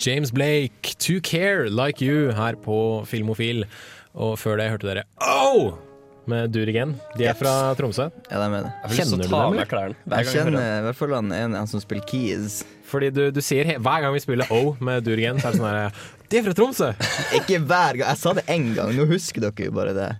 James 0.00 0.30
Blake, 0.32 0.94
To 1.04 1.20
Care 1.20 1.68
Like 1.68 2.00
You 2.04 2.32
her 2.32 2.56
på 2.56 3.04
Filmofil. 3.08 3.66
Og 4.16 4.38
før 4.40 4.56
det 4.58 4.70
hørte 4.72 4.88
dere 4.88 5.06
Oh! 5.20 5.74
Med 6.30 6.52
Durigen. 6.54 6.92
De 7.18 7.24
er 7.26 7.34
fra 7.34 7.72
Tromsø. 7.74 8.06
Ja, 8.30 8.38
de 8.38 8.46
er 8.60 8.66
det. 8.66 8.72
Kjenner 8.94 9.18
du 9.18 9.24
dem? 9.24 9.56
eller? 9.56 9.94
Jeg 10.14 10.28
kjenner 10.30 10.56
i 10.60 10.82
hvert 10.84 10.98
fall 10.98 11.14
han 11.16 11.32
en, 11.34 11.56
en 11.58 11.70
som 11.70 11.82
spiller 11.82 12.04
keys. 12.06 12.60
Fordi 12.86 13.08
du, 13.14 13.22
du 13.34 13.40
sier 13.42 13.72
hver 13.80 14.04
gang 14.04 14.14
vi 14.14 14.22
spiller 14.22 14.50
O 14.54 14.76
med 14.84 15.02
Durigen, 15.06 15.40
så 15.40 15.48
er 15.50 15.56
det 15.56 15.60
sånn 15.60 15.68
her 15.70 16.02
De 16.30 16.38
er 16.38 16.46
fra 16.46 16.54
Tromsø! 16.60 16.90
Ikke 17.40 17.58
hver 17.64 17.98
gang. 17.98 18.06
Jeg 18.12 18.20
sa 18.22 18.34
det 18.36 18.44
én 18.52 18.68
gang, 18.76 18.92
nå 18.94 19.08
husker 19.10 19.42
dere 19.48 19.66
jo 19.70 19.74
bare 19.74 19.96
det. 19.96 20.10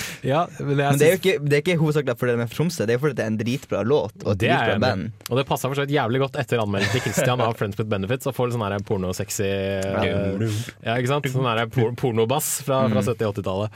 Ja, 0.32 0.44
men 0.60 0.76
Men 0.78 0.98
det 1.00 1.08
er 1.08 1.18
ikke, 1.18 1.34
det 1.42 1.58
er 1.58 1.62
ikke 1.64 1.76
hovedsakelig 1.80 2.16
fordi 2.20 2.34
de 2.36 2.44
er 2.44 2.50
fra 2.50 2.56
Tromsø, 2.58 2.86
det 2.88 2.94
er 2.96 3.02
fordi 3.02 3.18
det 3.18 3.24
er 3.24 3.32
en 3.32 3.38
dritbra 3.40 3.82
låt 3.86 4.16
og 4.24 4.32
et 4.34 4.42
Det 4.42 4.50
dritbra 4.52 4.78
band. 4.82 5.10
Og 5.28 5.40
det 5.40 5.46
passa 5.48 5.68
for 5.68 5.78
så 5.78 5.86
vidt 5.86 5.94
jævlig 5.96 6.22
godt 6.22 6.38
etter 6.42 6.62
anmeldelsen 6.62 6.96
til 6.98 7.04
Christian 7.08 7.42
av 7.44 7.56
Friends 7.58 7.78
with 7.80 7.90
Benefits. 7.90 8.28
Å 8.30 8.34
få 8.36 8.48
litt 8.48 8.56
sånn 8.56 8.86
pornosexy 8.88 9.48
eh, 9.48 10.48
Ja, 10.84 10.96
ikke 10.96 11.10
sant? 11.10 11.30
Sånn 11.32 11.48
her 11.48 11.66
por 11.72 11.94
pornobass 11.98 12.58
fra, 12.66 12.84
fra 12.92 13.02
Mm. 13.02 13.08
70- 13.12 13.26
og 13.26 13.34
80-tallet. 13.36 13.70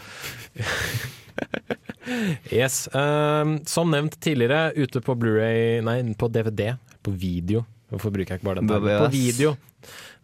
yes. 2.52 2.88
Um, 2.94 3.58
som 3.66 3.90
nevnt 3.90 4.18
tidligere, 4.22 4.72
ute 4.76 5.02
på 5.04 5.16
Blu-ray 5.18 5.80
Nei, 5.84 5.98
på 6.18 6.28
DVD. 6.32 6.76
På 7.02 7.10
video. 7.14 7.64
Hvorfor 7.90 8.10
bruker 8.14 8.34
jeg 8.34 8.40
ikke 8.42 8.48
bare 8.50 8.62
den? 8.62 8.70
På 8.70 9.10
video. 9.12 9.56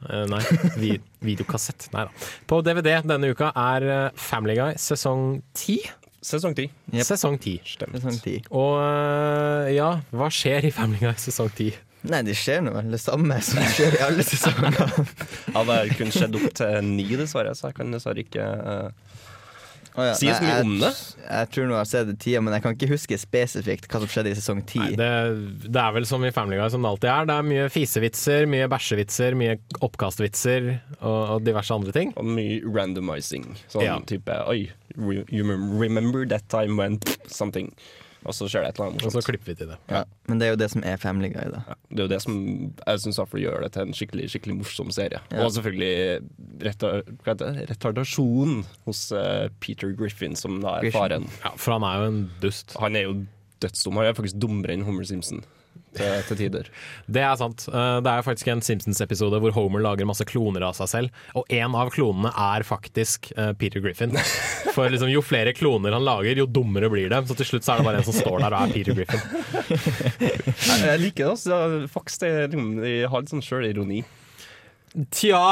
Eh, 0.09 0.25
nei, 0.31 0.43
vi, 0.81 0.93
videokassett. 1.23 1.89
Nei 1.95 2.07
da. 2.09 2.31
På 2.51 2.61
DVD 2.65 2.99
denne 3.07 3.33
uka 3.33 3.53
er 3.55 3.89
eh, 3.89 4.05
Family 4.19 4.57
Guy 4.59 4.79
sesong 4.81 5.41
10. 5.59 5.93
Sesong 6.23 6.55
10. 6.59 6.69
Sesong 7.03 7.39
10. 7.39 7.73
Sesong 7.77 8.19
10. 8.19 8.37
Og 8.55 8.77
øh, 8.79 9.71
ja, 9.75 9.95
hva 10.15 10.31
skjer 10.33 10.69
i 10.69 10.75
Family 10.75 11.03
Guy 11.03 11.17
sesong 11.19 11.51
10? 11.55 11.81
Nei, 12.11 12.19
det 12.27 12.35
skjer 12.35 12.65
noe 12.67 12.83
det 12.91 12.99
samme 12.99 13.37
som 13.47 13.63
skjer 13.71 13.95
i 13.99 14.03
alle 14.03 14.25
sesonger. 14.27 14.75
Ja, 15.53 15.63
det 15.63 15.75
har 15.77 15.91
kun 15.99 16.11
skjedd 16.15 16.39
opp 16.39 16.55
til 16.59 16.79
ni, 16.87 17.07
dessverre, 17.19 17.53
så 17.55 17.69
jeg 17.69 17.77
kan 17.79 17.93
dessverre 17.95 18.25
ikke 18.25 18.43
eh, 18.43 19.19
Å 19.93 20.05
ja, 20.07 20.13
Sies 20.17 20.39
mye 20.41 20.61
om 20.65 20.77
det. 20.81 20.89
Jeg 21.21 21.49
tror 21.53 21.67
nå 21.69 21.75
jeg 21.75 21.83
har 21.83 21.89
sett 21.91 22.07
det 22.09 22.15
tida, 22.23 22.41
men 22.41 22.55
jeg 22.57 22.65
kan 22.65 22.77
ikke 22.77 22.89
huske 22.95 23.19
spesifikt 23.21 23.89
hva 23.93 24.01
som 24.01 24.09
skjedde 24.09 24.33
i 24.33 24.37
sesong 24.39 24.63
ti. 24.69 24.81
Det, 24.97 25.09
det 25.67 25.83
er 25.83 25.93
vel 25.99 26.07
som 26.09 26.25
i 26.25 26.31
Family 26.33 26.57
Guy 26.57 26.73
som 26.73 26.85
det 26.87 26.93
alltid 26.95 27.11
er. 27.13 27.29
Det 27.29 27.37
er 27.37 27.49
mye 27.51 27.67
fisevitser, 27.75 28.49
mye 28.49 28.69
bæsjevitser, 28.73 29.37
mye 29.37 29.59
oppkastvitser 29.85 30.71
og, 31.03 31.19
og 31.37 31.45
diverse 31.45 31.77
andre 31.77 31.93
ting. 31.97 32.15
Og 32.17 32.31
mye 32.39 32.63
randomizing. 32.73 33.51
Sånn 33.73 33.85
Ja. 33.85 33.99
type 34.09 34.39
Oi, 34.49 34.71
you 34.97 35.45
remember 35.77 36.25
that 36.27 36.49
time 36.49 36.81
when 36.81 36.99
something. 37.29 37.69
Og 38.23 38.37
så 38.37 38.47
skjer 38.47 38.65
det 38.65 38.73
et 38.73 38.79
eller 38.79 38.93
annet 38.93 39.07
Og 39.09 39.15
så 39.15 39.23
klipper 39.27 39.51
vi 39.51 39.57
til 39.59 39.71
det. 39.73 39.79
Ja, 39.91 40.03
men 40.31 40.39
det 40.41 40.47
er 40.47 40.55
jo 40.55 40.59
det 40.61 40.69
som 40.71 40.85
er 40.87 41.01
Family 41.03 41.33
Guy, 41.33 41.49
da. 41.51 41.63
Det 41.91 42.05
er 42.05 42.07
jo 42.07 42.13
det 42.13 42.21
som 42.23 42.37
jeg 42.87 43.03
syns 43.05 43.21
gjør 43.43 43.65
det 43.65 43.73
til 43.75 43.89
en 43.89 43.97
skikkelig 43.99 44.29
skikkelig 44.33 44.57
morsom 44.61 44.93
serie. 44.95 45.21
Ja. 45.33 45.43
Og 45.45 45.55
selvfølgelig 45.57 46.23
retar, 46.63 47.03
hva 47.25 47.35
heter 47.35 47.57
det? 47.57 47.69
retardasjon 47.73 48.63
hos 48.87 49.05
uh, 49.17 49.49
Peter 49.63 49.91
Griffin, 49.99 50.37
som 50.39 50.61
da 50.63 50.79
er 50.79 50.87
Griffin. 50.87 51.01
faren. 51.01 51.29
Ja, 51.43 51.55
For 51.57 51.77
han 51.79 51.89
er 51.89 51.99
jo 51.99 52.13
en 52.13 52.23
dust. 52.45 52.77
Han 52.83 52.99
er 52.99 53.09
jo 53.09 53.17
dødsdum. 53.63 53.99
Han 53.99 54.11
er 54.11 54.17
faktisk 54.19 54.41
dummere 54.43 54.77
enn 54.77 54.87
Homer 54.87 55.07
Simpson 55.09 55.43
til, 55.97 56.23
til 56.29 56.39
tider. 56.41 56.69
Det 57.07 57.23
er 57.25 57.37
sant. 57.41 57.67
Eh, 57.69 57.99
Det 58.05 58.13
er 58.13 58.25
faktisk 58.27 58.49
en 58.53 58.63
Simpsons-episode 58.65 59.41
hvor 59.43 59.55
Homer 59.57 59.83
lager 59.85 60.09
masse 60.09 60.25
kloner 60.29 60.65
av 60.67 60.77
seg 60.79 60.89
selv, 60.91 61.21
og 61.39 61.45
en 61.53 61.77
av 61.79 61.91
klonene 61.95 62.33
er 62.33 62.65
faktisk 62.67 63.31
eh, 63.37 63.53
Peter 63.59 63.83
Griffin. 63.85 64.17
For 64.75 64.89
liksom, 64.89 65.11
jo 65.13 65.21
flere 65.25 65.53
kloner 65.53 65.93
han 65.93 66.05
lager, 66.07 66.39
jo 66.41 66.47
dummere 66.49 66.89
blir 66.93 67.11
det. 67.13 67.23
Så 67.29 67.37
til 67.37 67.51
slutt 67.51 67.67
så 67.67 67.75
er 67.75 67.83
det 67.83 67.89
bare 67.91 68.01
en 68.01 68.09
som 68.09 68.17
står 68.17 68.41
der 68.47 68.57
og 68.57 68.63
er 68.63 68.73
Peter 68.73 68.97
Griffin. 68.97 69.21
Jeg, 70.23 70.81
jeg 70.87 71.03
liker 71.03 71.33
det. 71.35 71.91
Faktisk, 71.93 72.23
det, 72.25 72.31
er 72.33 72.49
liksom, 72.49 72.73
de 72.81 72.95
har 73.05 73.23
litt 73.25 73.33
sånn 73.35 73.45
sjølironi. 73.45 74.01
Tja, 75.13 75.45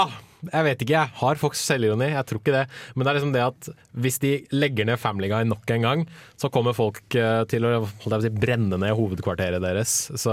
jeg 0.49 0.65
vet 0.65 0.83
ikke. 0.85 0.97
Jeg 0.97 1.13
har 1.21 1.35
Fox 1.41 1.61
selvironi, 1.69 2.11
jeg 2.15 2.27
tror 2.27 2.41
ikke 2.41 2.55
det. 2.55 2.65
Men 2.95 3.05
det 3.05 3.11
er 3.13 3.19
liksom 3.19 3.33
det 3.35 3.43
at 3.45 3.69
hvis 4.01 4.19
de 4.23 4.33
legger 4.53 4.87
ned 4.89 4.99
Family 5.03 5.29
Guy 5.29 5.45
nok 5.49 5.71
en 5.75 5.83
gang, 5.87 6.05
så 6.41 6.51
kommer 6.53 6.73
folk 6.77 7.01
eh, 7.19 7.45
til 7.51 7.67
å 7.69 7.73
holdt 7.85 8.15
jeg 8.17 8.27
si, 8.29 8.33
brenne 8.41 8.79
ned 8.81 8.95
hovedkvarteret 8.97 9.61
deres. 9.63 9.95
Så, 10.19 10.33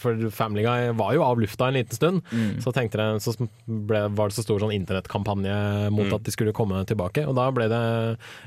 For 0.00 0.28
Family 0.34 0.62
Guy 0.66 0.92
var 0.98 1.14
jo 1.16 1.24
av 1.26 1.40
lufta 1.42 1.68
en 1.70 1.78
liten 1.78 1.96
stund. 1.98 2.22
Mm. 2.30 2.60
Så 2.64 2.72
jeg, 2.76 2.92
så 3.24 3.34
ble, 3.66 4.04
var 4.14 4.30
det 4.30 4.36
så 4.38 4.44
stor 4.46 4.62
sånn 4.64 4.74
internettkampanje 4.76 5.90
mot 5.90 6.04
Mm. 6.04 6.14
at 6.18 6.24
de 6.26 6.32
skulle 6.34 6.52
komme 6.52 6.82
tilbake. 6.86 7.22
Og 7.26 7.34
da 7.38 7.46
ble 7.54 7.68
det 7.72 7.82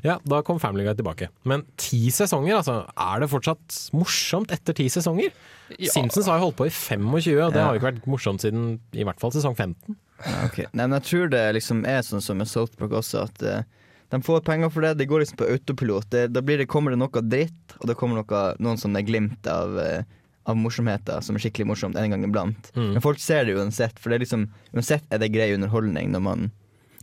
Ja, 0.05 0.19
da 0.23 0.41
kom 0.45 0.59
Family 0.61 0.83
Guy 0.85 0.93
tilbake. 0.99 1.29
Men 1.43 1.63
ti 1.77 2.09
sesonger, 2.13 2.59
altså. 2.59 2.85
Er 2.97 3.19
det 3.23 3.29
fortsatt 3.31 3.89
morsomt 3.97 4.51
etter 4.53 4.73
ti 4.77 4.85
sesonger? 4.93 5.31
Ja. 5.77 5.89
Simpsons 5.91 6.27
har 6.29 6.37
jo 6.39 6.45
holdt 6.47 6.57
på 6.61 6.67
i 6.67 6.71
25, 6.71 7.41
og 7.43 7.53
det 7.53 7.59
Ja. 7.59 7.65
har 7.65 7.73
jo 7.75 7.79
ikke 7.81 7.91
vært 7.91 8.05
morsomt 8.07 8.39
siden 8.39 8.79
i 8.93 9.03
hvert 9.03 9.19
fall 9.19 9.31
sesong 9.31 9.55
15. 9.57 9.95
Ja, 10.25 10.37
ok. 10.47 10.61
Nei, 10.71 10.85
men 10.85 10.97
jeg 10.97 11.07
tror 11.09 11.33
det 11.33 11.43
liksom 11.57 11.83
er 11.87 12.05
sånn 12.05 12.23
som 12.23 12.39
med 12.41 12.49
South 12.49 12.77
Park 12.79 12.95
også, 12.97 13.25
at 13.27 13.43
uh, 13.45 13.89
de 14.13 14.19
får 14.23 14.45
penger 14.47 14.71
for 14.73 14.85
det. 14.85 14.95
Det 14.99 15.09
går 15.09 15.23
liksom 15.23 15.39
på 15.41 15.49
autopilot. 15.51 16.07
Det, 16.13 16.27
da 16.33 16.43
blir 16.45 16.61
det, 16.61 16.69
kommer 16.71 16.93
det 16.93 17.01
noe 17.01 17.23
dritt, 17.25 17.75
og 17.79 17.89
det 17.89 17.97
kommer 17.99 18.21
noe, 18.21 18.43
noen 18.63 18.81
sånne 18.81 19.03
glimt 19.05 19.49
av, 19.51 19.77
uh, 19.77 20.01
av 20.47 20.57
morsomheter 20.57 21.21
som 21.25 21.37
er 21.37 21.43
skikkelig 21.43 21.69
morsomt 21.73 21.99
en 21.99 22.15
gang 22.15 22.25
iblant. 22.25 22.71
Mm. 22.77 22.95
Men 22.95 23.03
folk 23.03 23.21
ser 23.21 23.45
det 23.45 23.57
uansett, 23.59 23.99
for 23.99 24.09
det 24.09 24.19
er 24.19 24.25
liksom, 24.25 24.47
uansett 24.73 25.05
er 25.11 25.21
det 25.21 25.33
grei 25.35 25.51
underholdning 25.55 26.13
når 26.15 26.25
man 26.31 26.49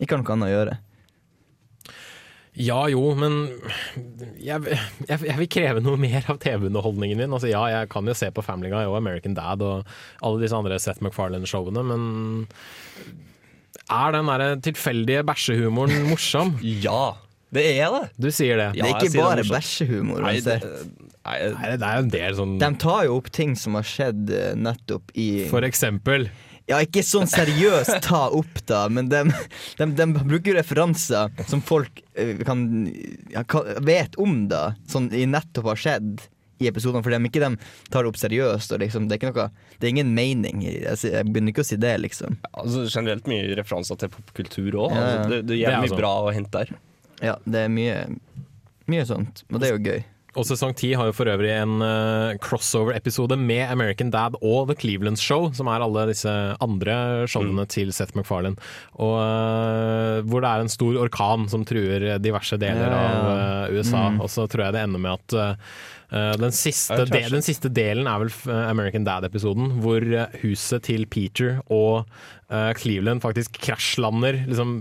ikke 0.01 0.17
har 0.17 0.25
noe 0.25 0.35
annet 0.35 0.51
å 0.51 0.55
gjøre. 0.55 0.79
Ja 2.55 2.85
jo, 2.87 3.03
men 3.19 3.49
jeg, 4.39 4.63
jeg, 5.09 5.19
jeg 5.27 5.39
vil 5.41 5.49
kreve 5.51 5.81
noe 5.83 5.99
mer 5.99 6.27
av 6.31 6.39
TV-underholdningen 6.43 7.19
min. 7.19 7.35
Altså 7.35 7.51
Ja, 7.51 7.65
jeg 7.73 7.91
kan 7.91 8.07
jo 8.07 8.15
se 8.15 8.29
på 8.35 8.45
Family 8.47 8.71
Guy 8.71 8.85
og 8.87 8.99
American 9.01 9.35
Dad 9.35 9.65
og 9.67 9.89
alle 10.23 10.43
disse 10.45 10.55
andre 10.55 10.79
Seth 10.83 11.03
MacFarlane-showene, 11.03 11.83
men 11.91 12.07
er 13.91 14.15
den 14.15 14.31
der 14.31 14.45
tilfeldige 14.65 15.25
bæsjehumoren 15.27 16.07
morsom? 16.13 16.55
ja, 16.63 17.17
det 17.55 17.65
er 17.79 17.91
det. 17.95 18.05
Du 18.19 18.31
sier 18.35 18.59
det. 18.59 18.71
det 18.79 18.87
er 18.87 19.03
ikke 19.03 19.19
bare 19.19 19.45
bæsjehumor. 19.47 20.23
Nei, 20.25 20.39
det, 20.43 20.57
uansett. 20.63 21.11
nei, 21.27 21.75
det 21.79 21.91
er 21.91 22.01
en 22.01 22.11
del 22.15 22.39
sånn 22.39 22.57
De 22.63 22.71
tar 22.83 23.05
jo 23.09 23.19
opp 23.21 23.31
ting 23.35 23.55
som 23.59 23.77
har 23.79 23.87
skjedd 23.87 24.31
eh, 24.35 24.55
nettopp 24.59 25.13
i 25.19 25.29
For 25.51 25.67
eksempel. 25.67 26.27
Ja, 26.71 26.79
ikke 26.81 27.03
sånn 27.05 27.27
seriøst 27.29 27.99
ta 28.07 28.23
opp, 28.33 28.63
da, 28.65 28.87
men 28.89 29.11
de, 29.13 29.19
de, 29.77 29.87
de 29.99 30.07
bruker 30.17 30.55
jo 30.55 30.57
referanser 30.57 31.29
som 31.51 31.61
folk 31.61 32.01
eh, 32.17 32.39
kan, 32.47 32.63
ja, 33.35 33.43
kan 33.45 33.67
vet 33.85 34.17
om, 34.17 34.47
da. 34.49 34.71
som 34.89 35.11
nettopp 35.13 35.69
har 35.75 35.83
skjedd 35.83 36.23
i 36.63 36.69
episodene, 36.71 37.03
fordi 37.05 37.19
de 37.19 37.29
ikke 37.29 37.43
de 37.43 37.51
tar 37.93 38.07
det 38.07 38.13
opp 38.15 38.17
seriøst. 38.17 38.73
Og 38.73 38.81
liksom, 38.81 39.09
det, 39.11 39.17
er 39.19 39.21
ikke 39.21 39.33
noe, 39.35 39.51
det 39.77 39.89
er 39.89 39.93
ingen 39.93 40.15
mening. 40.17 40.63
i- 40.65 40.77
Jeg, 40.87 41.01
jeg 41.13 41.27
begynner 41.29 41.53
ikke 41.53 41.65
å 41.67 41.69
si 41.69 41.77
det, 41.83 41.93
liksom. 42.01 42.39
Altså, 42.55 42.87
generelt 42.95 43.27
mye 43.29 43.57
referanser 43.59 43.99
til 44.01 44.13
popkultur 44.15 44.79
òg. 44.87 44.95
Ja. 44.95 45.03
Altså, 45.05 45.29
det, 45.35 45.41
det 45.43 45.47
Det 45.51 45.59
er 45.61 45.69
er 45.69 45.77
mye 45.83 45.89
altså- 45.91 45.99
bra 46.01 46.13
å 46.25 46.33
hente 46.33 46.63
der. 46.63 46.75
Ja, 47.21 47.37
det 47.45 47.65
er 47.67 47.69
mye, 47.75 47.99
mye 48.89 49.05
sånt, 49.11 49.45
og 49.53 49.61
det 49.61 49.69
er 49.69 49.77
jo 49.77 49.83
gøy. 49.85 50.05
Og 50.35 50.47
sesong 50.49 50.75
10 50.75 50.95
har 50.99 51.09
jo 51.09 51.15
for 51.15 51.31
øvrig 51.31 51.53
en 51.55 51.79
uh, 51.79 52.35
crossover-episode 52.43 53.37
med 53.39 53.63
American 53.71 54.11
Dad 54.11 54.35
og 54.41 54.71
The 54.71 54.77
Cleveland 54.81 55.21
Show, 55.21 55.51
som 55.55 55.71
er 55.71 55.85
alle 55.85 56.09
disse 56.11 56.33
andre 56.65 56.97
showene 57.31 57.67
til 57.71 57.93
Seth 57.95 58.17
MacFarlane. 58.19 58.59
Og 58.99 59.15
uh, 59.21 60.27
hvor 60.27 60.43
det 60.43 60.51
er 60.51 60.65
en 60.65 60.73
stor 60.73 60.99
orkan 61.05 61.47
som 61.53 61.67
truer 61.69 62.17
diverse 62.23 62.59
deler 62.61 62.91
Ja, 62.91 63.03
ja. 63.03 63.13
av 63.13 63.69
uh, 63.71 63.77
USA. 63.77 64.09
Mm. 64.11 64.23
Og 64.25 64.33
så 64.35 64.49
tror 64.51 64.67
jeg 64.67 64.77
det 64.77 64.87
ender 64.89 65.05
med 65.05 65.21
at 65.21 65.61
den, 66.39 66.53
siste 66.55 67.01
de, 67.09 67.21
den 67.33 67.43
siste 67.43 67.71
delen 67.75 68.07
er 68.07 68.21
vel 68.23 68.31
American 68.69 69.07
Dad-episoden, 69.07 69.81
hvor 69.83 70.05
huset 70.45 70.85
til 70.87 71.09
Peter 71.11 71.57
og 71.73 72.05
Cleveland 72.79 73.25
faktisk 73.25 73.57
krasjlander 73.65 74.45
liksom 74.47 74.77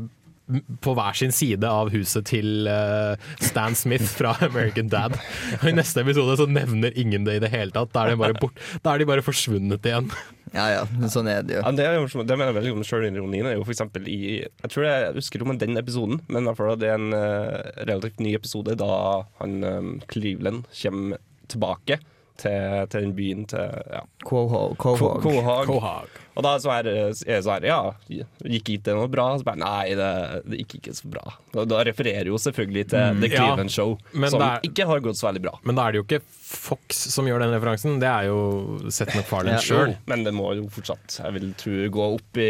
på 0.83 0.93
hver 0.97 1.17
sin 1.17 1.33
side 1.35 1.67
av 1.67 1.91
huset 1.93 2.27
til 2.29 2.69
uh, 2.69 3.17
Stan 3.41 3.75
Smith 3.77 4.07
fra 4.19 4.35
American 4.49 4.91
Dad. 4.91 5.17
Og 5.61 5.67
I 5.71 5.75
neste 5.75 6.03
episode 6.03 6.37
så 6.39 6.47
nevner 6.49 6.95
ingen 6.99 7.27
det 7.27 7.39
i 7.39 7.43
det 7.43 7.51
hele 7.53 7.73
tatt. 7.75 7.93
Da 7.95 8.05
er 8.05 8.13
de 8.13 8.21
bare, 8.21 8.37
bort, 8.39 8.61
da 8.85 8.93
er 8.93 9.03
de 9.03 9.09
bare 9.09 9.25
forsvunnet 9.25 9.89
igjen. 9.89 10.09
Ja 10.53 10.67
ja, 10.69 10.81
sånn 11.09 11.27
er 11.31 11.41
det 11.41 11.55
jo. 11.57 11.63
Ja, 11.63 11.73
det, 11.73 11.85
er 11.89 11.95
jo, 11.97 12.05
det 12.05 12.37
mener 12.37 12.51
jeg 12.51 12.59
veldig 12.59 12.73
om 12.75 12.85
Sjølironien 12.85 13.47
er 13.49 13.55
jo 13.57 13.63
for 13.65 13.73
eksempel 13.73 14.05
i 14.05 14.19
Jeg 14.43 14.69
tror 14.69 14.85
jeg 14.85 15.15
husker 15.15 15.41
om 15.41 15.55
den 15.57 15.81
episoden, 15.81 16.21
men 16.29 16.45
hvert 16.45 16.59
fall 16.59 16.77
det 16.77 16.91
er 16.91 16.99
en 16.99 17.15
uh, 17.15 17.57
relativt 17.89 18.21
ny 18.21 18.35
episode 18.37 18.77
da 18.77 18.91
han 19.39 19.63
um, 19.65 19.93
Cleveland 20.11 20.67
kommer 20.77 21.23
tilbake 21.49 21.97
til, 22.41 22.88
til 22.91 23.05
den 23.07 23.13
byen 23.17 23.45
til 23.49 23.71
ja. 23.93 24.01
Quahog. 24.27 24.75
Quahog. 24.81 26.09
Og 26.34 26.41
da 26.41 26.55
så 26.57 26.71
er, 26.73 26.88
jeg 26.89 27.13
det 27.27 27.43
så 27.45 27.51
her, 27.53 27.65
ja, 27.69 27.77
gikk 28.09 28.71
ikke 28.73 28.86
det 28.88 28.95
noe 28.97 29.09
bra? 29.11 29.27
Så 29.38 29.45
bare, 29.45 29.59
nei, 29.61 29.91
det, 29.99 30.07
det 30.49 30.63
gikk 30.63 30.79
ikke 30.79 30.93
så 30.97 31.11
bra. 31.13 31.36
Og 31.53 31.67
da 31.69 31.84
refererer 31.86 32.31
jo 32.31 32.39
selvfølgelig 32.41 32.88
til 32.89 33.03
Mm, 33.13 33.19
The 33.21 33.29
ja, 33.29 33.38
Cleveland 33.38 33.69
Show, 33.73 33.97
som 34.31 34.41
er- 34.41 34.63
ikke 34.65 34.88
har 34.89 35.03
gått 35.05 35.19
så 35.19 35.27
veldig 35.27 35.43
bra. 35.43 35.53
Men 35.67 35.77
da 35.77 35.86
er 35.88 35.93
det 35.93 36.01
jo 36.01 36.05
ikke 36.07 36.21
Fox 36.53 37.03
som 37.13 37.25
gjør 37.29 37.41
den 37.45 37.53
referansen, 37.53 37.99
det 38.01 38.09
er 38.09 38.27
jo 38.29 38.79
Seth 38.93 39.15
MacFarlane 39.17 39.57
Ja, 39.57 39.61
sjøl. 39.65 39.93
Men 40.09 40.23
det 40.25 40.34
må 40.38 40.51
jo 40.57 40.65
fortsatt, 40.73 41.19
jeg 41.19 41.34
vil 41.38 41.47
tro, 41.59 41.77
gå 41.99 42.07
opp 42.15 42.38
i, 42.41 42.49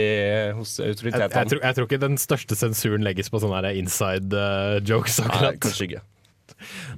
hos 0.56 0.78
Jeg, 0.80 0.94
autoritetene. 0.96 1.30
jeg, 1.36 1.52
tror, 1.52 1.62
jeg 1.68 1.76
tror 1.78 1.88
ikke 1.90 2.02
den 2.04 2.18
største 2.22 2.56
sensuren 2.60 3.04
legges 3.04 3.32
på 3.34 3.40
sånne 3.44 3.74
inside 3.80 4.32
uh, 4.32 4.80
jokes. 4.84 5.20
Nei, 5.28 5.54
kanskje 5.60 5.90
ikke. 5.90 6.04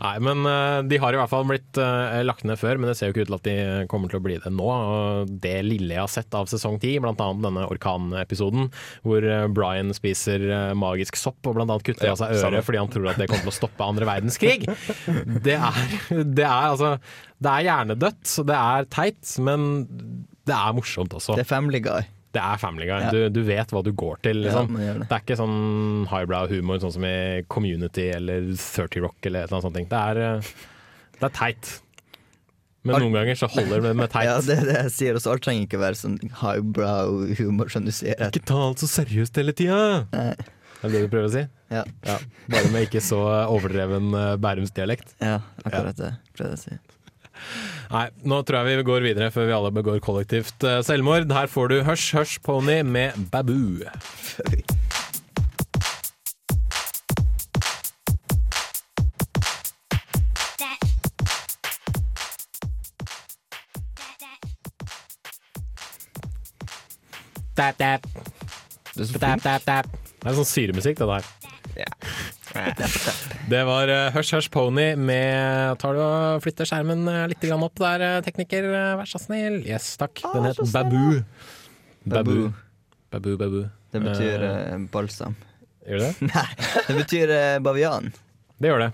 Nei, 0.02 0.14
men 0.24 0.46
eh, 0.50 0.80
de 0.90 1.00
har 1.02 1.16
i 1.16 1.20
hvert 1.20 1.32
fall 1.32 1.48
blitt 1.50 1.80
eh, 1.82 2.22
lagt 2.26 2.46
ned 2.48 2.60
før, 2.62 2.80
men 2.80 2.92
det 2.92 2.98
ser 3.00 3.10
jo 3.10 3.16
ikke 3.16 3.26
ut 3.26 3.32
til 3.32 3.38
at 3.38 3.48
de 3.48 3.88
kommer 3.92 4.12
til 4.12 4.22
å 4.22 4.26
bli 4.26 4.38
det 4.44 4.52
nå. 4.54 4.70
Det 5.44 5.56
lille 5.66 5.96
jeg 5.96 6.04
har 6.04 6.12
sett 6.12 6.38
av 6.38 6.50
sesong 6.52 6.80
ti, 6.84 6.96
annet 7.02 7.44
denne 7.44 7.66
orkanepisoden, 7.72 8.70
hvor 9.06 9.26
eh, 9.26 9.48
Brian 9.56 9.94
spiser 9.96 10.46
magisk 10.78 11.20
sopp 11.20 11.50
og 11.50 11.62
annet 11.64 11.86
kutter 11.86 12.12
av 12.14 12.20
seg 12.20 12.36
øret 12.40 12.66
fordi 12.66 12.82
han 12.82 12.92
tror 12.92 13.12
at 13.12 13.20
det 13.22 13.30
kommer 13.30 13.48
til 13.48 13.54
å 13.54 13.60
stoppe 13.60 13.86
andre 13.86 14.10
verdenskrig. 14.10 14.66
Det 15.46 15.56
er, 15.56 15.80
det 16.24 16.46
er 16.46 16.72
altså 16.72 16.96
Det 17.42 17.52
er 17.52 17.66
hjernedødt, 17.68 18.22
så 18.30 18.46
det 18.48 18.58
er 18.58 18.90
teit, 18.92 19.36
men 19.44 19.70
det 20.46 20.56
er 20.56 20.76
morsomt 20.78 21.14
også. 21.18 21.38
Det 21.38 21.46
er 21.46 21.50
Family 21.50 21.82
Guy. 21.84 22.06
Det 22.36 22.44
er 22.44 22.60
Family 22.60 22.88
Guy. 22.90 23.06
Ja. 23.06 23.14
Du, 23.14 23.22
du 23.32 23.42
vet 23.48 23.72
hva 23.72 23.82
du 23.86 23.94
går 23.96 24.20
til. 24.26 24.44
Liksom. 24.44 24.76
Ja, 24.82 24.98
det. 24.98 25.06
det. 25.06 25.16
er 25.16 25.24
ikke 25.24 25.40
sånn 25.40 26.06
highbrow 26.12 26.50
humor 26.52 26.82
sånn 26.84 26.94
som 26.98 27.08
i 27.08 27.16
Community 27.52 28.10
eller 28.12 28.52
30 28.60 29.06
Rock 29.06 29.30
eller 29.30 29.48
et 29.48 29.56
sånt. 29.56 29.80
Det 29.80 30.02
er, 30.02 30.22
eh, 30.26 30.54
det 31.22 31.30
er 31.30 31.36
teit. 31.40 31.74
Men 32.86 33.02
noen 33.02 33.16
ganger 33.16 33.40
så 33.40 33.50
holder 33.50 33.88
det 33.88 33.94
med 33.98 34.12
teit. 34.14 34.28
Ja, 34.28 34.36
det 34.46 34.60
er 34.60 34.68
det 34.68 34.76
jeg 34.84 34.92
sier 34.98 35.18
også. 35.18 35.34
Alt 35.34 35.46
trenger 35.48 35.70
ikke 35.70 35.82
være 35.82 36.00
sånn 36.02 36.20
highbrow 36.42 37.24
humor 37.40 37.72
som 37.74 37.88
du 37.88 37.94
sier. 37.96 38.20
Ikke 38.28 38.44
ta 38.46 38.60
alt 38.68 38.84
så 38.84 38.92
seriøst 39.00 39.40
hele 39.42 39.56
tida! 39.58 39.80
Er 40.14 40.36
det 40.84 40.92
det 40.92 41.06
du 41.08 41.14
prøver 41.16 41.30
å 41.32 41.34
si? 41.34 41.46
Ja. 41.74 41.86
Bare 42.52 42.68
med 42.74 42.86
ikke 42.86 43.02
så 43.02 43.24
overdreven 43.48 44.12
eh, 44.14 44.36
bærumsdialekt. 44.44 45.16
Ja, 45.24 45.40
akkurat 45.64 45.98
det 45.98 46.12
prøvde 46.36 46.52
jeg 46.54 46.60
å 46.60 46.64
si. 46.68 46.78
Nei, 47.92 48.08
nå 48.26 48.42
tror 48.46 48.64
jeg 48.64 48.80
vi 48.82 48.88
går 48.88 49.06
videre 49.06 49.32
før 49.34 49.50
vi 49.50 49.56
alle 49.58 49.74
begår 49.76 50.02
kollektivt 50.04 50.66
eh, 50.66 50.82
selvmord. 50.86 51.30
Her 51.32 51.52
får 51.52 51.72
du 51.72 51.78
Hush 51.86 52.16
Hush 52.18 52.42
Pony 52.46 52.82
med 52.82 53.16
Babu. 53.32 53.82
Det 70.26 70.32
er 70.32 70.38
sånn 70.40 70.48
syremusikk, 70.50 71.00
det 71.00 71.08
der. 71.08 71.45
Det 73.52 73.62
var 73.68 73.92
eh, 73.92 74.12
Hush 74.16 74.36
Hush 74.38 74.52
Pony 74.54 74.92
med 74.98 75.78
Tar 75.82 75.98
du 75.98 76.02
og 76.02 76.44
flytter 76.46 76.70
skjermen 76.70 77.08
eh, 77.12 77.24
litt 77.32 77.44
grann 77.44 77.64
opp 77.66 77.78
der, 77.82 78.04
eh, 78.04 78.20
tekniker? 78.26 78.68
Vær 79.00 79.10
så 79.10 79.22
snill. 79.22 79.62
Yes, 79.68 79.94
takk. 80.02 80.24
Den 80.34 80.50
het 80.50 80.62
Babu. 80.74 81.24
Babu. 82.06 82.38
Babu, 83.12 83.38
babu. 83.38 83.66
Det 83.96 84.02
betyr 84.04 84.44
eh, 84.44 84.78
balsam. 84.92 85.36
Gjør 85.88 86.02
det 86.02 86.12
det? 86.20 86.28
Nei, 86.34 86.46
det 86.88 86.96
betyr 86.98 87.32
uh, 87.32 87.58
bavian. 87.64 88.12
Det 88.60 88.72
gjør 88.72 88.86
det. 88.88 88.92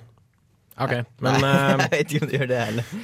OK. 0.81 0.93
Men 1.25 1.45
eh, 1.47 1.59
jeg 1.71 1.79
vet 1.81 2.01
ikke 2.15 2.25
om 2.25 2.31
det 2.31 2.39
gjør 2.39 2.51
det 2.51 2.59
heller. 2.67 2.95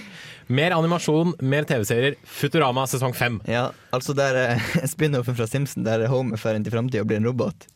mer 0.59 0.75
animasjon, 0.77 1.33
mer 1.41 1.67
TV-serier. 1.69 2.19
Futurama 2.37 2.85
sesong 2.89 3.15
fem. 3.17 3.39
Ja, 3.49 3.69
altså 3.95 4.15
der 4.17 4.59
spin-offen 4.93 5.37
fra 5.39 5.49
Simpson 5.49 5.87
der 5.87 6.05
Homer 6.11 6.39
drar 6.39 6.59
inn 6.59 6.67
til 6.67 6.75
framtida 6.75 7.03
og 7.05 7.09
blir 7.09 7.21
en 7.21 7.29
robot. 7.31 7.67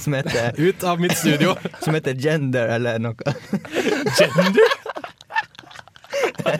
Som 0.00 0.16
heter 0.16 0.52
Ut 0.68 0.84
av 0.84 1.00
mitt 1.00 1.16
studio! 1.18 1.54
Som 1.84 1.94
heter 1.94 2.14
Gender 2.14 2.68
eller 2.76 2.98
noe. 2.98 3.14
Gender? 4.18 4.70
Ja, 6.40 6.52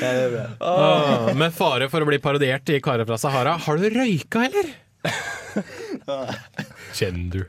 det 0.00 0.08
er 0.08 0.30
bra. 0.58 1.32
Med 1.36 1.52
fare 1.56 1.88
for 1.92 2.04
å 2.04 2.08
bli 2.08 2.18
parodiert 2.22 2.68
i 2.72 2.78
Karer 2.84 3.06
fra 3.08 3.16
Sahara. 3.20 3.56
Har 3.64 3.80
du 3.80 3.88
røyka, 3.92 4.44
eller? 4.46 4.70
Gender. 6.96 7.46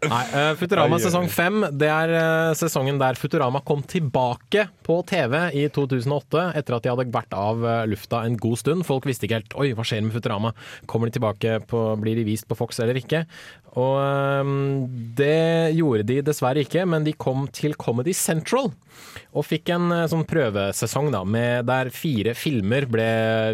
Nei, 0.00 0.22
uh, 0.32 0.52
Futurama 0.56 0.96
sesong 1.02 1.26
fem 1.28 1.60
Det 1.76 1.88
er 1.92 2.12
uh, 2.14 2.52
sesongen 2.56 2.96
der 3.00 3.18
Futurama 3.20 3.60
kom 3.66 3.82
tilbake 3.84 4.66
på 4.86 4.96
TV 5.08 5.34
i 5.60 5.66
2008, 5.72 6.44
etter 6.56 6.76
at 6.76 6.86
de 6.86 6.92
hadde 6.92 7.06
vært 7.12 7.36
av 7.36 7.60
uh, 7.60 7.82
lufta 7.90 8.22
en 8.24 8.38
god 8.40 8.60
stund. 8.62 8.86
Folk 8.88 9.08
visste 9.08 9.28
ikke 9.28 9.40
helt 9.42 9.56
Oi, 9.60 9.70
hva 9.76 9.84
skjer 9.86 10.02
med 10.06 10.16
Futurama. 10.16 10.54
Kommer 10.90 11.10
de 11.10 11.18
tilbake 11.18 11.58
på, 11.68 11.82
Blir 12.00 12.16
de 12.16 12.24
vist 12.28 12.48
på 12.48 12.56
Fox 12.58 12.80
eller 12.80 12.96
ikke? 13.00 13.26
Og 13.78 14.48
det 15.18 15.76
gjorde 15.76 16.08
de 16.08 16.16
dessverre 16.26 16.64
ikke, 16.64 16.82
men 16.90 17.04
de 17.06 17.14
kom 17.14 17.44
til 17.54 17.76
Comedy 17.78 18.14
Central. 18.16 18.72
Og 19.30 19.46
fikk 19.46 19.70
en 19.74 19.90
eh, 19.94 20.06
sånn 20.10 20.26
prøvesesong 20.28 21.10
da, 21.14 21.22
med, 21.24 21.68
der 21.70 21.90
fire 21.94 22.34
filmer 22.38 22.86
ble 22.90 23.08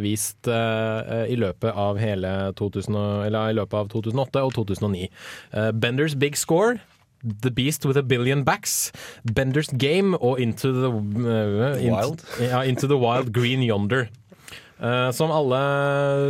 vist 0.05 0.49
uh, 0.49 1.27
i, 1.29 1.37
løpet 1.39 1.77
av 1.77 2.01
hele 2.01 2.33
2000, 2.57 2.97
eller, 3.29 3.53
i 3.53 3.57
løpet 3.59 3.81
av 3.83 3.91
2008 3.93 4.45
og 4.47 4.55
2009. 4.57 5.09
Uh, 5.53 5.71
Benders 5.77 6.17
Big 6.19 6.39
Score. 6.41 6.79
The 7.27 7.51
Beast 7.51 7.83
with 7.89 7.99
a 7.99 8.05
Billion 8.05 8.45
Backs, 8.45 8.93
Benders 9.25 9.73
Game 9.73 10.15
og 10.21 10.39
Into 10.39 10.71
the, 10.71 10.91
uh, 10.93 11.75
into- 11.75 11.91
Wild? 11.91 12.23
ja, 12.39 12.61
Into 12.63 12.87
the 12.87 12.99
Wild 13.01 13.33
Green 13.35 13.65
Yonder. 13.65 14.07
Eh, 14.77 15.11
som 15.17 15.31
alle 15.33 15.59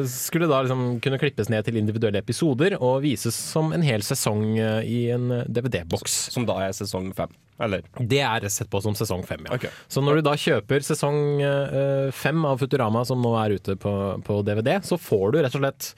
skulle 0.06 0.46
da 0.46 0.60
liksom 0.62 1.00
kunne 1.02 1.18
klippes 1.18 1.48
ned 1.50 1.66
til 1.66 1.78
individuelle 1.80 2.20
episoder 2.22 2.76
og 2.78 3.00
vises 3.02 3.34
som 3.34 3.72
en 3.74 3.82
hel 3.82 4.04
sesong 4.06 4.44
eh, 4.54 4.86
i 4.86 5.00
en 5.14 5.32
DVD-boks. 5.50 6.14
Som 6.34 6.46
da 6.46 6.60
er 6.68 6.76
sesong 6.76 7.10
fem, 7.16 7.32
eller? 7.62 7.82
Det 7.98 8.22
er 8.22 8.46
sett 8.52 8.70
på 8.70 8.82
som 8.84 8.94
sesong 8.98 9.26
fem, 9.26 9.48
ja. 9.48 9.58
Okay. 9.58 9.72
Så 9.90 10.04
når 10.04 10.20
du 10.20 10.28
da 10.28 10.36
kjøper 10.38 10.86
sesong 10.86 11.42
eh, 11.42 12.12
fem 12.14 12.46
av 12.46 12.62
Futurama, 12.62 13.02
som 13.08 13.24
nå 13.24 13.34
er 13.42 13.58
ute 13.58 13.78
på, 13.82 13.96
på 14.26 14.42
DVD, 14.46 14.76
så 14.86 15.00
får 15.00 15.34
du 15.34 15.40
rett 15.42 15.58
og 15.58 15.64
slett 15.64 15.90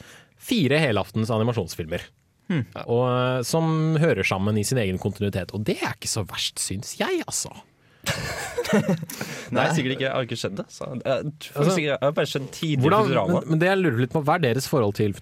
fire 0.48 0.80
helaftens 0.80 1.32
animasjonsfilmer. 1.34 2.06
Hmm. 2.48 2.64
Og, 2.86 3.04
eh, 3.12 3.42
som 3.44 3.98
hører 4.00 4.24
sammen 4.24 4.56
i 4.56 4.64
sin 4.64 4.80
egen 4.80 5.00
kontinuitet. 5.00 5.52
Og 5.52 5.66
det 5.68 5.82
er 5.82 5.92
ikke 5.92 6.10
så 6.10 6.24
verst, 6.28 6.62
syns 6.64 6.96
jeg, 7.00 7.20
altså. 7.26 7.52
Nei, 9.54 9.64
sikkert 9.74 9.94
ikke. 9.96 10.04
Jeg 10.06 10.12
har 10.14 10.26
ikke 10.28 10.38
skjedd 10.38 10.56
det. 10.60 10.66
Så. 10.72 10.86
Jeg, 11.00 11.32
Altså, 11.54 11.72
sikkert, 11.74 11.90
jeg 11.94 11.98
har 12.04 12.14
bare 12.18 12.28
skjedd 12.30 12.48
tidlig 12.54 12.84
Hvordan, 12.84 13.08
Futurama. 13.08 13.40
men, 13.40 13.50
men 13.54 13.62
det 13.62 13.68
jeg 13.70 13.80
lurer 13.82 14.00
litt 14.04 14.14
på, 14.14 14.22
hva 14.28 14.36
er 14.38 14.44
deres 14.48 14.68
forhold 14.70 14.96
til, 14.98 15.14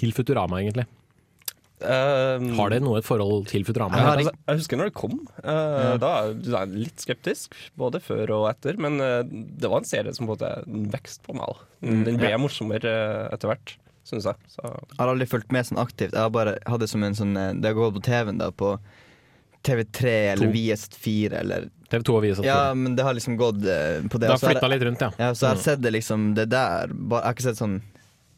til 0.00 0.14
Futurama, 0.16 0.60
egentlig? 0.64 0.86
Har 1.76 2.70
dere 2.72 2.80
noe 2.80 2.98
et 3.02 3.04
forhold 3.06 3.46
til 3.50 3.64
Futurama? 3.68 3.98
Jeg, 4.00 4.24
altså, 4.24 4.32
jeg 4.48 4.60
husker 4.62 4.80
når 4.80 4.88
det 4.90 4.94
kom. 4.96 5.16
Eh, 5.44 5.96
Da 6.00 6.12
var 6.32 6.62
jeg 6.64 6.84
litt 6.86 7.04
skeptisk, 7.04 7.56
både 7.78 8.00
før 8.02 8.32
og 8.38 8.46
etter. 8.50 8.78
Men 8.80 8.96
uh, 9.02 9.20
det 9.28 9.68
var 9.70 9.82
en 9.84 9.88
serie 9.88 10.14
som 10.16 10.24
på 10.28 10.32
en 10.32 10.38
måte 10.38 10.90
vekst 10.96 11.20
på 11.26 11.36
meg. 11.36 11.60
Den 11.84 12.16
ble 12.20 12.32
Ja. 12.32 12.40
morsommere 12.40 12.94
uh, 12.96 13.34
etter 13.36 13.52
hvert, 13.52 13.74
syns 14.08 14.24
jeg. 14.30 14.40
Så. 14.56 14.64
Jeg 14.64 14.98
har 15.02 15.12
aldri 15.12 15.28
fulgt 15.28 15.52
med 15.54 15.68
sånn 15.68 15.82
aktivt. 15.84 16.16
Jeg 16.16 16.24
har 16.24 16.32
bare 16.34 16.56
hatt 16.64 16.80
det 16.82 16.88
som 16.90 17.04
en 17.06 17.14
sånn 17.18 17.36
Det 17.60 17.68
har 17.70 17.76
gått 17.76 17.98
på 18.00 18.06
TV-en, 18.08 18.40
da, 18.40 18.48
på 18.56 18.78
TV3 19.66 20.16
eller 20.32 20.46
To. 20.48 20.52
VS4 20.56 21.40
eller 21.42 21.68
TV2 21.90 22.14
og 22.18 22.22
VS4. 22.24 22.44
Ja, 22.48 22.74
men 22.74 22.96
det 22.96 23.04
har 23.06 23.14
liksom 23.14 23.36
gått 23.38 23.60
eh, 23.64 24.00
på 24.10 24.18
det. 24.18 24.26
Det 24.26 24.32
har 24.34 24.42
flytta 24.42 24.68
litt 24.72 24.82
rundt, 24.82 25.00
ja. 25.06 25.10
ja 25.18 25.28
så 25.34 25.46
jeg 25.46 25.50
har 25.52 25.60
Mm. 25.60 25.62
sett 25.68 25.82
det 25.82 25.92
liksom 25.94 26.34
det 26.34 26.46
der. 26.50 26.88
Bare, 26.92 27.20
jeg 27.22 27.26
har 27.26 27.36
ikke 27.36 27.46
sett 27.50 27.60
sånn 27.62 27.76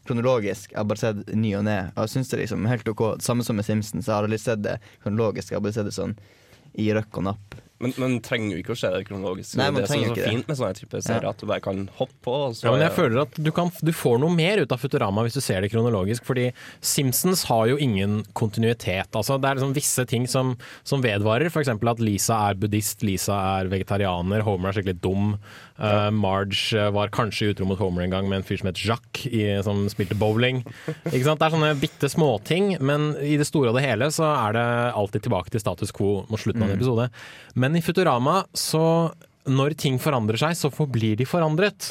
kronologisk, 0.08 0.72
jeg 0.72 0.78
har 0.80 0.84
bare 0.88 0.98
sett 1.02 1.34
ny 1.36 1.54
og 1.58 1.64
ned. 1.68 1.90
Og 1.96 2.04
jeg 2.06 2.12
syns 2.16 2.30
det 2.32 2.40
liksom 2.42 2.66
helt 2.68 2.88
ok. 2.88 3.02
Samme 3.24 3.44
som 3.44 3.56
med 3.56 3.64
Simpsons, 3.66 4.06
jeg 4.06 4.14
har 4.14 4.24
aldri 4.24 4.38
sett 4.40 4.62
det 4.64 4.78
kronologisk, 5.04 5.50
jeg 5.52 5.58
har 5.58 5.64
bare 5.64 5.76
sett 5.76 5.88
det 5.88 5.96
sånn 5.96 6.16
i 6.78 6.88
røkk 6.96 7.18
og 7.20 7.24
napp. 7.32 7.58
Men 7.80 7.92
man 7.96 8.14
trenger 8.26 8.56
jo 8.56 8.62
ikke 8.62 8.74
å 8.74 8.78
se 8.80 8.88
det 8.90 9.04
kronologisk. 9.06 9.54
Nei, 9.54 9.68
man 9.70 9.76
det 9.78 9.84
er 9.84 9.90
trenger 9.92 10.08
så 10.08 10.14
det. 10.18 10.24
fint 10.32 10.48
med 10.50 10.56
sånne 10.58 10.74
type 10.80 11.00
serier 11.04 11.22
Ja. 11.22 11.30
at 11.30 11.38
du 11.38 11.46
bare 11.46 11.60
kan 11.62 11.84
hoppe 11.98 12.16
på. 12.26 12.32
Så 12.58 12.64
Ja, 12.66 12.72
men 12.74 12.80
jeg 12.82 12.90
føler 12.96 13.20
at 13.22 13.38
du, 13.38 13.50
kan, 13.54 13.70
du 13.82 13.92
får 13.94 14.18
noe 14.18 14.34
mer 14.34 14.58
ut 14.64 14.72
av 14.74 14.80
Futurama 14.82 15.22
hvis 15.22 15.34
du 15.38 15.40
ser 15.40 15.60
det 15.62 15.70
kronologisk, 15.70 16.24
fordi 16.26 16.48
Simpsons 16.82 17.44
har 17.44 17.68
jo 17.70 17.76
ingen 17.78 18.24
kontinuitet. 18.34 19.14
Altså, 19.14 19.38
det 19.38 19.46
er 19.50 19.60
liksom 19.60 19.76
visse 19.78 20.04
ting 20.10 20.26
som, 20.26 20.56
som 20.82 21.00
vedvarer, 21.04 21.46
f.eks. 21.52 21.68
at 21.70 22.00
Lisa 22.02 22.40
er 22.50 22.58
buddhist, 22.58 23.02
Lisa 23.06 23.38
er 23.60 23.70
vegetarianer, 23.70 24.42
Homer 24.42 24.70
er 24.72 24.78
skikkelig 24.80 24.98
dum. 25.00 25.36
Uh, 25.78 26.08
Marge 26.10 26.74
uh, 26.74 26.88
var 26.90 27.08
kanskje 27.14 27.52
utro 27.52 27.64
mot 27.70 27.78
Homer 27.78 28.02
en 28.02 28.10
gang 28.10 28.26
med 28.28 28.40
en 28.40 28.46
fyr 28.48 28.58
som 28.58 28.66
het 28.70 28.80
Jacques, 28.82 29.28
i, 29.30 29.44
som 29.62 29.84
spilte 29.92 30.16
bowling. 30.18 30.64
Ikke 31.12 31.22
sant? 31.28 31.38
Det 31.38 31.46
er 31.46 31.54
sånne 31.54 31.70
bitte 31.78 32.10
småting, 32.10 32.72
men 32.82 33.12
i 33.22 33.36
det 33.38 33.46
store 33.46 33.70
og 33.70 33.78
det 33.78 33.84
hele 33.86 34.08
så 34.14 34.26
er 34.32 34.56
det 34.58 34.66
alltid 34.98 35.22
tilbake 35.28 35.54
til 35.54 35.62
status 35.62 35.94
quo 35.94 36.24
mot 36.28 36.40
slutten 36.42 36.64
av 36.66 36.70
en 36.70 36.74
Mm. 36.74 36.80
episode. 36.82 37.08
Men 37.54 37.78
i 37.78 37.82
Futurama 37.86 38.40
så 38.58 38.84
når 39.48 39.76
ting 39.80 39.94
forandrer 40.02 40.36
seg, 40.36 40.56
så 40.58 40.68
forblir 40.74 41.14
de 41.16 41.24
forandret. 41.24 41.86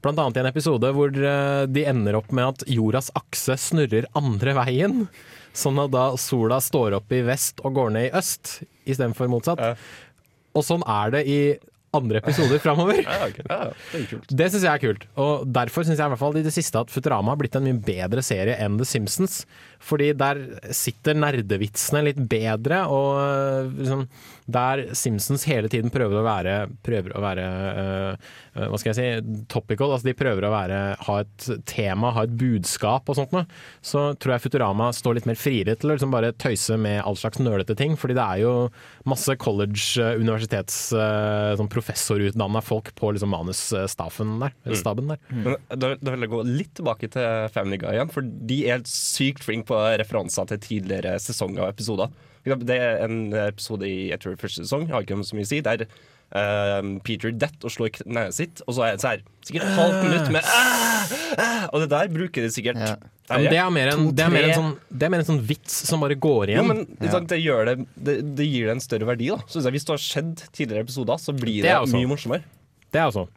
Blant 0.00 0.16
annet 0.22 0.38
i 0.38 0.40
en 0.40 0.48
episode 0.48 0.88
hvor 0.96 1.10
eh, 1.12 1.66
de 1.68 1.82
ender 1.90 2.16
opp 2.16 2.30
med 2.32 2.46
at 2.54 2.62
jordas 2.72 3.10
akse 3.18 3.58
snurrer 3.60 4.06
andre 4.16 4.54
veien. 4.56 5.02
Sånn 5.52 5.76
at 5.82 5.90
da 5.92 6.06
sola 6.16 6.56
står 6.64 6.96
opp 6.96 7.12
i 7.12 7.20
vest 7.26 7.60
og 7.66 7.74
går 7.76 7.92
ned 7.98 8.06
i 8.08 8.14
øst, 8.16 8.62
istedenfor 8.88 9.28
motsatt. 9.28 9.60
og 10.56 10.64
sånn 10.64 10.86
er 10.88 11.12
det 11.18 11.22
i 11.28 11.38
andre 11.96 12.22
episoder 12.22 12.62
framover. 12.62 13.02
Ja, 13.12 13.26
okay. 13.26 13.44
ja, 13.48 13.72
det. 13.92 14.20
Det 14.30 14.46
syns 14.52 14.64
jeg 14.64 14.72
er 14.72 14.80
kult. 14.82 15.04
Og 15.20 15.44
derfor 15.52 15.84
syns 15.84 15.98
jeg 16.00 16.06
i 16.06 16.12
hvert 16.14 16.20
fall 16.22 16.38
i 16.40 16.44
det 16.46 16.52
siste 16.54 16.80
at 16.80 16.92
Futurama 16.92 17.34
har 17.34 17.40
blitt 17.40 17.56
en 17.58 17.66
mye 17.66 17.80
bedre 17.84 18.24
serie 18.24 18.56
enn 18.62 18.78
The 18.80 18.86
Simpsons. 18.88 19.42
Fordi 19.82 20.12
der 20.14 20.40
sitter 20.74 21.16
nerdevitsene 21.18 22.04
litt 22.06 22.20
bedre, 22.30 22.84
og 22.90 23.18
øh, 23.18 23.72
liksom, 23.80 24.06
der 24.52 24.84
Simpsons 24.98 25.44
hele 25.48 25.70
tiden 25.70 25.92
prøver 25.94 26.18
å 26.18 26.24
være, 26.26 26.54
prøver 26.84 27.14
å 27.14 27.22
være 27.22 27.44
øh, 27.82 28.30
Hva 28.68 28.80
skal 28.80 28.92
jeg 28.92 28.98
si 28.98 29.44
topical. 29.50 29.94
Altså 29.94 30.10
de 30.10 30.16
prøver 30.18 30.46
å 30.46 30.52
være, 30.52 30.80
ha 31.06 31.18
et 31.22 31.46
tema, 31.68 32.12
ha 32.16 32.26
et 32.26 32.34
budskap 32.38 33.08
og 33.08 33.18
sånt 33.18 33.34
noe. 33.34 33.46
Så 33.84 34.10
tror 34.20 34.34
jeg 34.36 34.44
Futurama 34.46 34.90
står 34.94 35.18
litt 35.18 35.28
mer 35.30 35.38
friere 35.40 35.76
til 35.78 35.92
å 35.92 35.96
liksom 35.96 36.12
bare 36.12 36.34
tøyse 36.36 36.76
med 36.80 37.00
all 37.00 37.16
slags 37.18 37.40
nølete 37.42 37.76
ting. 37.78 37.96
Fordi 37.98 38.16
det 38.18 38.26
er 38.26 38.42
jo 38.42 38.54
masse 39.08 39.34
college, 39.40 40.02
universitets, 40.20 40.76
uh, 40.94 41.54
sånn 41.58 41.70
professorutdanna 41.72 42.62
folk 42.64 42.92
på 42.98 43.14
liksom 43.16 43.32
manusstaben 43.32 44.36
der. 44.42 44.54
Mm. 44.66 45.08
der. 45.14 45.22
Mm. 45.32 45.42
Men 45.46 45.56
da, 45.80 45.94
da 45.96 46.14
vil 46.14 46.26
jeg 46.26 46.34
gå 46.34 46.42
litt 46.50 46.74
tilbake 46.78 47.10
til 47.14 47.48
Family 47.54 47.80
Guy 47.80 47.96
igjen, 47.96 48.12
for 48.12 48.26
de 48.52 48.60
er 48.74 48.84
sykt 48.88 49.46
flinke 49.46 49.70
på 49.70 49.71
referanser 50.00 50.48
til 50.52 50.62
tidligere 50.66 51.16
sesonger 51.22 51.66
og 51.66 51.72
episoder. 51.74 52.12
Det 52.42 52.74
er 52.74 53.04
en 53.04 53.20
episode 53.38 53.86
i 53.86 54.08
jeg 54.10 54.18
tror 54.22 54.40
første 54.40 54.64
sesong, 54.64 54.88
jeg 54.88 54.96
har 54.96 55.04
ikke 55.06 55.20
så 55.24 55.36
mye 55.38 55.46
å 55.46 55.50
si, 55.52 55.60
der 55.62 55.84
eh, 55.86 56.78
Peter 57.06 57.30
detter 57.30 57.68
og 57.68 57.74
slår 57.74 57.92
kneet 58.00 58.34
sitt, 58.34 58.62
og 58.66 58.74
så 58.74 58.86
er 58.88 58.96
det 58.96 59.04
så 59.04 59.12
her, 59.12 59.22
sikkert 59.46 59.68
et 59.68 59.76
halvt 59.78 60.00
minutt 60.08 60.32
med 60.34 60.48
«Ah! 60.50 61.12
Ah!» 61.38 61.68
Og 61.72 61.84
det 61.84 61.90
der 61.92 62.10
bruker 62.12 62.42
de 62.42 62.50
sikkert 62.54 62.80
Ja, 62.82 62.96
men 63.30 63.46
det, 63.46 63.58
er 63.62 63.70
mer 63.72 63.92
en, 63.92 64.08
det, 64.10 64.24
er 64.26 64.32
mer 64.34 64.48
en 64.48 64.56
sånn, 64.58 64.72
det 64.90 65.06
er 65.06 65.12
mer 65.14 65.22
en 65.22 65.28
sånn 65.30 65.40
vits 65.48 65.76
som 65.88 66.02
bare 66.02 66.16
går 66.20 66.50
Jo, 66.50 66.64
igjen. 66.64 66.68
men 66.72 66.82
ja. 67.06 67.20
det, 67.30 67.38
gjør 67.40 67.70
det, 67.70 67.76
det, 67.94 68.16
det 68.40 68.48
gir 68.50 68.66
det 68.68 68.74
en 68.74 68.82
større 68.84 69.08
verdi. 69.08 69.30
da 69.30 69.38
så 69.48 69.62
Hvis 69.70 69.86
det 69.88 69.94
har 69.94 70.02
skjedd 70.02 70.42
tidligere 70.50 70.84
episoder, 70.88 71.22
så 71.22 71.32
blir 71.36 71.62
Det 71.62 71.70
det, 71.70 71.94
mye 71.94 72.10
morsommere. 72.10 72.42
Det 72.92 73.00
er 73.00 73.06
også. 73.08 73.28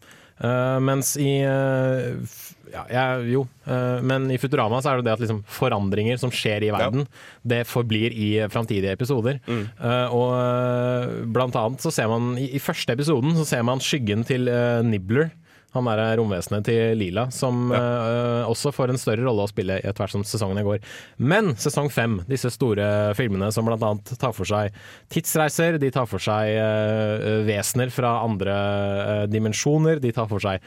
Uh, 0.42 0.82
mens 0.84 1.14
i 1.22 1.30
f- 1.46 2.55
ja, 2.76 2.84
jeg- 2.92 3.30
Jo, 3.34 3.46
eh, 3.66 4.02
men 4.06 4.28
i 4.32 4.38
Futurama 4.42 4.82
så 4.84 4.92
er 4.94 5.00
det 5.02 5.08
det 5.08 5.14
at 5.16 5.24
liksom 5.24 5.44
forandringer 5.48 6.20
som 6.22 6.34
skjer 6.34 6.68
i 6.68 6.74
verden, 6.76 7.08
det 7.46 7.64
forblir 7.70 8.12
i 8.14 8.30
framtidige 8.52 8.92
episoder. 8.96 9.40
Mm. 9.48 9.66
og 10.12 10.36
eh, 10.36 11.26
blant 11.32 11.56
annet 11.56 11.82
så 11.84 11.92
ser 11.94 12.12
man 12.12 12.36
i, 12.38 12.52
i 12.56 12.62
første 12.62 12.94
episoden 12.94 13.34
så 13.40 13.46
ser 13.48 13.64
man 13.68 13.80
skyggen 13.84 14.26
til 14.28 14.48
eh, 14.52 14.84
Nibbler. 14.86 15.32
Han 15.76 15.90
er 15.92 16.16
romvesenet 16.16 16.64
til 16.70 16.94
Lila, 16.96 17.26
som 17.36 17.66
eh, 17.76 18.46
også 18.48 18.72
får 18.72 18.94
en 18.94 19.00
større 19.02 19.26
rolle 19.26 19.44
å 19.44 19.50
spille 19.52 19.76
etter 19.82 20.06
hvert 20.06 20.14
som 20.14 20.24
sesongene 20.24 20.64
går. 20.64 20.80
Men 21.20 21.52
sesong 21.60 21.90
fem, 21.92 22.22
disse 22.30 22.48
store 22.56 23.12
filmene 23.20 23.50
som 23.52 23.68
bl.a. 23.68 23.90
tar 24.16 24.32
for 24.38 24.48
seg 24.48 24.72
tidsreiser, 25.12 25.76
de 25.84 25.92
tar 25.92 26.08
for 26.08 26.24
seg 26.24 26.54
uh, 26.56 27.44
vesener 27.44 27.92
fra 27.92 28.14
andre 28.24 28.56
uh, 28.56 29.26
dimensjoner, 29.28 30.00
de 30.00 30.14
tar 30.16 30.32
for 30.32 30.40
seg 30.48 30.64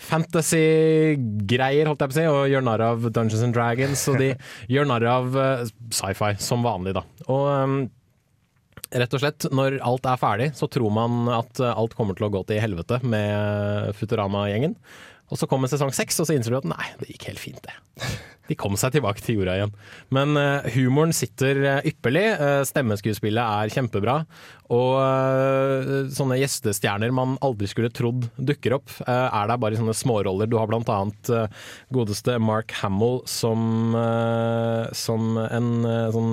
fantasy-greier, 0.00 1.88
holdt 1.88 2.02
jeg 2.04 2.10
på 2.10 2.16
å 2.16 2.18
si, 2.18 2.26
og 2.30 2.50
gjør 2.50 2.66
narr 2.66 2.84
av 2.88 3.06
Dungeons 3.08 3.44
and 3.46 3.56
Dragons, 3.56 4.02
og 4.10 4.20
de 4.22 4.32
gjør 4.74 4.90
narr 4.90 5.08
av 5.12 5.40
eh, 5.44 5.64
sci-fi, 5.94 6.34
som 6.42 6.66
vanlig, 6.66 6.96
da. 6.98 7.06
Og 7.28 7.48
um, 7.48 7.80
Rett 8.90 9.12
og 9.14 9.20
slett, 9.22 9.44
når 9.54 9.76
alt 9.86 10.06
er 10.10 10.18
ferdig, 10.18 10.48
så 10.58 10.66
tror 10.66 10.90
man 10.90 11.28
at 11.30 11.60
eh, 11.62 11.76
alt 11.78 11.92
kommer 11.94 12.16
til 12.18 12.26
å 12.26 12.32
gå 12.34 12.40
til 12.48 12.58
helvete 12.58 12.98
med 13.06 13.94
Futurama-gjengen. 13.94 14.74
Og 15.30 15.38
så 15.38 15.46
kommer 15.50 15.70
sesong 15.70 15.92
seks, 15.94 16.18
og 16.20 16.28
så 16.28 16.34
innser 16.34 16.54
du 16.54 16.60
at 16.60 16.68
nei, 16.68 16.84
det 17.00 17.12
gikk 17.12 17.30
helt 17.30 17.42
fint, 17.42 17.62
det. 17.66 17.74
De 18.50 18.56
kom 18.58 18.74
seg 18.78 18.96
tilbake 18.96 19.22
til 19.22 19.36
jorda 19.38 19.52
igjen. 19.54 19.74
Men 20.14 20.34
uh, 20.34 20.66
humoren 20.74 21.12
sitter 21.14 21.60
eh, 21.62 21.84
ypperlig, 21.92 22.24
uh, 22.40 22.62
stemmeskuespillet 22.66 23.38
er 23.38 23.70
kjempebra. 23.70 24.16
Og 24.74 24.96
uh, 24.98 26.08
sånne 26.10 26.40
gjestestjerner 26.40 27.14
man 27.14 27.36
aldri 27.46 27.68
skulle 27.70 27.92
trodd 27.94 28.26
dukker 28.34 28.74
opp, 28.80 28.90
er 29.06 29.52
der 29.52 29.60
bare 29.60 29.76
i 29.76 29.80
sånne 29.80 29.94
småroller. 29.94 30.50
Du 30.50 30.58
har 30.58 30.70
blant 30.70 30.90
annet 30.90 31.30
godeste 31.94 32.36
Mark 32.42 32.74
Hamill 32.80 33.20
som, 33.30 33.94
som 34.96 35.38
en 35.42 35.70
sånn 36.14 36.32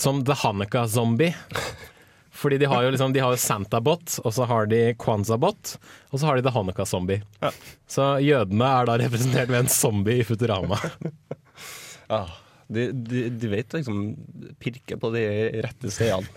Som 0.00 0.24
The 0.28 0.36
Hanukkah-zombie. 0.44 1.34
Fordi 2.36 2.58
de 2.60 2.68
har 2.70 2.84
jo 2.84 2.94
liksom, 2.94 3.14
de 3.16 3.22
har 3.24 3.34
jo 3.34 3.40
Santabot, 3.40 4.18
og 4.22 4.34
så 4.36 4.46
har 4.48 4.68
de 4.70 4.80
Kwanzabot, 5.00 5.76
og 6.12 6.20
så 6.20 6.28
har 6.28 6.38
de 6.38 6.46
The 6.46 6.54
Hanukkah-zombie. 6.54 7.22
Så 7.90 8.16
jødene 8.24 8.72
er 8.80 8.88
da 8.88 8.98
representert 9.00 9.52
ved 9.52 9.64
en 9.64 9.72
zombie 9.72 10.20
i 10.20 10.26
Futurama. 10.26 10.78
ja, 12.10 12.26
de, 12.76 12.90
de, 12.92 13.28
de 13.30 13.52
vet 13.52 13.78
liksom 13.78 14.02
pirke 14.62 14.98
på 15.00 15.12
de 15.14 15.24
rette 15.64 15.92
stedene. 15.94 16.28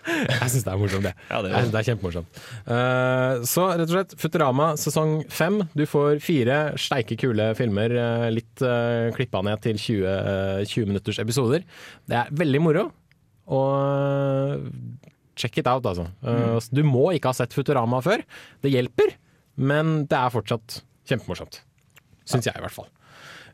Jeg 0.10 0.48
syns 0.52 0.64
det 0.64 0.72
er 0.72 0.78
morsomt, 0.80 1.06
det. 1.06 1.12
Ja, 1.28 1.40
det 1.44 1.50
er 1.52 1.66
det 1.70 1.80
er 1.80 1.86
kjempemorsomt. 1.90 2.38
Uh, 2.64 3.42
så 3.48 3.66
rett 3.74 3.84
og 3.84 3.94
slett, 3.94 4.14
Futurama 4.20 4.70
sesong 4.80 5.18
fem. 5.32 5.60
Du 5.76 5.84
får 5.88 6.22
fire 6.24 6.60
steike 6.80 7.18
kule 7.20 7.50
filmer, 7.58 7.92
eh, 7.92 8.28
litt 8.32 8.64
uh, 8.64 9.10
klippa 9.16 9.42
ned 9.44 9.60
til 9.64 9.78
20, 9.80 10.06
uh, 10.06 10.62
20 10.64 10.90
minutters 10.90 11.20
episoder. 11.22 11.66
Det 12.08 12.18
er 12.22 12.32
veldig 12.42 12.62
moro. 12.64 12.88
Og 13.50 14.66
check 15.40 15.58
it 15.62 15.68
out, 15.70 15.86
altså. 15.88 16.06
Mm. 16.22 16.60
Du 16.76 16.84
må 16.86 17.10
ikke 17.16 17.32
ha 17.32 17.36
sett 17.40 17.56
Futurama 17.56 18.02
før. 18.04 18.24
Det 18.62 18.72
hjelper, 18.72 19.16
men 19.60 20.04
det 20.10 20.16
er 20.18 20.32
fortsatt 20.34 20.80
kjempemorsomt. 21.10 21.62
Syns 22.28 22.46
jeg, 22.46 22.56
i 22.56 22.64
hvert 22.64 22.76
fall. 22.76 22.90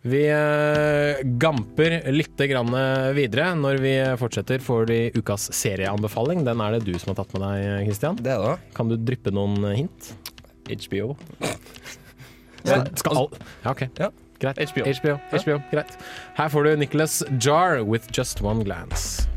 Vi 0.07 0.21
eh, 0.31 1.23
gamper 1.41 1.97
litt 2.15 2.43
grann 2.51 2.75
videre. 3.17 3.49
Når 3.59 3.81
vi 3.83 3.95
fortsetter, 4.21 4.63
får 4.63 4.87
de 4.91 4.99
ukas 5.17 5.49
serieanbefaling. 5.57 6.45
Den 6.47 6.63
er 6.63 6.77
det 6.77 6.85
du 6.87 6.93
som 7.01 7.15
har 7.15 7.23
tatt 7.23 7.35
med 7.35 7.47
deg, 7.47 7.89
Christian. 7.89 8.21
Det 8.21 8.35
er 8.37 8.45
det. 8.45 8.55
Kan 8.77 8.93
du 8.93 8.99
dryppe 9.01 9.35
noen 9.35 9.67
hint? 9.75 10.13
HBO. 10.71 11.17
Skal, 12.67 12.87
skal 12.99 13.19
all... 13.23 13.31
Ja, 13.65 13.73
OK. 13.73 13.87
Greit. 14.43 14.59
HBO. 14.71 14.85
HBO. 14.85 15.17
HBO. 15.33 15.61
Greit. 15.71 15.97
Her 16.37 16.49
får 16.49 16.65
du 16.65 16.77
Nicholas 16.77 17.23
Jar 17.41 17.83
with 17.83 18.11
Just 18.13 18.43
One 18.43 18.65
Glance. 18.65 19.29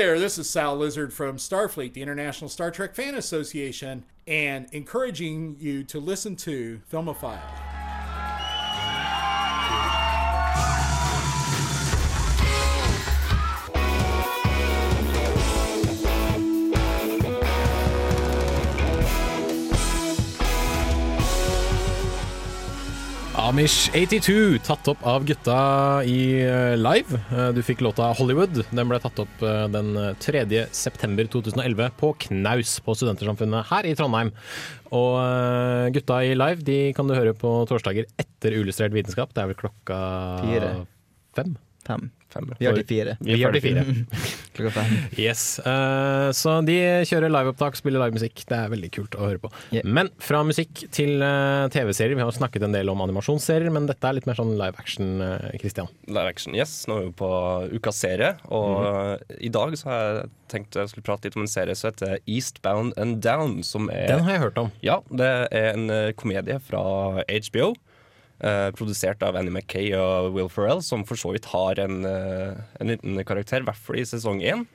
There, 0.00 0.18
this 0.18 0.38
is 0.38 0.48
Sal 0.48 0.78
Lizard 0.78 1.12
from 1.12 1.36
Starfleet, 1.36 1.92
the 1.92 2.00
International 2.00 2.48
Star 2.48 2.70
Trek 2.70 2.94
Fan 2.94 3.14
Association, 3.16 4.02
and 4.26 4.66
encouraging 4.72 5.58
you 5.60 5.84
to 5.84 6.00
listen 6.00 6.36
to 6.36 6.80
Filmophile. 6.90 7.79
Amish 23.50 23.88
82, 23.96 24.60
tatt 24.62 24.86
opp 24.92 25.00
av 25.10 25.24
gutta 25.26 25.54
i 26.06 26.20
eh, 26.44 26.76
live. 26.78 27.18
Eh, 27.34 27.48
Du 27.56 27.58
fikk 27.66 27.80
låta 27.82 28.12
Hollywood. 28.14 28.60
Den 28.70 28.86
ble 28.86 29.00
tatt 29.02 29.18
opp 29.24 29.42
eh, 29.42 29.64
den 29.74 29.88
3. 30.22 30.44
september 30.76 31.26
2011 31.32 31.88
på 31.98 32.12
Knaus 32.28 32.76
på 32.86 32.94
Studentersamfunnet 32.94 33.66
her 33.72 33.88
i 33.90 33.96
Trondheim. 33.98 34.30
Og 34.94 35.18
gutta 35.96 36.20
i 36.28 36.36
live 36.38 36.62
de 36.66 36.78
kan 36.94 37.10
du 37.10 37.16
høre 37.16 37.34
på 37.34 37.50
torsdager 37.70 38.06
etter 38.22 38.54
Illustrert 38.60 38.94
vitenskap. 38.94 39.34
Det 39.34 39.42
er 39.42 39.50
vel 39.50 39.58
klokka 39.58 39.98
Fire. 40.44 40.70
fem? 41.34 41.56
Fem. 41.86 42.06
Vi 42.58 42.66
har 42.68 42.76
de 42.76 42.84
fire. 42.86 43.16
Vi 43.20 43.42
har 43.42 43.52
de 43.52 43.60
fire. 43.64 43.84
Klokka 44.56 44.72
fem. 44.76 44.94
Yes. 45.18 45.42
Uh, 45.64 46.30
så 46.36 46.56
de 46.66 46.76
kjører 47.08 47.32
liveopptak, 47.32 47.76
spiller 47.78 48.02
livemusikk. 48.04 48.44
Det 48.50 48.56
er 48.58 48.72
veldig 48.72 48.90
kult 48.94 49.16
å 49.18 49.24
høre 49.28 49.40
på. 49.42 49.50
Men 49.84 50.10
fra 50.22 50.42
musikk 50.46 50.84
til 50.94 51.22
uh, 51.24 51.66
TV-serier. 51.72 52.16
Vi 52.18 52.24
har 52.26 52.34
snakket 52.36 52.66
en 52.66 52.74
del 52.76 52.90
om 52.92 53.02
animasjonsserier, 53.06 53.70
men 53.74 53.88
dette 53.90 54.06
er 54.10 54.18
litt 54.18 54.28
mer 54.30 54.38
sånn 54.38 54.54
live 54.60 54.78
action, 54.82 55.16
uh, 55.22 55.50
Christian. 55.60 55.88
Live 56.10 56.28
action, 56.34 56.54
yes. 56.58 56.74
Nå 56.90 56.98
er 57.00 57.08
vi 57.08 57.14
på 57.20 57.30
ukas 57.78 58.00
serie, 58.04 58.34
og 58.50 58.68
Mhm. 58.80 59.38
i 59.40 59.48
dag 59.52 59.72
så 59.78 59.88
har 59.90 60.00
jeg 60.00 60.30
tenkt 60.50 60.74
jeg 60.74 60.88
skulle 60.90 61.06
prate 61.06 61.28
litt 61.28 61.36
om 61.38 61.42
en 61.44 61.50
serie 61.50 61.74
som 61.78 61.90
heter 61.90 62.18
Eastbound 62.26 62.94
and 62.98 63.20
Down. 63.22 63.62
Som 63.66 63.88
er, 63.90 64.06
Den 64.08 64.24
har 64.26 64.32
jeg 64.36 64.40
hørt 64.46 64.58
om. 64.58 64.72
Ja, 64.82 65.00
det 65.10 65.28
er 65.52 65.72
en 65.74 65.90
eh, 65.90 66.12
komedie 66.18 66.58
fra 66.64 67.22
HBO. 67.28 67.74
Eh, 68.44 68.68
produsert 68.76 69.22
av 69.26 69.36
Annie 69.38 69.52
McKay 69.52 69.92
og 69.98 70.34
Will 70.36 70.50
Ferrell, 70.52 70.82
som 70.84 71.04
for 71.08 71.20
så 71.20 71.34
vidt 71.34 71.48
har 71.52 71.80
en, 71.82 72.04
uh, 72.06 72.60
en 72.80 72.92
liten 72.92 73.20
karakter, 73.26 73.62
i 73.62 73.68
hvert 73.68 73.80
fall 73.80 74.00
i 74.00 74.06
sesong 74.08 74.42
én. 74.44 74.66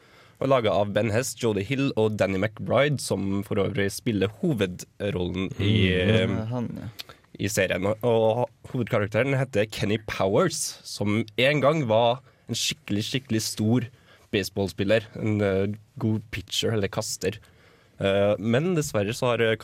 Og 0.43 0.49
Laga 0.51 0.73
av 0.75 0.91
Ben 0.95 1.13
Hest, 1.13 1.39
Jodie 1.39 1.63
Hill 1.63 1.93
og 1.95 2.17
Danny 2.19 2.39
McBride, 2.41 2.99
som 2.99 3.39
for 3.47 3.61
øvrig 3.63 3.87
spiller 3.95 4.31
hovedrollen 4.41 5.47
i, 5.63 5.93
eh, 5.95 6.25
Mm, 6.27 6.47
han, 6.51 6.69
ja. 6.81 7.15
i 7.39 7.47
serien. 7.47 7.87
Og, 7.87 8.03
og 8.03 8.71
hovedkarakteren 8.73 9.37
heter 9.37 9.65
Kenny 9.71 9.97
Powers, 10.07 10.79
som 10.83 11.23
en 11.23 11.61
gang 11.63 11.85
var 11.87 12.19
en 12.49 12.59
skikkelig, 12.59 13.05
skikkelig 13.07 13.41
stor 13.47 13.87
baseballspiller. 14.35 15.07
En 15.15 15.39
uh, 15.39 15.67
god 15.97 16.21
pitcher, 16.31 16.75
eller 16.75 16.91
kaster. 16.91 17.39
Men 17.95 18.73
dessverre 18.75 19.13
så 19.15 19.29
har 19.29 19.55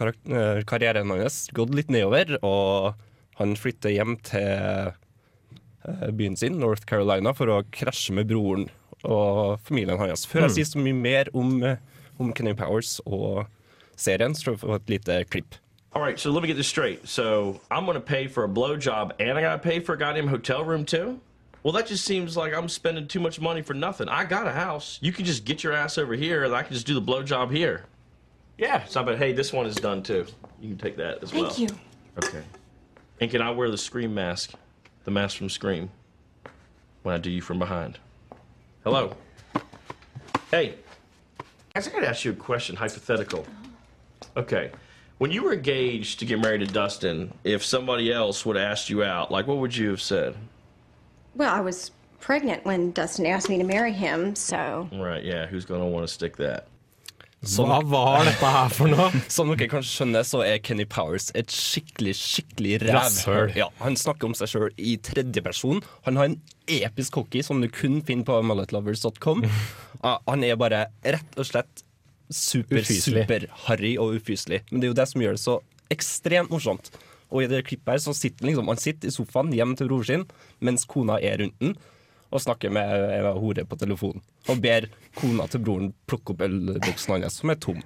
karrieren 0.63 1.09
hans 1.11 1.49
gått 1.51 1.73
litt 1.75 1.89
nedover, 1.91 2.37
og 2.47 2.93
han 3.39 3.55
flytter 3.55 3.89
hjem 3.89 4.17
til 4.23 4.93
eh, 5.87 6.11
byen 6.11 6.35
sin, 6.37 6.59
North 6.59 6.85
Carolina, 6.85 7.31
for 7.33 7.47
å 7.47 7.63
krasje 7.71 8.13
med 8.13 8.27
broren 8.29 8.67
og 9.03 9.59
familien 9.65 9.97
hans. 9.97 10.25
Før 10.27 10.41
jeg 10.45 10.49
Mm. 10.49 10.53
sier 10.55 10.65
så 10.65 10.79
mye 10.79 10.93
mer 10.93 11.25
om, 11.33 11.63
eh, 11.63 11.77
om 12.19 12.33
Kenny 12.33 12.53
Powers 12.53 12.99
og 13.05 13.47
serien, 13.97 14.33
så 14.35 14.55
får 14.57 14.67
vi 14.67 14.75
et 14.75 14.89
lite 15.05 15.23
klipp. 15.29 15.55
All 15.93 16.01
right, 16.01 16.19
so 16.19 16.31
let 16.31 16.41
me 16.41 16.47
get 16.47 16.55
this 16.55 16.67
straight. 16.67 17.07
So 17.07 17.59
I'm 17.69 17.85
going 17.85 17.95
to 17.95 17.99
pay 18.01 18.27
for 18.27 18.43
a 18.45 18.47
blowjob 18.47 19.11
and 19.19 19.37
I 19.37 19.41
got 19.41 19.61
to 19.61 19.69
pay 19.69 19.79
for 19.79 19.93
a 19.93 19.97
goddamn 19.97 20.27
hotel 20.27 20.63
room 20.63 20.85
too? 20.85 21.19
Well, 21.63 21.73
that 21.73 21.85
just 21.85 22.05
seems 22.05 22.37
like 22.37 22.53
I'm 22.55 22.69
spending 22.69 23.07
too 23.07 23.19
much 23.19 23.39
money 23.41 23.61
for 23.61 23.73
nothing. 23.73 24.07
I 24.07 24.23
got 24.23 24.47
a 24.47 24.51
house. 24.51 24.97
You 25.01 25.11
can 25.11 25.25
just 25.25 25.43
get 25.45 25.63
your 25.63 25.73
ass 25.73 25.97
over 25.97 26.13
here 26.15 26.43
and 26.45 26.55
I 26.55 26.63
can 26.63 26.73
just 26.73 26.87
do 26.87 26.93
the 26.93 27.01
blowjob 27.01 27.51
here. 27.51 27.83
Yeah, 28.57 28.85
so 28.85 29.01
I 29.01 29.03
bet, 29.03 29.17
hey, 29.17 29.33
this 29.33 29.51
one 29.51 29.65
is 29.65 29.75
done 29.75 30.01
too. 30.01 30.25
You 30.61 30.69
can 30.69 30.77
take 30.77 30.95
that 30.97 31.21
as 31.23 31.33
well. 31.33 31.49
Thank 31.49 31.69
you. 31.69 31.75
Okay. 32.23 32.41
And 33.21 33.29
can 33.29 33.39
I 33.39 33.51
wear 33.51 33.69
the 33.69 33.77
Scream 33.77 34.15
mask? 34.15 34.53
The 35.03 35.11
mask 35.11 35.37
from 35.37 35.47
Scream? 35.47 35.91
When 37.03 37.13
I 37.13 37.19
do 37.19 37.29
you 37.29 37.39
from 37.39 37.59
behind? 37.59 37.99
Hello? 38.83 39.15
Hey, 40.49 40.73
I 41.75 41.81
gotta 41.81 42.09
ask 42.09 42.25
you 42.25 42.31
a 42.31 42.35
question, 42.35 42.75
hypothetical. 42.75 43.45
Okay. 44.35 44.71
When 45.19 45.29
you 45.29 45.43
were 45.43 45.53
engaged 45.53 46.17
to 46.19 46.25
get 46.25 46.39
married 46.39 46.61
to 46.61 46.65
Dustin, 46.65 47.31
if 47.43 47.63
somebody 47.63 48.11
else 48.11 48.43
would 48.43 48.55
have 48.55 48.65
asked 48.65 48.89
you 48.89 49.03
out, 49.03 49.31
like 49.31 49.45
what 49.45 49.57
would 49.57 49.75
you 49.75 49.91
have 49.91 50.01
said? 50.01 50.35
Well, 51.35 51.53
I 51.53 51.61
was 51.61 51.91
pregnant 52.19 52.65
when 52.65 52.91
Dustin 52.91 53.27
asked 53.27 53.49
me 53.49 53.59
to 53.59 53.63
marry 53.63 53.93
him, 53.93 54.35
so. 54.35 54.89
Right, 54.91 55.23
yeah, 55.23 55.45
who's 55.45 55.63
gonna 55.63 55.87
want 55.87 56.07
to 56.07 56.11
stick 56.11 56.37
that? 56.37 56.67
Hva 57.41 57.79
var 57.89 58.23
dette 58.27 58.49
her 58.53 58.69
for 58.73 58.91
noe? 58.91 59.09
Som 59.31 59.49
dere 59.49 59.69
kan 59.71 59.85
skjønne, 59.85 60.21
så 60.27 60.43
er 60.45 60.59
Kenny 60.61 60.85
Powers 60.89 61.31
et 61.37 61.49
skikkelig, 61.49 62.13
skikkelig 62.19 62.75
rævhøl. 62.83 63.53
Ja, 63.57 63.71
han 63.81 63.97
snakker 63.97 64.29
om 64.29 64.35
seg 64.37 64.51
sjøl 64.51 64.67
i 64.77 64.93
tredjeperson. 65.01 65.81
Han 66.05 66.19
har 66.21 66.29
en 66.29 66.37
episk 66.69 67.17
hockey 67.17 67.41
som 67.45 67.63
du 67.63 67.69
kun 67.73 67.99
finner 68.05 68.27
på 68.27 68.37
mulletlovers.com. 68.45 69.45
Han 70.01 70.41
er 70.45 70.57
bare 70.57 70.85
rett 71.05 71.35
og 71.37 71.45
slett 71.45 71.83
super, 72.33 72.81
super-harry 72.81 73.91
og 74.01 74.15
ufyselig. 74.17 74.63
Men 74.71 74.81
det 74.81 74.87
er 74.87 74.93
jo 74.93 74.97
det 74.97 75.07
som 75.11 75.21
gjør 75.21 75.37
det 75.37 75.41
så 75.43 75.57
ekstremt 75.93 76.53
morsomt. 76.53 76.89
Og 77.31 77.43
i 77.43 77.49
det 77.51 77.63
klippet 77.67 77.93
her 77.93 78.01
så 78.03 78.13
sitter 78.17 78.49
liksom, 78.49 78.69
han 78.71 78.81
sitter 78.81 79.09
i 79.11 79.13
sofaen 79.13 79.53
hjemme 79.55 79.77
til 79.79 79.91
broren 79.91 80.07
sin 80.07 80.25
mens 80.63 80.87
kona 80.89 81.19
er 81.23 81.41
rundt 81.43 81.57
den. 81.61 81.75
Og 82.31 82.43
snakker 82.43 82.71
med 82.73 82.87
en 83.11 83.29
hore 83.41 83.65
på 83.67 83.77
telefonen. 83.79 84.23
Og 84.49 84.61
ber 84.63 84.87
kona 85.19 85.47
til 85.51 85.63
broren 85.63 85.91
plukke 86.07 86.33
opp 86.33 86.45
ølboksen 86.47 87.17
hans, 87.17 87.41
som 87.41 87.51
er 87.51 87.59
tom. 87.61 87.81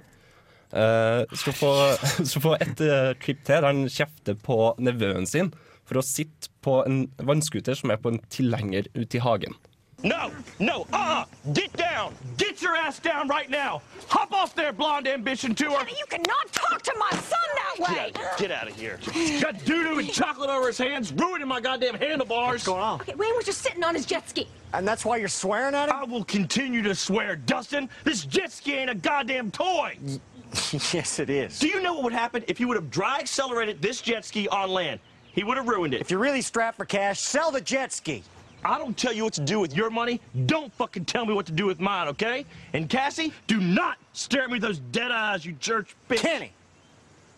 Uh, 0.70 1.22
skal, 1.40 1.54
få, 1.54 2.52
et 2.58 2.82
eh, 2.82 3.12
klipp 3.22 3.44
til 3.46 3.54
der 3.54 3.68
han 3.68 3.86
kjefter 3.90 4.34
på 4.38 4.74
nevøen 4.82 5.28
sin 5.30 5.52
for 5.86 6.00
å 6.00 6.04
sitte 6.04 6.50
på 6.66 6.80
en 6.82 7.04
vannskuter 7.22 7.78
som 7.78 7.92
er 7.94 8.00
på 8.02 8.10
en 8.12 8.22
tilhenger 8.34 8.88
ute 8.96 9.18
i 9.18 9.22
hagen. 9.22 9.54
No, 10.02 10.30
no, 10.60 10.86
uh-uh. 10.92 11.24
Get 11.52 11.72
down. 11.72 12.14
Get 12.36 12.60
your 12.60 12.76
ass 12.76 12.98
down 12.98 13.28
right 13.28 13.48
now. 13.48 13.80
Hop 14.08 14.32
off 14.32 14.54
there, 14.54 14.72
blonde 14.72 15.08
ambition 15.08 15.54
tour. 15.54 15.70
You 15.88 16.04
cannot 16.08 16.52
talk 16.52 16.82
to 16.82 16.94
my 16.98 17.10
son 17.10 17.40
that 17.78 17.90
way! 17.90 18.12
Get 18.38 18.50
out 18.50 18.68
of 18.68 18.76
here. 18.76 19.00
Got 19.40 19.64
doo-doo 19.64 19.98
and 19.98 20.08
chocolate 20.12 20.50
over 20.50 20.66
his 20.66 20.78
hands, 20.78 21.12
ruining 21.12 21.48
my 21.48 21.60
goddamn 21.60 21.94
handlebars. 21.94 22.52
What's 22.52 22.66
going 22.66 22.82
on? 22.82 23.00
Okay, 23.00 23.14
Wayne 23.14 23.34
was 23.34 23.46
just 23.46 23.62
sitting 23.62 23.82
on 23.82 23.94
his 23.94 24.04
jet 24.04 24.28
ski. 24.28 24.46
And 24.74 24.86
that's 24.86 25.04
why 25.04 25.16
you're 25.16 25.28
swearing 25.28 25.74
at 25.74 25.88
him? 25.88 25.96
I 25.96 26.04
will 26.04 26.24
continue 26.24 26.82
to 26.82 26.94
swear, 26.94 27.34
Dustin. 27.34 27.88
This 28.04 28.24
jet 28.24 28.52
ski 28.52 28.74
ain't 28.74 28.90
a 28.90 28.94
goddamn 28.94 29.50
toy. 29.50 29.98
yes, 30.92 31.18
it 31.18 31.30
is. 31.30 31.58
Do 31.58 31.68
you 31.68 31.82
know 31.82 31.94
what 31.94 32.04
would 32.04 32.12
happen 32.12 32.44
if 32.48 32.60
you 32.60 32.68
would 32.68 32.76
have 32.76 32.90
dry 32.90 33.18
accelerated 33.18 33.80
this 33.80 34.02
jet 34.02 34.24
ski 34.24 34.46
on 34.48 34.70
land? 34.70 35.00
He 35.32 35.42
would 35.42 35.56
have 35.56 35.68
ruined 35.68 35.94
it. 35.94 36.00
If 36.00 36.10
you're 36.10 36.20
really 36.20 36.42
strapped 36.42 36.76
for 36.76 36.84
cash, 36.84 37.20
sell 37.20 37.50
the 37.50 37.60
jet 37.60 37.92
ski. 37.92 38.22
I 38.64 38.78
don't 38.78 38.96
tell 38.96 39.12
you 39.12 39.24
what 39.24 39.34
to 39.34 39.40
do 39.40 39.60
with 39.60 39.76
your 39.76 39.90
money. 39.90 40.20
Don't 40.46 40.72
fucking 40.74 41.04
tell 41.04 41.24
me 41.24 41.34
what 41.34 41.46
to 41.46 41.52
do 41.52 41.66
with 41.66 41.78
mine, 41.78 42.08
okay? 42.08 42.44
And 42.72 42.88
Cassie, 42.88 43.32
do 43.46 43.60
not 43.60 43.98
stare 44.12 44.42
at 44.42 44.48
me 44.48 44.54
with 44.54 44.62
those 44.62 44.78
dead 44.78 45.12
eyes, 45.12 45.44
you 45.44 45.54
church 45.60 45.94
bitch. 46.08 46.18
Kenny. 46.18 46.52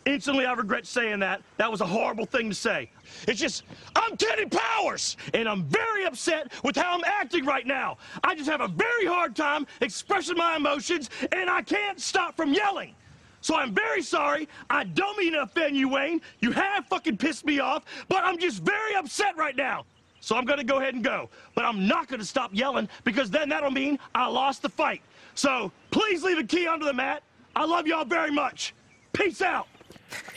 Instantly, 0.06 0.46
I 0.46 0.54
regret 0.54 0.86
saying 0.86 1.18
that. 1.20 1.42
That 1.58 1.70
was 1.70 1.82
a 1.82 1.86
horrible 1.86 2.24
thing 2.24 2.48
to 2.48 2.54
say. 2.54 2.90
It's 3.26 3.38
just, 3.38 3.64
I'm 3.94 4.16
Kenny 4.16 4.46
Powers, 4.46 5.18
and 5.34 5.46
I'm 5.46 5.64
very 5.64 6.06
upset 6.06 6.50
with 6.64 6.76
how 6.76 6.94
I'm 6.94 7.04
acting 7.04 7.44
right 7.44 7.66
now. 7.66 7.98
I 8.24 8.34
just 8.34 8.48
have 8.48 8.62
a 8.62 8.68
very 8.68 9.04
hard 9.04 9.36
time 9.36 9.66
expressing 9.82 10.38
my 10.38 10.56
emotions, 10.56 11.10
and 11.32 11.50
I 11.50 11.60
can't 11.60 12.00
stop 12.00 12.36
from 12.36 12.54
yelling. 12.54 12.94
So 13.42 13.54
I'm 13.54 13.74
very 13.74 14.00
sorry. 14.02 14.48
I 14.70 14.84
don't 14.84 15.18
mean 15.18 15.34
to 15.34 15.42
offend 15.42 15.76
you, 15.76 15.90
Wayne. 15.90 16.22
You 16.40 16.52
have 16.52 16.86
fucking 16.86 17.18
pissed 17.18 17.44
me 17.44 17.60
off, 17.60 17.84
but 18.08 18.24
I'm 18.24 18.38
just 18.38 18.62
very 18.62 18.94
upset 18.94 19.36
right 19.36 19.56
now. 19.56 19.84
So 20.20 20.36
I'm 20.36 20.44
gonna 20.44 20.64
go 20.64 20.78
ahead 20.78 20.94
and 20.94 21.04
go. 21.04 21.30
But 21.54 21.64
I'm 21.64 21.86
not 21.86 22.08
gonna 22.08 22.24
stop 22.24 22.50
yelling 22.52 22.88
because 23.04 23.30
then 23.30 23.48
that'll 23.48 23.70
mean 23.70 23.98
I 24.14 24.26
lost 24.26 24.62
the 24.62 24.68
fight. 24.68 25.02
So 25.34 25.72
please 25.90 26.22
leave 26.22 26.38
a 26.38 26.44
key 26.44 26.66
under 26.66 26.84
the 26.84 26.92
mat. 26.92 27.22
I 27.54 27.64
love 27.64 27.86
y'all 27.86 28.04
very 28.04 28.30
much. 28.30 28.74
Peace 29.12 29.42
out. 29.42 29.66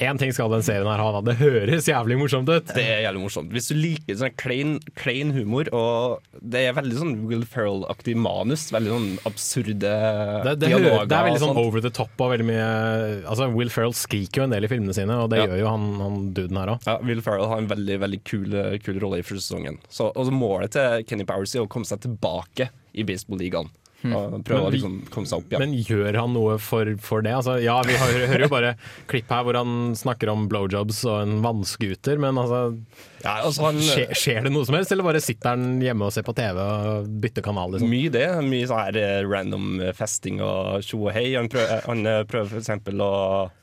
Én 0.01 0.17
ting 0.19 0.31
skal 0.33 0.49
den 0.51 0.63
serien 0.65 0.87
her 0.89 0.99
ha, 0.99 1.09
da. 1.15 1.21
Det 1.31 1.37
høres 1.39 1.85
jævlig 1.87 2.17
morsomt 2.19 2.49
ut. 2.49 2.71
Det 2.75 2.83
er 2.83 3.03
jævlig 3.05 3.21
morsomt. 3.23 3.51
Hvis 3.55 3.69
du 3.71 3.75
liker 3.77 4.17
sånn 4.19 4.33
klein, 4.39 4.73
klein 4.99 5.31
humor, 5.35 5.69
og 5.77 6.21
det 6.41 6.63
er 6.67 6.75
veldig 6.77 6.97
sånn 6.97 7.13
Will 7.29 7.45
Ferrell-aktig 7.47 8.15
manus, 8.19 8.67
veldig 8.73 8.91
sånn 8.91 9.09
absurde 9.29 9.91
Det, 9.91 10.55
det, 10.55 10.67
dialoger 10.67 10.95
hører, 10.97 11.09
det 11.11 11.17
er 11.19 11.27
veldig 11.29 11.43
sånn 11.45 11.61
over 11.61 11.83
the 11.85 11.91
top 11.93 12.21
og 12.21 12.33
veldig 12.33 12.47
mye 12.49 12.67
Altså 13.31 13.47
Will 13.53 13.71
Ferrell 13.73 13.95
skriker 13.97 14.41
jo 14.43 14.47
en 14.49 14.55
del 14.55 14.67
i 14.67 14.71
filmene 14.71 14.95
sine, 14.97 15.17
og 15.23 15.29
det 15.33 15.41
Ja. 15.41 15.47
gjør 15.51 15.61
jo 15.63 15.67
han, 15.71 15.87
han 16.01 16.19
duden 16.37 16.57
her 16.61 16.73
òg. 16.75 16.87
Ja, 16.89 16.97
Will 17.05 17.21
Ferrell 17.25 17.47
har 17.51 17.61
en 17.63 17.69
veldig 17.71 17.99
veldig 18.03 18.21
kul, 18.27 18.57
kul 18.83 18.99
rolle 19.03 19.21
i 19.21 19.25
første 19.27 19.47
sesongen. 19.47 19.79
Så, 19.89 20.11
og 20.11 20.25
så 20.27 20.31
Målet 20.35 20.73
til 20.75 21.03
Kenny 21.07 21.23
Powers 21.29 21.53
er 21.55 21.63
å 21.65 21.69
komme 21.71 21.85
seg 21.87 22.01
tilbake 22.03 22.69
i 22.97 23.05
baseballligaen. 23.07 23.69
Og 24.01 24.39
prøve 24.47 24.57
Men 24.57 24.65
å 24.65 24.69
liksom 24.73 24.93
komme 25.13 25.29
seg 25.29 25.43
opp 25.43 25.51
igjen. 25.51 25.61
Men 25.61 25.73
gjør 25.85 26.15
han 26.17 26.31
noe 26.33 26.55
for, 26.57 26.89
for 27.05 27.21
det? 27.21 27.35
Altså, 27.37 27.59
ja, 27.61 27.75
vi 27.85 27.93
hører, 28.01 28.23
hører 28.31 28.43
jo 28.47 28.49
bare 28.49 28.71
klipp 29.11 29.29
her 29.29 29.43
hvor 29.45 29.59
han 29.59 29.91
snakker 29.99 30.31
om 30.33 30.47
blowjobs 30.49 31.03
og 31.05 31.19
en 31.21 31.35
vannskuter, 31.45 32.17
men 32.23 32.39
altså, 32.41 32.63
altså 33.21 33.67
han- 33.67 33.81
skjer, 33.85 34.15
skjer 34.17 34.47
det 34.47 34.53
noe 34.55 34.65
som 34.65 34.79
helst, 34.79 34.91
eller 34.95 35.05
bare 35.05 35.21
sitter 35.21 35.53
han 35.53 35.77
hjemme 35.85 36.07
og 36.09 36.15
ser 36.15 36.25
på 36.25 36.33
TV 36.37 36.57
og 36.65 37.11
bytter 37.21 37.45
kanal? 37.45 37.75
Liksom? 37.77 37.93
Mye 37.93 38.09
det. 38.17 38.25
Mye 38.49 38.69
sånn 38.71 38.81
her 38.87 39.01
eh, 39.03 39.21
random 39.29 39.69
eh, 39.85 39.93
festing 39.97 40.41
og 40.41 40.81
tjo 40.87 41.03
og 41.05 41.13
hei. 41.15 41.27
Han 41.37 41.51
prøver, 41.53 41.85
han 41.85 42.05
eh, 42.09 42.23
prøver 42.31 42.57
eksempel 42.63 43.05
å 43.05 43.11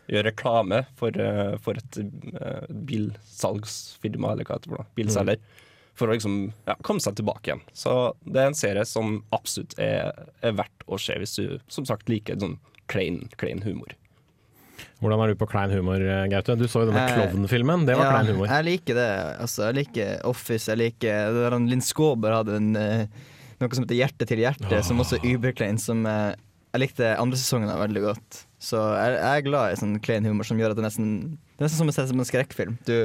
gjøre 0.09 0.31
reklame 0.31 0.85
for, 0.97 1.19
eh, 1.21 1.57
for 1.67 1.77
et 1.83 1.99
eh, 2.01 2.63
bilsalgsfirma, 2.89 4.33
eller 4.37 4.47
hva 4.49 4.59
det, 4.63 4.71
heter. 4.71 4.87
Bilselger. 4.97 5.39
bilselger. 5.39 5.65
For 5.99 6.09
å 6.09 6.15
liksom 6.15 6.35
ja, 6.69 6.77
komme 6.87 7.03
seg 7.03 7.17
tilbake 7.19 7.51
igjen. 7.51 7.63
Så 7.75 7.95
det 8.23 8.43
er 8.43 8.53
en 8.53 8.59
serie 8.59 8.85
som 8.87 9.21
absolutt 9.35 9.75
er, 9.83 10.13
er 10.47 10.55
verdt 10.59 10.87
å 10.87 10.99
se 11.03 11.17
hvis 11.19 11.35
du 11.41 11.57
som 11.67 11.89
sagt 11.89 12.11
liker 12.11 12.39
sånn 12.39 12.59
klein, 12.89 13.25
klein 13.41 13.65
humor. 13.67 13.97
Hvordan 14.99 15.23
er 15.23 15.33
du 15.33 15.39
på 15.39 15.47
klein 15.51 15.71
humor, 15.71 16.03
Gaute? 16.31 16.57
Du 16.59 16.67
så 16.71 16.83
jo 16.83 16.91
denne 16.91 17.05
Eh, 17.07 17.15
Klovn-filmen. 17.15 17.87
Det 17.87 17.95
var 17.99 18.09
ja, 18.09 18.15
klein 18.17 18.33
humor. 18.35 18.51
Jeg 18.51 18.67
liker 18.67 18.99
det. 18.99 19.11
Altså, 19.45 19.69
jeg 19.69 19.77
liker 19.83 20.27
Office. 20.27 20.71
Jeg 20.71 20.81
liker 20.81 21.33
det 21.35 21.45
der 21.45 21.55
han 21.55 21.69
Linn 21.71 21.85
Skåber 21.85 22.35
hadde 22.41 22.57
en, 22.59 22.71
eh, 22.77 23.07
noe 23.61 23.79
som 23.79 23.87
heter 23.87 23.99
Hjerte 23.99 24.27
til 24.27 24.43
hjerte, 24.43 24.83
som 24.87 24.99
også 25.03 25.21
er 25.21 25.29
überklein. 25.35 25.79
Som 25.83 26.07
eh, 26.07 26.35
jeg 26.75 26.83
likte 26.83 27.15
andre 27.19 27.39
sesongen 27.39 27.71
av 27.71 27.83
veldig 27.85 28.03
godt. 28.09 28.43
Så 28.63 28.81
jeg, 28.99 29.15
jeg 29.19 29.39
er 29.39 29.47
glad 29.47 29.73
i 29.73 29.79
sånn 29.79 29.99
klein 30.03 30.27
humor 30.27 30.47
som 30.47 30.59
gjør 30.59 30.75
at 30.75 30.81
det 30.81 30.87
nesten 30.89 31.09
Det 31.39 31.63
er 31.63 31.69
nesten 31.69 31.83
som 31.83 31.93
å 31.93 31.95
se 31.95 32.07
som 32.11 32.23
en 32.23 32.29
skrekkfilm. 32.29 32.79
Du 32.87 32.97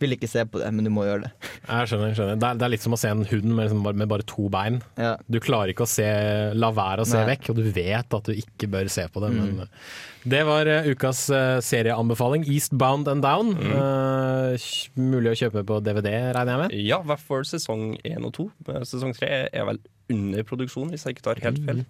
vil 0.00 0.14
ikke 0.14 0.28
se 0.30 0.44
på 0.46 0.60
det, 0.62 0.68
men 0.74 0.86
du 0.86 0.90
må 0.94 1.04
gjøre 1.06 1.24
det. 1.26 1.30
Jeg 1.68 1.88
skjønner, 1.90 2.12
skjønner. 2.16 2.36
Det, 2.38 2.48
er, 2.50 2.58
det 2.60 2.66
er 2.68 2.72
litt 2.74 2.84
som 2.84 2.94
å 2.94 2.98
se 3.00 3.10
en 3.12 3.24
hund 3.26 3.48
med, 3.50 3.64
liksom, 3.66 3.82
bare- 3.86 3.98
med 4.02 4.08
bare 4.12 4.26
to 4.30 4.48
bein. 4.52 4.80
Du 5.28 5.38
klarer 5.42 5.72
ikke 5.74 5.86
å 5.86 5.90
se, 5.90 6.06
la 6.54 6.70
være 6.76 7.02
å 7.02 7.08
se 7.08 7.18
Nei. 7.20 7.32
vekk, 7.34 7.50
og 7.52 7.58
du 7.60 7.66
vet 7.74 8.16
at 8.20 8.30
du 8.30 8.32
ikke 8.38 8.70
bør 8.70 8.88
se 8.92 9.08
på 9.10 9.22
det. 9.24 9.32
Mm. 9.34 9.40
Men 9.42 9.64
eh, 9.66 9.90
det 10.28 10.42
var 10.48 10.68
eh, 10.70 10.88
ukas 10.92 11.24
eh, 11.34 11.58
serieanbefaling. 11.64 12.46
Eastbound 12.50 13.08
and 13.10 13.22
Down. 13.26 13.54
Eh, 13.58 14.66
mulig 15.00 15.32
å 15.34 15.38
kjøpe 15.42 15.62
på 15.68 15.80
DVD, 15.86 16.12
regner 16.36 16.54
jeg 16.54 16.62
med? 16.64 16.74
Ja, 16.88 17.00
i 17.02 17.08
hvert 17.12 17.24
fall 17.28 17.46
sesong 17.48 17.94
én 18.06 18.26
og 18.28 18.34
to. 18.36 18.48
Sesong 18.88 19.14
tre 19.16 19.46
er 19.50 19.68
vel 19.68 19.80
under 20.12 20.44
produksjon, 20.48 20.90
hvis 20.94 21.04
jeg 21.06 21.16
ikke 21.18 21.26
tar 21.30 21.42
helt 21.44 21.58
feil. 21.66 21.82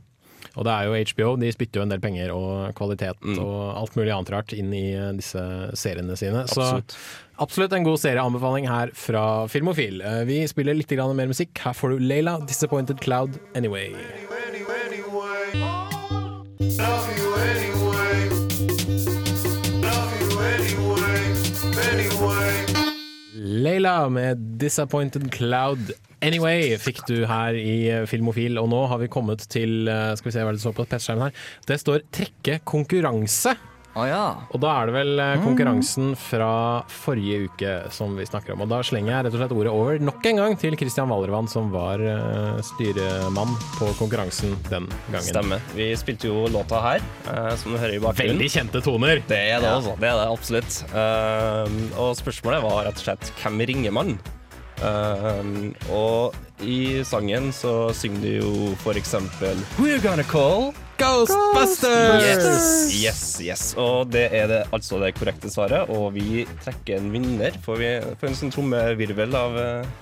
Og 0.57 0.64
det 0.64 0.72
er 0.74 0.88
jo 0.88 1.05
HBO, 1.12 1.36
de 1.40 1.53
spytter 1.53 1.80
jo 1.80 1.86
en 1.86 1.92
del 1.92 2.01
penger 2.01 2.32
og 2.34 2.74
kvalitet 2.78 3.18
Mm. 3.22 3.38
og 3.42 3.76
alt 3.82 3.96
mulig 3.96 4.12
annet 4.14 4.30
rart 4.32 4.53
inn 4.53 4.72
i 4.72 4.92
eh, 4.94 5.12
disse 5.18 5.42
seriene 5.74 6.16
sine. 6.16 6.44
Absolutt. 6.46 6.92
Så 6.92 7.42
absolutt 7.42 7.72
en 7.72 7.84
god 7.84 7.99
serieanbefaling 7.99 8.68
her 8.68 8.90
fra 8.94 9.46
Filmofil. 9.49 10.01
Eh, 10.03 10.24
Vi 10.24 10.46
spiller 10.46 10.74
litt 10.74 10.90
mer 10.90 11.26
musikk. 11.26 11.57
Her 11.59 11.72
får 11.72 11.90
du 11.90 11.99
Leila, 11.99 12.38
'Disappointed 12.40 13.01
Cloud 13.01 13.38
Anyway'. 13.55 13.94
Leila 23.34 24.09
med 24.09 24.38
'Disappointed 24.59 25.32
Cloud 25.32 25.92
Anyway' 26.25 26.75
fikk 26.83 27.05
du 27.07 27.21
her 27.31 27.55
i 27.55 27.77
eh, 27.93 28.05
Filmofil. 28.11 28.59
Og 28.59 28.69
nå 28.73 28.85
har 28.91 28.99
vi 29.03 29.11
kommet 29.12 29.45
til 29.51 29.87
eh, 29.89 30.12
Skal 30.19 30.33
vi 30.33 30.37
se 30.37 30.45
hva 30.47 30.55
det 30.55 30.62
står 30.64 30.75
på 30.81 30.87
PC-skjermen 30.91 31.29
her. 31.29 31.43
Det 31.69 31.79
står 31.79 32.07
'trekke 32.11 32.61
konkurranse'. 32.66 33.57
Og 33.99 34.61
da 34.62 34.69
er 34.79 34.87
det 34.87 34.95
vel 34.95 35.19
eh, 35.19 35.41
konkurransen 35.43 36.12
fra 36.19 36.85
forrige 36.87 37.49
uke 37.49 37.73
som 37.95 38.12
vi 38.19 38.27
snakker 38.29 38.55
om. 38.55 38.62
Og 38.62 38.69
da 38.71 38.79
slenger 38.87 39.11
jeg 39.11 39.25
rett 39.27 39.35
og 39.35 39.41
slett 39.43 39.55
ordet 39.57 39.73
over 39.75 39.99
nok 39.99 40.27
en 40.31 40.37
gang 40.43 40.55
til 40.61 40.77
Christian 40.79 41.11
Valervann, 41.11 41.49
som 41.51 41.71
var 41.75 41.99
styremann 42.62 43.57
på 43.79 43.91
konkurransen 43.99 44.55
den 44.69 44.87
gangen. 45.11 45.27
Stemmer. 45.27 45.61
Vi 45.75 45.89
spilte 45.99 46.31
jo 46.31 46.47
låta 46.47 46.79
her, 46.85 47.03
som 47.59 47.75
du 47.75 47.79
hører 47.79 47.97
i 47.97 48.03
bakgrunnen. 48.05 48.39
Veldig 48.39 48.51
kjente 48.55 48.83
toner. 48.87 49.23
Det 49.27 49.39
er 49.39 49.59
det, 49.59 49.66
Ja. 49.66 49.77
altså. 49.81 49.97
Det 49.99 50.11
er 50.12 50.19
det 50.23 50.31
absolutt. 50.31 50.83
Og 51.99 52.14
spørsmålet 52.23 52.62
var 52.62 52.85
rett 52.87 53.03
og 53.03 53.07
slett 53.09 53.33
hvem 53.43 53.66
ringer 53.66 53.91
man? 53.99 54.19
Um, 54.79 55.72
og 55.91 56.37
i 56.62 57.03
sangen 57.07 57.51
så 57.55 57.89
synger 57.95 58.22
de 58.22 58.35
jo 58.37 58.51
for 58.83 58.99
eksempel 58.99 59.59
We're 59.79 59.99
gonna 60.03 60.26
call 60.26 60.70
Ghostbusters! 60.99 62.22
Yes, 62.22 62.91
yes, 62.99 63.22
yes. 63.43 63.62
Og 63.79 64.11
det 64.11 64.24
er 64.35 64.49
det, 64.51 64.61
altså 64.74 64.99
det 64.99 65.12
korrekte 65.14 65.51
svaret. 65.53 65.87
Og 65.95 66.11
vi 66.16 66.43
trekker 66.64 66.99
en 66.99 67.12
vinner. 67.14 67.55
Får 67.62 67.79
vi 67.79 67.93
får 68.18 68.33
en 68.33 68.39
sånn 68.41 68.51
trommevirvel 68.55 69.39
av 69.39 69.59
eh, 69.62 69.93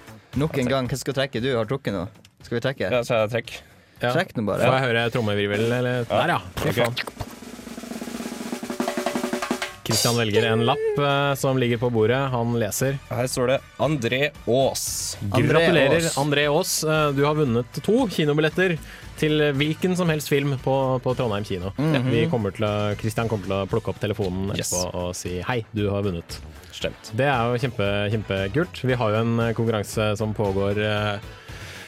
Nok 0.41 0.57
en 0.63 0.73
gang, 0.73 0.89
hva 0.89 0.97
skal 0.97 1.13
du 1.13 1.21
trekke? 1.21 1.45
Du 1.45 1.51
har 1.53 1.69
trukket 1.69 1.93
nå. 1.93 2.07
Skal 2.41 2.59
vi 2.59 2.65
trekke? 2.65 2.89
Ja, 2.93 3.05
så 3.05 3.21
jeg 3.27 3.35
trekk. 3.35 3.55
Ja. 4.01 4.13
Trekk 4.13 4.37
nå 4.37 4.49
bare. 4.49 4.65
Får 4.65 4.79
jeg 4.79 4.89
høre 4.89 5.07
trommevirvel, 5.13 5.69
eller? 5.69 6.09
Der, 6.09 6.37
ja. 6.37 6.41
Okay. 6.65 7.35
Kristian 9.87 10.17
velger 10.19 10.43
en 10.51 10.65
lapp 10.67 10.99
eh, 10.99 11.33
som 11.39 11.59
ligger 11.59 11.79
på 11.79 11.91
bordet. 11.95 12.19
Han 12.33 12.57
leser. 12.59 12.97
Her 13.11 13.29
står 13.31 13.53
det 13.53 13.59
André 13.83 14.21
Aas. 14.51 15.17
Gratulerer, 15.31 16.09
André 16.19 16.47
Aas. 16.51 16.81
Eh, 16.85 17.11
Du 17.17 17.23
har 17.25 17.35
vunnet 17.39 17.79
to 17.87 18.07
kinobilletter 18.11 18.77
til 19.17 19.41
hvilken 19.57 19.95
som 19.97 20.11
helst 20.13 20.29
film 20.29 20.57
på, 20.61 20.75
på 21.01 21.15
Trondheim 21.17 21.47
kino. 21.49 21.71
Kristian 21.79 22.11
Vi 22.13 22.27
kommer 22.33 22.53
til 22.53 22.67
å, 22.69 22.75
Christian 23.01 23.31
kommer 23.31 23.47
til 23.49 23.55
å 23.57 23.63
plukke 23.71 23.95
opp 23.95 24.03
telefonen 24.03 24.51
Yes. 24.59 24.75
og 24.93 25.15
si 25.17 25.39
hei, 25.47 25.63
du 25.73 25.87
har 25.95 26.03
vunnet. 26.05 26.37
Stemt. 26.77 27.15
Det 27.17 27.25
er 27.25 27.55
jo 27.55 27.63
kjempe, 27.63 27.87
kjempekult. 28.13 28.83
Vi 28.85 28.99
har 29.01 29.15
jo 29.15 29.23
en 29.23 29.39
eh, 29.47 29.55
konkurranse 29.57 30.11
som 30.21 30.35
pågår 30.37 30.83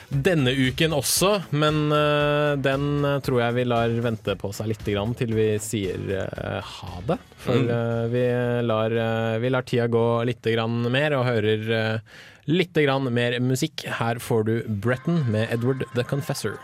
denne 0.09 0.53
uken 0.57 0.95
også, 0.97 1.31
men 1.51 1.93
eh, 1.93 2.55
den 2.65 3.05
eh, 3.05 3.19
tror 3.25 3.43
jeg 3.43 3.57
vi 3.59 3.65
lar 3.69 3.93
vente 4.05 4.35
på 4.41 4.51
seg 4.57 4.71
litt 4.73 4.87
grann 4.89 5.13
til 5.19 5.35
vi 5.37 5.49
sier 5.61 6.01
eh, 6.23 6.61
ha 6.65 7.03
det. 7.09 7.19
For 7.39 7.59
Mm. 7.59 8.11
vi, 8.13 8.23
lar, 8.67 8.93
vi 9.41 9.51
lar 9.51 9.65
tida 9.67 9.87
gå 9.91 10.03
litt 10.29 10.45
grann 10.45 10.83
mer 10.93 11.15
og 11.17 11.25
hører 11.27 11.63
uh, 11.71 12.19
litt 12.51 12.77
grann 12.77 13.09
mer 13.15 13.39
musikk. 13.41 13.85
Her 13.99 14.21
får 14.23 14.45
du 14.49 14.53
Bretton 14.69 15.25
med 15.33 15.51
Edward 15.53 15.85
the 15.95 16.05
Confessor. 16.05 16.59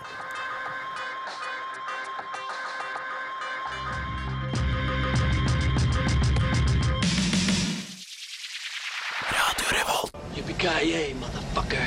Yippee-ki-yay, 10.35 11.15
motherfucker. 11.15 11.87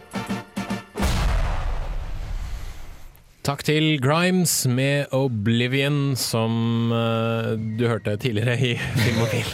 Takk 3.41 3.63
til 3.65 3.95
Grimes 3.97 4.51
med 4.69 5.09
Oblivion, 5.17 6.13
som 6.13 6.91
uh, 6.93 7.55
du 7.57 7.87
hørte 7.89 8.13
tidligere 8.21 8.53
i 8.53 8.75
Filmofil. 8.77 9.47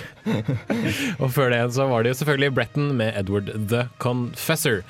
og 1.24 1.32
før 1.32 1.54
det 1.54 1.62
så 1.78 1.86
var 1.88 2.04
det 2.04 2.12
jo 2.12 2.18
selvfølgelig 2.20 2.50
Bretton 2.58 2.90
med 3.00 3.16
Edward 3.16 3.54
the 3.72 3.86
Confessor. 4.04 4.82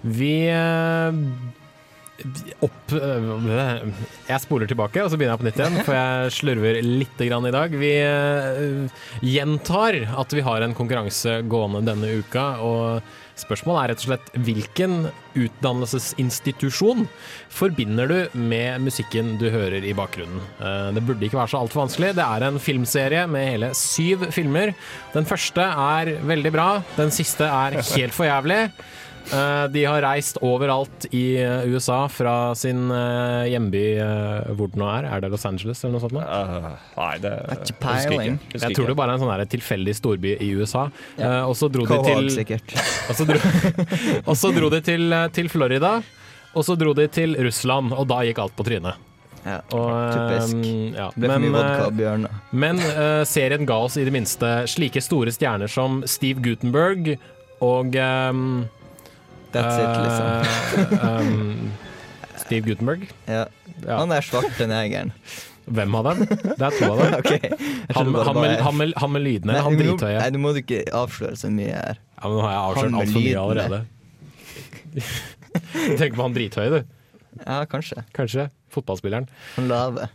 Vi 0.00 0.48
uh, 0.48 1.12
opp 2.64 2.96
uh, 2.96 3.44
Jeg 4.24 4.40
spoler 4.46 4.72
tilbake, 4.72 5.04
og 5.04 5.12
så 5.12 5.20
begynner 5.20 5.36
jeg 5.36 5.42
på 5.44 5.48
nytt 5.50 5.60
igjen, 5.60 5.78
for 5.84 5.98
jeg 5.98 6.34
slurver 6.38 6.80
litt 6.80 7.22
grann 7.28 7.50
i 7.50 7.54
dag. 7.58 7.76
Vi 7.76 7.92
gjentar 9.34 10.00
at 10.16 10.32
vi 10.32 10.48
har 10.48 10.64
en 10.64 10.78
konkurranse 10.80 11.42
gående 11.44 11.84
denne 11.92 12.16
uka, 12.24 12.48
og 12.64 13.04
spørsmålet 13.36 13.82
er 13.82 13.90
rett 13.92 14.02
og 14.02 14.08
slett 14.08 14.30
hvilken 14.46 14.94
utdannelsesinstitusjon 15.36 17.06
forbinder 17.52 18.08
du 18.08 18.38
med 18.40 18.80
musikken 18.86 19.34
du 19.40 19.48
hører 19.52 19.84
i 19.84 19.92
bakgrunnen? 19.96 20.40
Eh, 20.60 20.92
Det 20.96 21.04
burde 21.06 21.26
ikke 21.26 21.38
være 21.40 21.52
så 21.52 21.60
altfor 21.60 21.84
vanskelig. 21.84 22.14
Det 22.16 22.24
er 22.24 22.46
en 22.48 22.58
filmserie 22.62 23.26
med 23.28 23.50
hele 23.52 23.72
syv 23.76 24.30
filmer. 24.32 24.74
Den 25.14 25.28
første 25.28 25.60
er 25.62 26.14
veldig 26.24 26.52
bra, 26.54 26.68
den 26.96 27.10
siste 27.10 27.44
er 27.44 27.76
helt 27.82 28.14
for 28.16 28.24
jævlig. 28.28 28.70
Eh, 29.26 29.64
de 29.74 29.82
har 29.84 30.04
reist 30.04 30.38
overalt 30.44 31.06
i 31.10 31.36
eh, 31.42 31.64
USA 31.66 32.04
fra 32.12 32.54
sin 32.58 32.86
eh, 32.94 33.48
hjemby 33.50 33.82
hvor 34.56 34.70
det 34.70 34.78
nå 34.78 34.86
er. 34.90 35.08
Er 35.10 35.24
det 35.24 35.30
Los 35.32 35.46
Angeles 35.48 35.82
eller 35.82 35.96
noe 35.96 36.04
sånt? 36.04 36.20
Uh, 36.20 36.68
nei, 36.98 37.14
det 37.22 37.32
ikke 37.56 37.78
peiling. 37.82 38.36
Husker 38.36 38.56
ikke. 38.56 38.62
Jeg 38.68 38.78
tror 38.78 38.92
det 38.92 38.98
bare 39.00 39.16
er 39.16 39.18
en 39.18 39.24
sånn 39.24 39.52
tilfeldig 39.56 39.96
storby 39.98 40.36
i 40.42 40.52
USA. 40.58 40.86
Ja. 41.16 41.40
Eh, 41.40 41.42
og 41.48 41.56
så 41.58 41.70
dro 41.72 41.86
de 41.88 41.98
til. 42.06 42.30
Og 43.10 43.14
så 43.18 43.26
dro, 43.26 43.38
og 44.30 44.36
så 44.38 44.52
dro 44.54 44.70
de 44.72 44.80
til, 44.84 45.14
til 45.34 45.48
Florida, 45.50 45.96
og 46.56 46.64
så 46.66 46.74
dro 46.78 46.92
de 46.96 47.06
til 47.12 47.36
Russland, 47.38 47.92
og 47.94 48.08
da 48.10 48.22
gikk 48.26 48.40
alt 48.42 48.54
på 48.58 48.66
trynet. 48.66 48.98
Ja, 49.46 49.60
Og, 49.76 49.90
typisk. 50.10 50.64
ja. 50.96 51.06
Ble 51.14 51.30
for 51.30 51.44
mye 51.44 51.52
vodka 51.54 51.84
og 51.86 51.94
bjørner. 52.00 52.38
men 52.50 52.80
uh, 52.82 53.22
serien 53.28 53.62
ga 53.68 53.76
oss 53.86 53.94
i 54.00 54.06
det 54.06 54.14
minste 54.14 54.50
slike 54.66 55.02
store 55.04 55.30
stjerner 55.34 55.70
som 55.70 56.00
Steve 56.10 56.42
Gutenberg 56.42 57.12
og 57.64 57.94
ehm, 57.96 58.66
That's 59.52 59.76
it, 59.80 59.92
liksom. 60.04 60.26
eh, 61.00 61.18
um, 61.20 61.72
Steve 62.36 62.66
Gutenberg. 62.66 63.06
Ja. 63.26 63.46
Han 63.86 64.10
svart 64.10 64.24
svarte 64.24 64.66
negeren. 64.70 65.12
Hvem 65.66 65.94
av 65.98 66.04
dem? 66.06 66.20
Det 66.30 66.62
er 66.62 66.74
to 66.78 66.90
av 66.92 67.00
dem. 67.00 67.14
okay. 67.20 67.50
Han, 67.94 68.14
han, 68.14 68.36
med, 68.38 68.60
han, 68.62 68.76
med, 68.78 68.92
han 68.96 69.12
med 69.12 69.24
lydene, 69.24 69.56
Nei, 69.56 69.62
han 69.66 69.78
drithøye. 69.80 70.18
Nei, 70.20 70.28
du 70.34 70.38
må 70.42 70.52
ikke 70.60 70.84
avsløre 70.94 71.38
så 71.40 71.50
mye 71.50 71.72
her. 71.74 71.98
Ja, 71.98 72.28
men 72.28 72.36
nå 72.36 72.44
har 72.44 72.54
jeg 72.54 72.60
avslørt 72.66 73.00
altfor 73.00 73.26
mye 73.26 73.46
allerede. 73.46 73.84
Du 75.56 75.96
tenker 75.96 76.12
på 76.18 76.20
han 76.20 76.34
drithøye, 76.36 76.68
du. 76.68 76.96
Ja, 77.40 77.62
kanskje. 77.68 78.02
Kanskje. 78.16 78.50
Fotballspilleren. 78.72 79.28
Han 79.56 79.68
lave. 79.70 80.08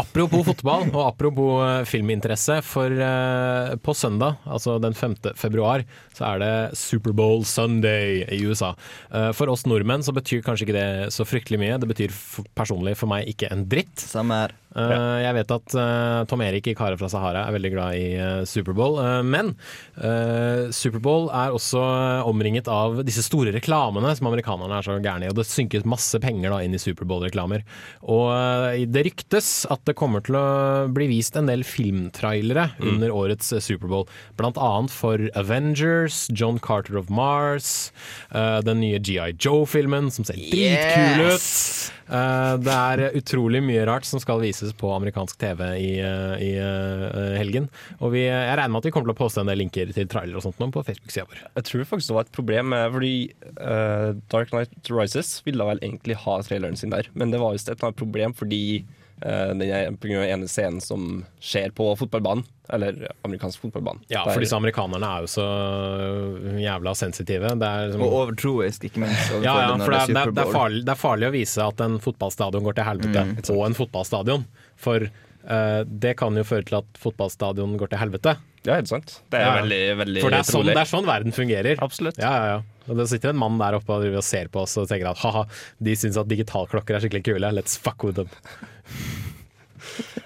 Apropos 0.00 0.44
fotball 0.46 0.88
og 0.88 1.02
apropos 1.04 1.60
eh, 1.64 1.84
filminteresse, 1.88 2.58
for 2.66 2.90
eh, 2.90 3.74
på 3.84 3.94
søndag, 3.96 4.40
altså 4.48 4.78
den 4.82 4.96
5. 4.96 5.16
februar, 5.38 5.84
så 6.16 6.26
er 6.32 6.42
det 6.42 6.78
Superbowl 6.78 7.44
Sunday 7.48 8.24
i 8.24 8.40
USA. 8.48 8.72
Eh, 9.12 9.30
for 9.36 9.52
oss 9.52 9.66
nordmenn 9.68 10.04
så 10.06 10.14
betyr 10.16 10.42
kanskje 10.46 10.68
ikke 10.68 10.78
det 10.78 11.14
så 11.14 11.26
fryktelig 11.28 11.60
mye. 11.62 11.78
Det 11.82 11.90
betyr 11.90 12.16
personlig 12.56 12.96
for 13.00 13.12
meg 13.12 13.30
ikke 13.30 13.52
en 13.52 13.66
dritt. 13.70 13.96
Samme 14.00 14.44
her. 14.44 14.56
Eh, 14.74 15.18
jeg 15.22 15.36
vet 15.38 15.52
at 15.54 15.74
eh, 15.78 16.20
Tom 16.30 16.42
Erik 16.42 16.66
i 16.66 16.74
Karer 16.74 16.98
fra 16.98 17.08
Sahara 17.12 17.44
er 17.46 17.54
veldig 17.54 17.70
glad 17.74 17.94
i 17.98 18.06
uh, 18.18 18.42
Superbowl, 18.48 18.98
eh, 19.02 19.20
men 19.22 19.52
Superbowl 20.74 21.28
er 21.34 21.54
også 21.54 21.80
omringet 22.28 22.68
av 22.70 22.98
disse 23.06 23.22
store 23.24 23.52
reklamene 23.54 24.10
som 24.16 24.28
amerikanerne 24.28 24.78
er 24.78 24.86
så 24.86 24.96
gærne 25.02 25.26
i, 25.26 25.30
og 25.30 25.38
det 25.38 25.46
synkes 25.48 25.86
masse 25.88 26.18
penger 26.22 26.52
da 26.52 26.60
inn 26.64 26.74
i 26.76 26.80
Superbowl-reklamer. 26.82 27.64
Og 28.10 28.26
eh, 28.34 28.84
det 28.90 29.06
ryktes 29.08 29.52
at 29.72 29.84
det 29.88 29.96
kommer 29.98 30.24
til 30.26 30.38
å 30.38 30.44
bli 30.94 31.08
vist 31.12 31.36
en 31.40 31.50
del 31.50 31.64
filmtrailere 31.66 32.70
Mm. 32.74 32.88
under 32.94 33.12
årets 33.14 33.52
eh, 33.54 33.60
Superbowl, 33.62 34.06
blant 34.38 34.56
annet 34.60 34.90
for 34.92 35.20
Avengers, 35.38 36.24
John 36.32 36.58
Carter 36.58 36.96
of 36.98 37.10
Mars, 37.12 37.92
eh, 38.34 38.60
den 38.66 38.80
nye 38.82 38.98
GI 38.98 39.34
Joe-filmen 39.38 40.10
som 40.14 40.26
ser 40.26 40.38
dritkul 40.40 41.28
ut. 41.34 41.50
Eh, 42.04 42.54
det 42.60 42.74
er 42.74 43.16
utrolig 43.16 43.62
mye 43.64 43.84
rart 43.88 44.06
som 44.08 44.20
skal 44.20 44.42
vises 44.42 44.74
på 44.76 44.90
amerikansk 44.92 45.38
TV 45.40 45.62
i, 45.80 45.92
eh, 46.04 46.34
i 46.44 46.50
eh, 46.60 47.36
helgen. 47.38 47.70
Og 48.00 48.12
vi, 48.14 48.26
jeg 48.26 48.58
regner 48.58 48.74
med 48.74 48.82
at 48.82 48.88
vi 48.88 48.94
kommer 48.94 49.10
til 49.10 49.16
å 49.16 49.22
poste 49.22 49.44
en 49.44 49.50
del 49.50 49.62
linker 49.62 49.92
til 49.96 50.10
trailer 50.10 50.38
og 50.38 50.44
sånt 50.44 50.60
nå 50.60 50.70
på 50.74 50.84
Facebook-sida 50.84 51.26
vår. 51.30 51.44
Jeg 51.60 51.68
tror 51.70 51.88
faktisk 51.92 52.12
det 52.12 52.18
var 52.18 52.28
et 52.28 52.34
problem, 52.34 52.74
fordi 52.94 53.14
uh, 53.60 54.10
Dark 54.32 54.52
Knight 54.52 54.90
Rises 54.92 55.38
ville 55.46 55.66
vel 55.68 55.80
egentlig 55.82 56.18
ha 56.24 56.36
traileren 56.44 56.76
sin 56.78 56.92
der, 56.92 57.08
men 57.14 57.32
det 57.32 57.40
var 57.42 57.54
visst 57.54 57.70
et 57.70 57.78
eller 57.78 57.90
annet 57.90 58.00
problem 58.00 58.36
fordi 58.36 58.62
den 59.24 59.62
er 59.64 59.90
på 59.96 60.10
grunn 60.10 60.26
ene 60.28 60.48
scenen 60.50 60.82
som 60.84 61.24
skjer 61.40 61.72
på 61.72 61.86
fotballbanen, 61.96 62.44
eller 62.72 63.08
amerikansk 63.24 63.60
fotballbane. 63.64 64.02
Ja, 64.12 64.22
for 64.28 64.40
disse 64.44 64.56
amerikanerne 64.56 65.08
er 65.16 65.24
jo 65.24 65.30
så 65.32 65.46
jævla 66.60 66.94
sensitive. 66.96 67.54
Det 67.58 67.68
er 67.68 67.88
liksom- 67.88 68.02
Og 68.04 68.12
overtroisk, 68.20 68.84
ikke 68.84 69.00
minst. 69.00 69.32
Ja, 69.42 69.54
ja, 69.68 69.76
for 69.78 69.90
det 69.90 70.00
er, 70.00 70.06
det, 70.06 70.16
er, 70.16 70.30
det, 70.30 70.44
er 70.46 70.52
farlig, 70.52 70.84
det 70.84 70.92
er 70.92 71.00
farlig 71.00 71.28
å 71.28 71.32
vise 71.32 71.58
at 71.66 71.80
en 71.80 71.98
fotballstadion 71.98 72.62
går 72.64 72.74
til 72.74 72.84
helvete 72.84 73.24
Mm. 73.24 73.36
på 73.42 73.66
en 73.66 73.74
fotballstadion. 73.74 74.44
For 74.76 74.96
eh, 74.96 75.10
det 75.44 76.14
kan 76.16 76.36
jo 76.38 76.44
føre 76.48 76.64
til 76.64 76.78
at 76.78 76.96
fotballstadion 76.96 77.74
går 77.76 77.90
til 77.92 78.00
helvete 78.00 78.32
Ja, 78.64 78.78
helt 78.78 78.88
sant. 78.88 79.18
Det 79.28 79.36
er 79.36 79.44
Ja, 79.44 79.56
veldig, 79.58 79.80
veldig 79.98 80.22
For 80.24 80.32
det 80.32 80.38
er, 80.40 80.46
sånn, 80.48 80.70
det 80.70 80.78
er 80.80 80.88
sånn 80.88 81.04
verden 81.04 81.36
fungerer. 81.36 81.82
Absolutt. 81.84 82.16
Ja, 82.16 82.30
ja, 82.32 82.46
ja. 82.54 82.88
Og 82.88 82.96
det 82.96 83.08
sitter 83.10 83.34
en 83.34 83.40
mann 83.42 83.60
der 83.60 83.76
oppe 83.76 83.98
og 83.98 84.08
og 84.08 84.24
ser 84.24 84.48
på 84.52 84.62
oss 84.64 84.78
og 84.80 84.88
tenker 84.88 85.10
at 85.12 85.20
haha, 85.20 85.44
de 85.84 85.96
syns 86.00 86.16
at 86.20 86.30
digitalklokker 86.32 86.96
er 86.96 87.04
skikkelig 87.04 87.26
kule, 87.28 87.52
let's 87.56 87.76
fuck 87.76 88.04
with 88.08 88.16
them. 88.16 88.32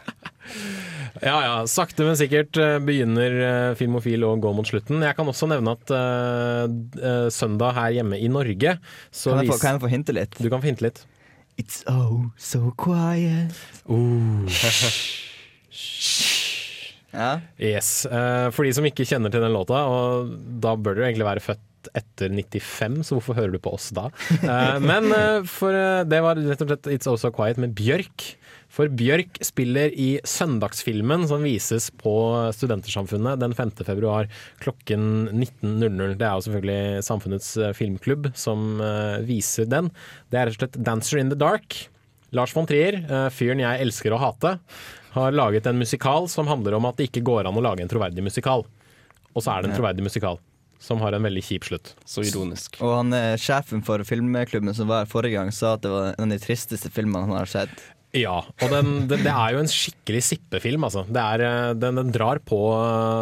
Ja 1.23 1.39
ja, 1.43 1.55
sakte, 1.67 2.05
men 2.07 2.17
sikkert 2.19 2.57
eh, 2.61 2.77
begynner 2.85 3.35
eh, 3.43 3.71
Filmofil 3.79 4.23
å 4.27 4.35
gå 4.41 4.53
mot 4.55 4.69
slutten. 4.69 5.03
Jeg 5.03 5.17
kan 5.19 5.31
også 5.31 5.49
nevne 5.51 5.75
at 5.75 5.93
eh, 5.95 6.65
eh, 7.03 7.27
søndag 7.35 7.75
her 7.79 7.97
hjemme 7.99 8.21
i 8.23 8.29
Norge 8.31 8.77
så 9.11 9.33
Kan 9.35 9.43
jeg, 9.43 9.51
få, 9.51 9.59
kan 9.63 9.77
jeg 9.77 9.83
få 9.83 9.91
hinte 9.93 10.15
litt? 10.15 10.39
Du 10.39 10.47
kan 10.53 10.63
få 10.63 10.71
hinte 10.71 10.87
litt. 10.87 11.03
It's 11.59 11.83
oh 11.91 12.31
so 12.39 12.73
quiet. 12.79 13.53
Ja. 17.09 17.41
Yes. 17.57 18.05
eh, 18.07 18.51
for 18.53 18.67
de 18.69 18.73
som 18.77 18.85
ikke 18.87 19.07
kjenner 19.09 19.33
til 19.33 19.41
den 19.43 19.55
låta, 19.55 19.81
og 19.89 20.29
da 20.63 20.75
bør 20.77 20.99
du 20.99 21.05
egentlig 21.07 21.27
være 21.27 21.41
født 21.43 21.89
etter 21.97 22.29
95, 22.35 22.99
så 23.09 23.17
hvorfor 23.17 23.39
hører 23.39 23.55
du 23.55 23.61
på 23.65 23.73
oss 23.75 23.89
da? 23.97 24.11
Eh, 24.43 24.77
men 24.85 25.09
eh, 25.17 25.41
for 25.49 25.73
det 26.05 26.21
var 26.25 26.37
rett 26.39 26.65
og 26.65 26.69
slett 26.69 26.91
It's 26.93 27.09
Also 27.11 27.33
Quiet 27.35 27.61
med 27.63 27.73
Bjørk. 27.79 28.27
For 28.79 28.87
Bjørk 28.95 29.41
spiller 29.43 29.91
i 29.91 30.21
søndagsfilmen 30.23 31.25
som 31.27 31.43
vises 31.43 31.89
på 31.99 32.13
Studentersamfunnet 32.55 33.41
den 33.43 33.57
5. 33.59 33.73
februar 33.83 34.29
klokken 34.63 35.27
19.00. 35.33 36.15
Det 36.15 36.23
er 36.23 36.37
jo 36.37 36.45
selvfølgelig 36.47 37.03
Samfunnets 37.09 37.49
eh, 37.59 37.75
filmklubb 37.75 38.31
som 38.39 38.79
eh, 38.79 39.19
viser 39.27 39.67
den. 39.67 39.91
Det 40.31 40.39
er 40.39 40.47
rett 40.47 40.61
og 40.61 40.63
slett 40.63 40.79
Dancer 40.87 41.19
in 41.19 41.35
the 41.35 41.41
Dark. 41.41 41.75
Lars 42.31 42.55
von 42.55 42.71
Trier, 42.71 43.01
eh, 43.03 43.27
fyren 43.35 43.65
jeg 43.65 43.83
elsker 43.83 44.15
å 44.15 44.23
hate, 44.23 44.55
har 45.17 45.35
laget 45.35 45.67
en 45.67 45.83
musikal 45.83 46.31
som 46.31 46.47
handler 46.47 46.79
om 46.79 46.87
at 46.87 47.03
det 47.03 47.11
ikke 47.11 47.27
går 47.27 47.51
an 47.51 47.59
å 47.59 47.67
lage 47.67 47.83
en 47.83 47.91
troverdig 47.91 48.23
musikal. 48.31 48.63
Og 49.35 49.43
så 49.43 49.57
er 49.57 49.67
det 49.67 49.73
en 49.73 49.81
troverdig 49.81 50.07
musikal 50.07 50.39
som 50.79 51.03
har 51.03 51.19
en 51.19 51.27
veldig 51.27 51.43
kjip 51.43 51.67
slutt. 51.67 51.97
Så 52.07 52.23
ironisk. 52.23 52.79
Og 52.79 52.95
han 53.01 53.11
er 53.11 53.41
sjefen 53.43 53.83
for 53.83 54.07
filmklubben 54.07 54.71
som 54.71 54.87
var 54.87 55.03
her 55.03 55.11
forrige 55.11 55.41
gang, 55.41 55.51
sa 55.51 55.75
at 55.75 55.83
det 55.83 55.91
var 55.91 56.13
en 56.13 56.31
av 56.31 56.39
de 56.39 56.45
tristeste 56.47 56.95
filmene 56.95 57.27
han 57.27 57.41
har 57.41 57.51
sett. 57.51 57.89
Ja, 58.17 58.39
og 58.41 58.71
den, 58.73 59.03
det, 59.11 59.19
det 59.21 59.33
er 59.33 59.53
jo 59.53 59.61
en 59.61 59.69
skikkelig 59.69 60.23
sippefilm, 60.25 60.87
altså. 60.87 61.03
Er, 61.13 61.43
eh, 61.45 61.73
den, 61.77 61.99
den 62.01 62.13
drar 62.15 62.41
på, 62.41 62.61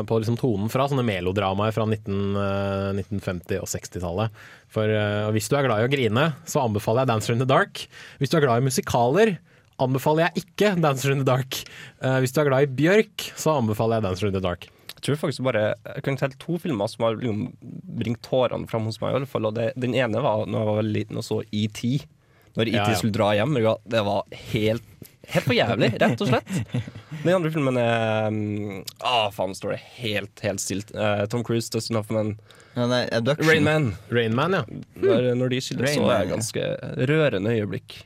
på 0.06 0.18
liksom 0.22 0.36
tonen 0.38 0.70
fra 0.70 0.86
sånne 0.86 1.02
melodramaer 1.06 1.74
fra 1.74 1.88
19, 1.90 2.38
eh, 2.38 3.00
1950- 3.02 3.64
og 3.64 3.66
60-tallet. 3.72 4.38
For 4.76 4.90
uh, 4.90 5.32
hvis 5.34 5.50
du 5.50 5.56
er 5.56 5.66
glad 5.66 5.82
i 5.82 5.88
å 5.88 5.90
grine, 5.90 6.28
så 6.46 6.64
anbefaler 6.66 7.04
jeg 7.04 7.10
'Dancer 7.10 7.34
in 7.34 7.42
the 7.42 7.48
Dark'. 7.48 7.86
Hvis 8.20 8.30
du 8.30 8.38
er 8.38 8.46
glad 8.46 8.62
i 8.62 8.66
musikaler, 8.66 9.36
anbefaler 9.82 10.26
jeg 10.26 10.44
ikke 10.44 10.72
'Dancer 10.78 11.14
in 11.14 11.22
the 11.22 11.28
Dark'. 11.28 11.62
Uh, 12.02 12.18
hvis 12.22 12.34
du 12.34 12.40
er 12.42 12.50
glad 12.50 12.66
i 12.66 12.72
Bjørk, 12.78 13.28
så 13.34 13.56
anbefaler 13.56 13.98
jeg 13.98 14.06
'Dancer 14.06 14.30
in 14.30 14.38
the 14.38 14.44
Dark'. 14.44 14.68
Jeg 14.96 15.02
tror 15.04 15.18
faktisk 15.26 15.44
bare 15.44 15.74
Jeg 15.84 16.02
kan 16.02 16.16
telle 16.16 16.38
to 16.40 16.56
filmer 16.58 16.88
som 16.88 17.04
har 17.04 17.18
liksom 17.18 17.52
bringt 17.98 18.22
tårene 18.24 18.68
fram 18.68 18.86
hos 18.88 19.00
meg. 19.00 19.12
i 19.12 19.16
alle 19.20 19.28
fall 19.28 19.44
Og 19.46 19.54
det, 19.54 19.72
Den 19.76 19.94
ene 19.94 20.22
var 20.24 20.46
når 20.46 20.58
jeg 20.58 20.68
var 20.70 20.78
veldig 20.80 20.94
liten 20.94 21.20
og 21.20 21.26
så 21.26 21.42
ET. 21.52 22.06
Når 22.56 22.70
IT 22.70 22.76
Ja, 22.78 22.88
ja. 22.90 22.98
skulle 22.98 23.16
dra 23.16 23.30
hjem. 23.36 23.56
Det 23.86 24.02
var 24.06 24.24
helt 24.52 24.92
Helt 25.26 25.42
for 25.48 25.56
jævlig, 25.56 25.88
rett 25.98 26.20
og 26.22 26.28
slett. 26.30 26.50
Den 27.24 27.32
andre 27.34 27.50
filmen 27.50 27.78
er 27.82 28.28
um, 28.30 28.84
Ah, 29.02 29.24
faen, 29.34 29.56
står 29.58 29.72
det 29.74 29.80
helt, 29.96 30.42
helt 30.44 30.62
stilt. 30.62 30.92
Uh, 30.94 31.24
Tom 31.26 31.42
Cruise, 31.42 31.66
Dustin 31.74 31.98
Hoffman, 31.98 32.36
Ja, 32.76 32.84
nei, 32.86 33.00
Rain 33.40 33.64
Man. 33.66 33.88
Rain 34.14 34.36
Man, 34.38 34.54
ja. 34.54 34.62
Når, 35.02 35.32
når 35.40 35.50
de 35.50 35.60
skiller, 35.64 35.88
Rain 35.88 35.98
så 35.98 36.12
er 36.14 36.22
det 36.28 36.30
ganske 36.36 36.68
rørende 37.10 37.56
øyeblikk. 37.56 37.98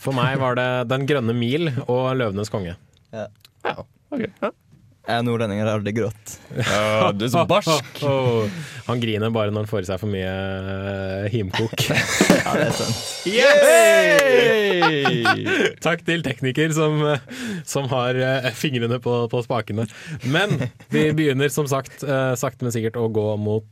For 0.00 0.16
meg 0.16 0.38
var 0.40 0.56
det 0.58 0.68
Den 0.90 1.04
grønne 1.10 1.34
mil 1.36 1.68
og 1.84 2.16
Løvenes 2.16 2.48
konge. 2.50 2.78
Ja. 3.12 3.26
Ja, 3.66 3.76
ok. 4.08 4.24
Jeg 5.02 5.18
er 5.18 5.24
nordlending, 5.26 5.58
jeg 5.58 5.66
har 5.66 5.74
aldri 5.80 5.92
grått. 5.96 6.36
Ja, 6.54 7.08
du 7.10 7.24
er 7.26 7.30
så 7.32 7.42
barsk. 7.50 7.96
Oh, 8.06 8.46
han 8.88 9.00
griner 9.02 9.32
bare 9.34 9.50
når 9.50 9.64
han 9.64 9.70
får 9.72 9.82
i 9.82 9.88
seg 9.88 9.98
for 9.98 10.06
mye 10.12 10.30
eh, 10.30 11.26
himkok. 11.34 11.74
Ja, 12.42 12.52
det 12.58 12.64
er 12.68 12.74
sant. 12.74 12.96
Yay! 13.30 15.22
Takk 15.86 16.00
til 16.06 16.22
tekniker 16.26 16.72
som, 16.74 16.96
eh, 17.06 17.22
som 17.68 17.86
har 17.90 18.14
eh, 18.18 18.48
fingrene 18.58 18.98
på, 19.02 19.14
på 19.30 19.42
spakene. 19.42 19.84
Men 20.22 20.54
vi 20.94 21.04
begynner 21.14 21.50
som 21.54 21.66
sagt 21.70 22.02
eh, 22.06 22.32
sakte, 22.38 22.62
men 22.66 22.74
sikkert 22.74 22.98
å 22.98 23.08
gå 23.14 23.26
mot 23.42 23.66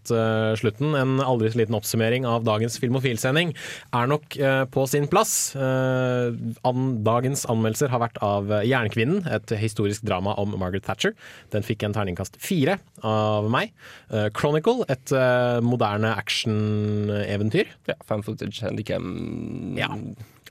slutten. 0.59 0.95
En 0.99 1.21
aldri 1.23 1.51
så 1.53 1.59
liten 1.63 1.79
oppsummering 1.79 2.27
av 2.29 2.43
dagens 2.47 2.79
Filmofil-sending 2.83 3.55
er 3.97 4.07
nok 4.11 4.35
på 4.75 4.87
sin 4.91 5.07
plass. 5.11 5.55
Eh, 5.55 6.31
an, 6.67 6.91
dagens 7.07 7.47
anmeldelser 7.51 7.91
har 7.95 8.03
vært 8.03 8.19
av 8.25 8.51
Jernkvinnen, 8.67 9.27
et 9.31 9.51
historisk 9.61 10.03
drama 10.07 10.35
om 10.41 10.55
Margaret 10.59 10.87
Thatcher. 10.87 11.15
Den 11.55 11.63
fikk 11.67 11.83
en 11.87 11.95
terningkast 11.97 12.37
fire 12.43 12.79
av 13.07 13.49
meg. 13.53 13.73
Eh, 14.11 14.29
Chronicle, 14.37 14.85
et 14.93 15.13
eh, 15.13 15.61
moderne 15.65 16.13
actioneventyr. 16.21 17.71
Ja, 17.91 17.95
fan 18.07 18.23
footage, 18.27 18.63
handicam 18.65 19.77
Ja. 19.79 19.95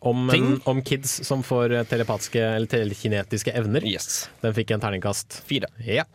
Om, 0.01 0.29
en, 0.31 0.61
om 0.63 0.77
kids 0.87 1.17
som 1.27 1.41
får 1.43 1.73
eh, 1.75 1.83
telepatiske 1.83 2.39
eller 2.39 2.69
telekinetiske 2.71 3.51
evner. 3.51 3.83
Yes. 3.83 4.29
Den 4.39 4.53
fikk 4.55 4.71
en 4.71 4.79
terningkast 4.79 5.41
Fire. 5.43 5.67
Ja. 5.83 6.05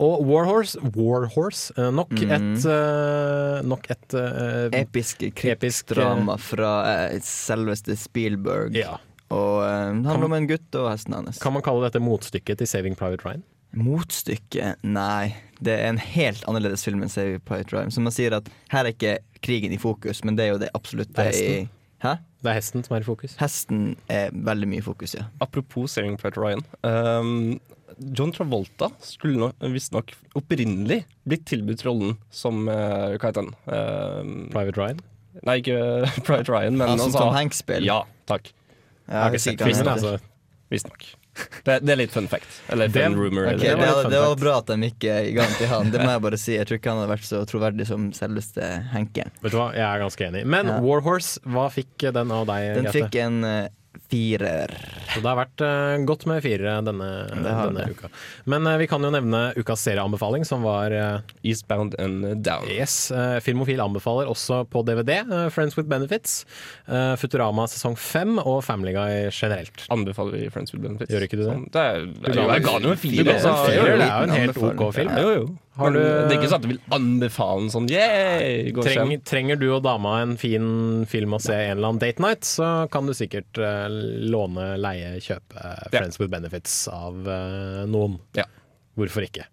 Og 0.00 0.22
Warhorse, 0.24 0.80
Warhorse 0.96 1.90
nok 1.92 2.14
Mm. 2.14 2.30
et 2.32 2.64
eh, 2.72 3.60
Nok 3.68 3.90
et 3.92 4.14
uh, 4.16 4.68
Episk 4.80 5.26
krigsdrama 5.36 6.38
fra 6.40 6.72
uh, 7.12 7.18
selveste 7.20 7.96
Spielberg. 8.00 8.76
Ja. 8.80 8.96
Og 9.28 9.60
uh, 9.60 9.92
handler 9.92 10.24
om 10.30 10.36
en 10.40 10.48
gutt 10.48 10.80
og 10.80 10.88
hesten 10.94 11.12
hans. 11.16 11.36
Kan 11.42 11.52
man 11.56 11.64
kalle 11.64 11.84
dette 11.84 12.00
motstykket 12.00 12.60
til 12.62 12.70
Saving 12.70 12.96
Private 12.96 13.28
Ryan? 13.28 13.44
Motstykke? 13.76 14.74
Nei. 14.86 15.34
Det 15.64 15.72
er 15.80 15.88
en 15.92 15.98
helt 16.02 16.44
annerledes 16.50 16.84
film 16.84 17.02
enn 17.04 17.10
Saving 17.12 17.40
Private 17.46 17.74
Ryan. 17.76 17.92
Som 17.94 18.04
man 18.08 18.14
sier 18.14 18.34
at 18.36 18.48
her 18.72 18.84
er 18.88 18.92
ikke 18.94 19.16
krigen 19.44 19.72
i 19.74 19.78
fokus, 19.80 20.22
men 20.24 20.36
det 20.38 20.46
er 20.46 20.52
jo 20.54 20.60
det 20.62 20.70
absolutt 20.76 21.12
Det 21.16 21.26
er 21.30 21.38
i. 21.38 21.68
Hæ? 22.04 22.16
Det 22.44 22.50
er 22.52 22.58
hesten 22.58 22.82
som 22.84 22.96
er 22.98 23.04
i 23.04 23.06
fokus. 23.06 23.36
Hesten 23.40 23.94
er 24.12 24.34
veldig 24.34 24.68
mye 24.68 24.82
i 24.82 24.84
fokus, 24.84 25.14
ja. 25.16 25.24
Apropos 25.40 25.94
Saving 25.96 26.18
Private 26.20 26.40
Ryan. 26.42 26.62
Um, 26.84 27.60
John 28.18 28.32
Travolta 28.34 28.90
skulle 29.00 29.38
no- 29.40 29.72
visstnok 29.72 30.12
opprinnelig 30.36 31.04
blitt 31.24 31.46
tilbudt 31.48 31.84
rollen 31.86 32.16
som 32.34 32.66
uh, 32.68 33.14
Hva 33.14 33.30
heter 33.30 33.44
han? 33.46 33.54
Um, 33.70 34.34
Private 34.52 34.80
Ryan? 34.82 35.00
Nei, 35.46 35.56
ikke 35.62 35.78
Private 36.26 36.52
Ryan, 36.52 36.76
men 36.76 36.88
Ja, 36.92 36.96
som 36.98 37.08
altså- 37.08 37.24
Tom 37.24 37.34
Hanks-spill? 37.38 37.86
Ja, 37.88 38.02
takk. 38.28 38.50
Jeg 39.08 39.20
har 39.20 39.32
ikke 39.32 39.44
sett 39.46 39.60
filmen, 39.64 39.88
altså. 39.94 40.16
Visstnok. 40.72 41.06
Det, 41.64 41.80
det 41.82 41.92
er 41.94 41.96
litt 41.98 42.12
fun 42.14 42.28
fact. 42.28 42.46
Eller 42.68 42.88
Det- 42.88 43.08
rumor. 43.10 43.46
Okay, 43.54 43.68
eller- 43.72 43.76
det, 43.80 43.90
var 43.94 44.02
fun 44.02 44.10
det 44.12 44.20
var 44.20 44.36
bra 44.36 44.56
at 44.58 44.66
de 44.66 44.76
ikke 44.90 45.14
ga 45.34 45.46
den 45.48 45.54
til 45.58 45.66
han. 45.66 45.90
Det 45.90 46.00
må 46.00 46.10
jeg 46.12 46.22
bare 46.22 46.38
si. 46.38 46.54
Jeg 46.54 46.66
tror 46.68 46.78
ikke 46.78 46.90
han 46.92 47.00
hadde 47.02 47.12
vært 47.16 47.26
så 47.28 47.40
troverdig 47.50 47.86
som 47.88 48.10
selveste 48.12 48.68
Henke. 48.92 49.24
Vet 49.42 49.50
du 49.52 49.58
hva, 49.58 49.70
jeg 49.74 49.82
er 49.88 49.98
ganske 50.04 50.28
enig. 50.28 50.44
Men 50.46 50.66
Ja. 50.70 50.78
Warhorse, 50.80 51.40
hva 51.46 51.66
fikk 51.74 52.12
den 52.12 52.30
av 52.30 52.46
deg, 52.46 52.74
Den 52.76 52.84
Grete? 52.84 52.92
fikk 53.00 53.18
en 53.24 53.44
uh, 53.44 53.68
firer. 54.10 54.70
Så 55.14 55.22
det 55.22 55.30
har 55.30 55.38
vært 55.38 55.62
uh, 55.64 56.04
godt 56.08 56.26
med 56.30 56.42
fire 56.44 56.76
denne, 56.84 57.08
denne 57.30 57.86
uka. 57.94 58.10
Men 58.50 58.66
uh, 58.66 58.74
vi 58.80 58.88
kan 58.90 59.04
jo 59.06 59.12
nevne 59.14 59.42
ukas 59.58 59.84
serieanbefaling, 59.86 60.44
som 60.48 60.64
var 60.66 60.94
uh, 60.94 61.34
Eastbound 61.46 61.94
and 62.02 62.42
Down. 62.44 62.66
Yes, 62.70 63.12
Filmofil 63.46 63.80
anbefaler 63.84 64.30
også 64.30 64.62
på 64.70 64.82
DVD 64.86 65.22
Friends 65.54 65.76
with 65.78 65.88
Benefits, 65.90 66.42
Futurama 67.20 67.66
sesong 67.70 67.96
fem 68.00 68.36
og 68.42 68.62
Family 68.66 68.94
Guy 68.96 69.28
generelt. 69.30 69.86
Anbefaler 69.94 70.38
vi 70.38 70.48
Friends 70.52 70.74
with 70.74 70.82
Benefits. 70.84 71.12
Gjør 71.14 71.26
ikke 71.28 71.38
du 71.40 71.44
det? 71.44 71.50
Sånn, 71.52 71.68
det 71.74 71.84
er, 71.84 72.08
Du 72.24 72.40
ga 72.42 72.58
den 72.78 72.88
jo 72.88 72.94
en 72.94 73.00
fire. 73.00 73.22
ga 73.22 73.30
den 73.30 73.36
en 73.36 73.44
så- 73.44 73.54
firer, 73.64 73.78
jo, 73.78 73.92
jo. 73.94 74.00
det 74.00 74.08
er 74.08 74.16
jo 74.16 74.24
en 74.30 74.38
helt. 74.40 74.62
OK 74.74 74.84
film. 74.94 75.14
Jo, 75.20 75.30
jo. 75.38 75.44
Har 75.76 75.90
du- 75.90 75.98
det 75.98 76.30
er 76.30 76.38
ikke 76.38 76.48
sånn 76.52 76.60
at 76.60 76.62
du 76.62 76.68
vil 76.68 76.80
anbefale 76.94 77.62
en 77.64 77.70
sånn 77.72 77.88
yeah, 77.90 78.70
Treng, 78.78 79.14
trenger 79.26 79.58
du 79.58 79.66
og 79.74 79.82
dama 79.82 80.20
en 80.22 80.36
fin 80.38 81.04
film 81.10 81.34
å 81.34 81.40
se 81.42 81.52
en 81.54 81.78
eller 81.78 81.88
annen 81.88 81.98
date 82.02 82.22
night, 82.22 82.46
så 82.46 82.88
kan 82.92 83.06
du 83.06 83.12
sikkert 83.12 83.58
uh, 83.58 83.88
låne, 83.90 84.76
leie, 84.78 85.16
kjøpe 85.24 85.58
Friends 85.58 85.90
Friends 85.90 86.18
with 86.22 86.30
Benefits 86.30 86.76
av 86.92 87.26
uh, 87.26 87.82
noen. 87.90 88.20
Ja. 88.38 88.44
Hvorfor 88.94 89.26
ikke? 89.26 89.48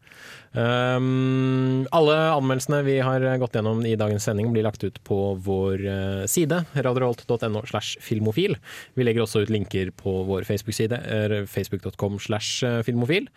Um, 0.52 1.86
alle 1.96 2.16
anmeldelsene 2.34 2.82
vi 2.84 2.98
har 3.00 3.24
gått 3.40 3.56
gjennom 3.56 3.86
i 3.88 3.96
dagens 3.96 4.26
sending, 4.28 4.50
blir 4.52 4.66
lagt 4.66 4.84
ut 4.84 5.00
på 5.08 5.20
vår 5.40 5.86
eh, 5.88 6.26
side, 6.28 6.58
radiorevolt.no 6.76 7.64
slash 7.70 8.02
filmofil. 8.04 8.58
Vi 9.00 9.06
legger 9.08 9.24
også 9.24 9.46
ut 9.46 9.54
linker 9.54 9.94
på 9.96 10.18
vår 10.28 10.44
Facebook-side, 10.50 11.00
eh, 11.08 11.38
facebook.com 11.48 12.20
slash 12.20 12.68
eh, 12.68 12.82
filmofil. 12.84 13.30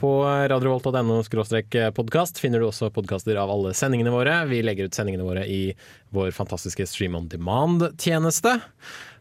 På 0.00 0.22
radiorevolt.no 0.24 1.20
skråstrek 1.26 1.76
podkast 1.94 2.40
finner 2.40 2.62
du 2.62 2.70
også 2.70 2.88
podkaster 2.94 3.36
av 3.36 3.52
alle 3.52 3.74
sendingene 3.76 4.14
våre. 4.14 4.40
Vi 4.48 4.62
legger 4.64 4.88
ut 4.88 4.96
sendingene 4.96 5.26
våre 5.28 5.44
i 5.44 5.74
vår 6.16 6.32
fantastiske 6.32 6.88
Stream 6.88 7.18
on 7.18 7.28
Demand-tjeneste. 7.28 8.56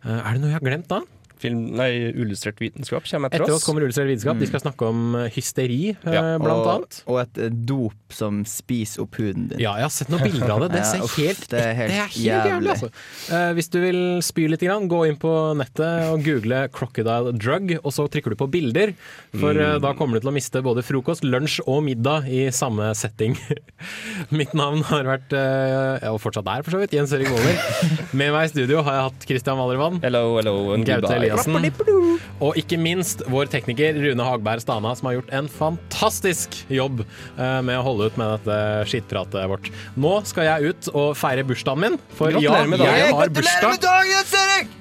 Eh, 0.05 0.17
er 0.17 0.31
det 0.33 0.39
noe 0.41 0.53
jeg 0.53 0.59
har 0.61 0.69
glemt 0.71 0.89
da? 0.91 1.03
Film, 1.41 1.61
nei, 1.79 1.89
Uillustrert 2.13 2.59
vitenskap 2.61 3.07
kommer 3.09 3.31
etter, 3.31 3.41
Etter 3.47 3.55
oss 3.55 3.65
kommer 3.65 3.81
Ullustrert 3.87 4.07
vitenskap. 4.11 4.37
De 4.41 4.45
skal 4.49 4.61
snakke 4.61 4.85
om 4.91 5.15
eh, 5.17 5.29
hysteri, 5.33 5.79
eh, 5.95 6.13
Ja. 6.13 6.21
blant 6.37 6.61
og, 6.61 6.69
annet. 6.75 6.99
og 7.09 7.17
et 7.23 7.39
eh, 7.41 7.49
dop 7.49 8.13
som 8.13 8.43
spiser 8.45 9.01
opp 9.05 9.15
huden 9.17 9.47
din. 9.49 9.59
Ja, 9.63 9.73
jeg 9.79 9.87
har 9.87 9.93
sett 9.95 10.11
noen 10.13 10.21
bilder 10.27 10.51
av 10.53 10.63
det. 10.65 10.69
Det 10.75 10.83
Ja, 10.91 11.01
uff, 11.07 11.15
helt, 11.17 11.45
det 11.49 11.61
er 11.63 11.73
helt 11.79 11.91
det 11.91 11.97
er 11.97 12.03
helt 12.05 12.17
jævlig. 12.21 12.51
jævlig. 12.51 12.71
altså. 12.75 12.89
uh, 13.31 13.51
hvis 13.57 13.69
du 13.73 13.77
vil 13.81 13.99
spy 14.21 14.45
litt, 14.51 14.61
grann, 14.67 14.87
gå 14.91 14.99
inn 15.09 15.17
på 15.21 15.31
nettet 15.57 16.11
og 16.11 16.21
google 16.27 16.61
'crocodile 16.69 17.33
drug', 17.41 17.73
og 17.81 17.91
så 17.95 18.05
trykker 18.11 18.35
du 18.35 18.37
på 18.37 18.49
bilder. 18.51 18.93
For 19.33 19.53
Mm. 19.61 19.81
da 19.81 19.93
kommer 19.97 20.15
du 20.15 20.19
til 20.25 20.29
å 20.31 20.35
miste 20.35 20.61
både 20.61 20.83
frokost, 20.85 21.23
lunsj 21.25 21.59
og 21.67 21.81
middag 21.83 22.27
i 22.29 22.49
samme 22.51 22.91
setting. 22.95 23.35
Mitt 24.39 24.53
navn 24.53 24.83
har 24.91 25.03
vært, 25.07 25.33
uh, 25.33 26.11
og 26.11 26.19
fortsatt 26.21 26.47
er 26.51 26.63
for 26.63 26.75
så 26.75 26.79
vidt, 26.83 26.93
Jens 26.95 27.11
Erik 27.15 27.29
Våler. 27.31 27.57
Med 28.19 28.31
meg 28.35 28.45
i 28.45 28.51
studio 28.53 28.81
har 28.85 28.93
jeg 28.99 29.07
hatt 29.09 29.27
Christian 29.31 29.57
Valervann. 29.57 29.99
Hello, 30.03 30.35
hello, 30.37 30.55
and 30.75 30.85
Gaute 30.85 31.30
goodbye. 31.37 32.17
Og 32.41 32.57
ikke 32.59 32.79
minst 32.81 33.23
vår 33.31 33.49
tekniker 33.53 33.97
Rune 34.01 34.25
Hagberg 34.25 34.63
Stana, 34.63 34.93
som 34.97 35.09
har 35.09 35.17
gjort 35.19 35.33
en 35.37 35.49
fantastisk 35.51 36.57
jobb 36.71 37.03
eh, 37.03 37.59
med 37.65 37.77
å 37.79 37.85
holde 37.85 38.09
ut 38.09 38.19
med 38.21 38.33
dette 38.37 38.57
skittpratet 38.91 39.47
vårt. 39.51 39.71
Nå 39.99 40.13
skal 40.29 40.49
jeg 40.49 40.73
ut 40.73 40.91
og 40.93 41.13
feire 41.19 41.45
bursdagen 41.47 41.85
min, 41.85 41.99
for 42.17 42.33
ja, 42.33 42.41
Gratulerer 42.41 42.73
med 42.73 42.83
dagen. 42.83 42.99
jeg 43.01 43.15
har 43.21 43.33
bursdag. 43.37 43.87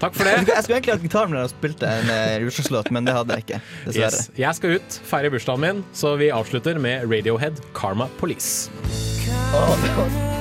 Takk 0.01 0.17
for 0.17 0.29
det. 0.29 0.37
Jeg 0.51 0.65
skulle 0.65 0.81
egentlig 0.81 0.97
hatt 0.97 1.07
gitaren 1.07 1.35
min 1.35 1.43
og 1.43 1.53
spilt 1.53 1.85
en 1.87 2.11
uh, 2.11 2.35
russelåt, 2.47 2.91
men 2.95 3.09
det 3.09 3.17
hadde 3.17 3.39
jeg 3.39 3.47
ikke. 3.47 3.63
Dessverre. 3.87 4.25
Yes. 4.25 4.33
Jeg 4.41 4.61
skal 4.61 4.77
ut, 4.79 5.01
feire 5.13 5.33
bursdagen 5.35 5.65
min, 5.67 5.85
så 5.97 6.17
vi 6.21 6.33
avslutter 6.35 6.81
med 6.83 7.09
Radiohead 7.11 7.63
Karma 7.77 8.11
Police. 8.21 8.71
Oh, 9.55 10.40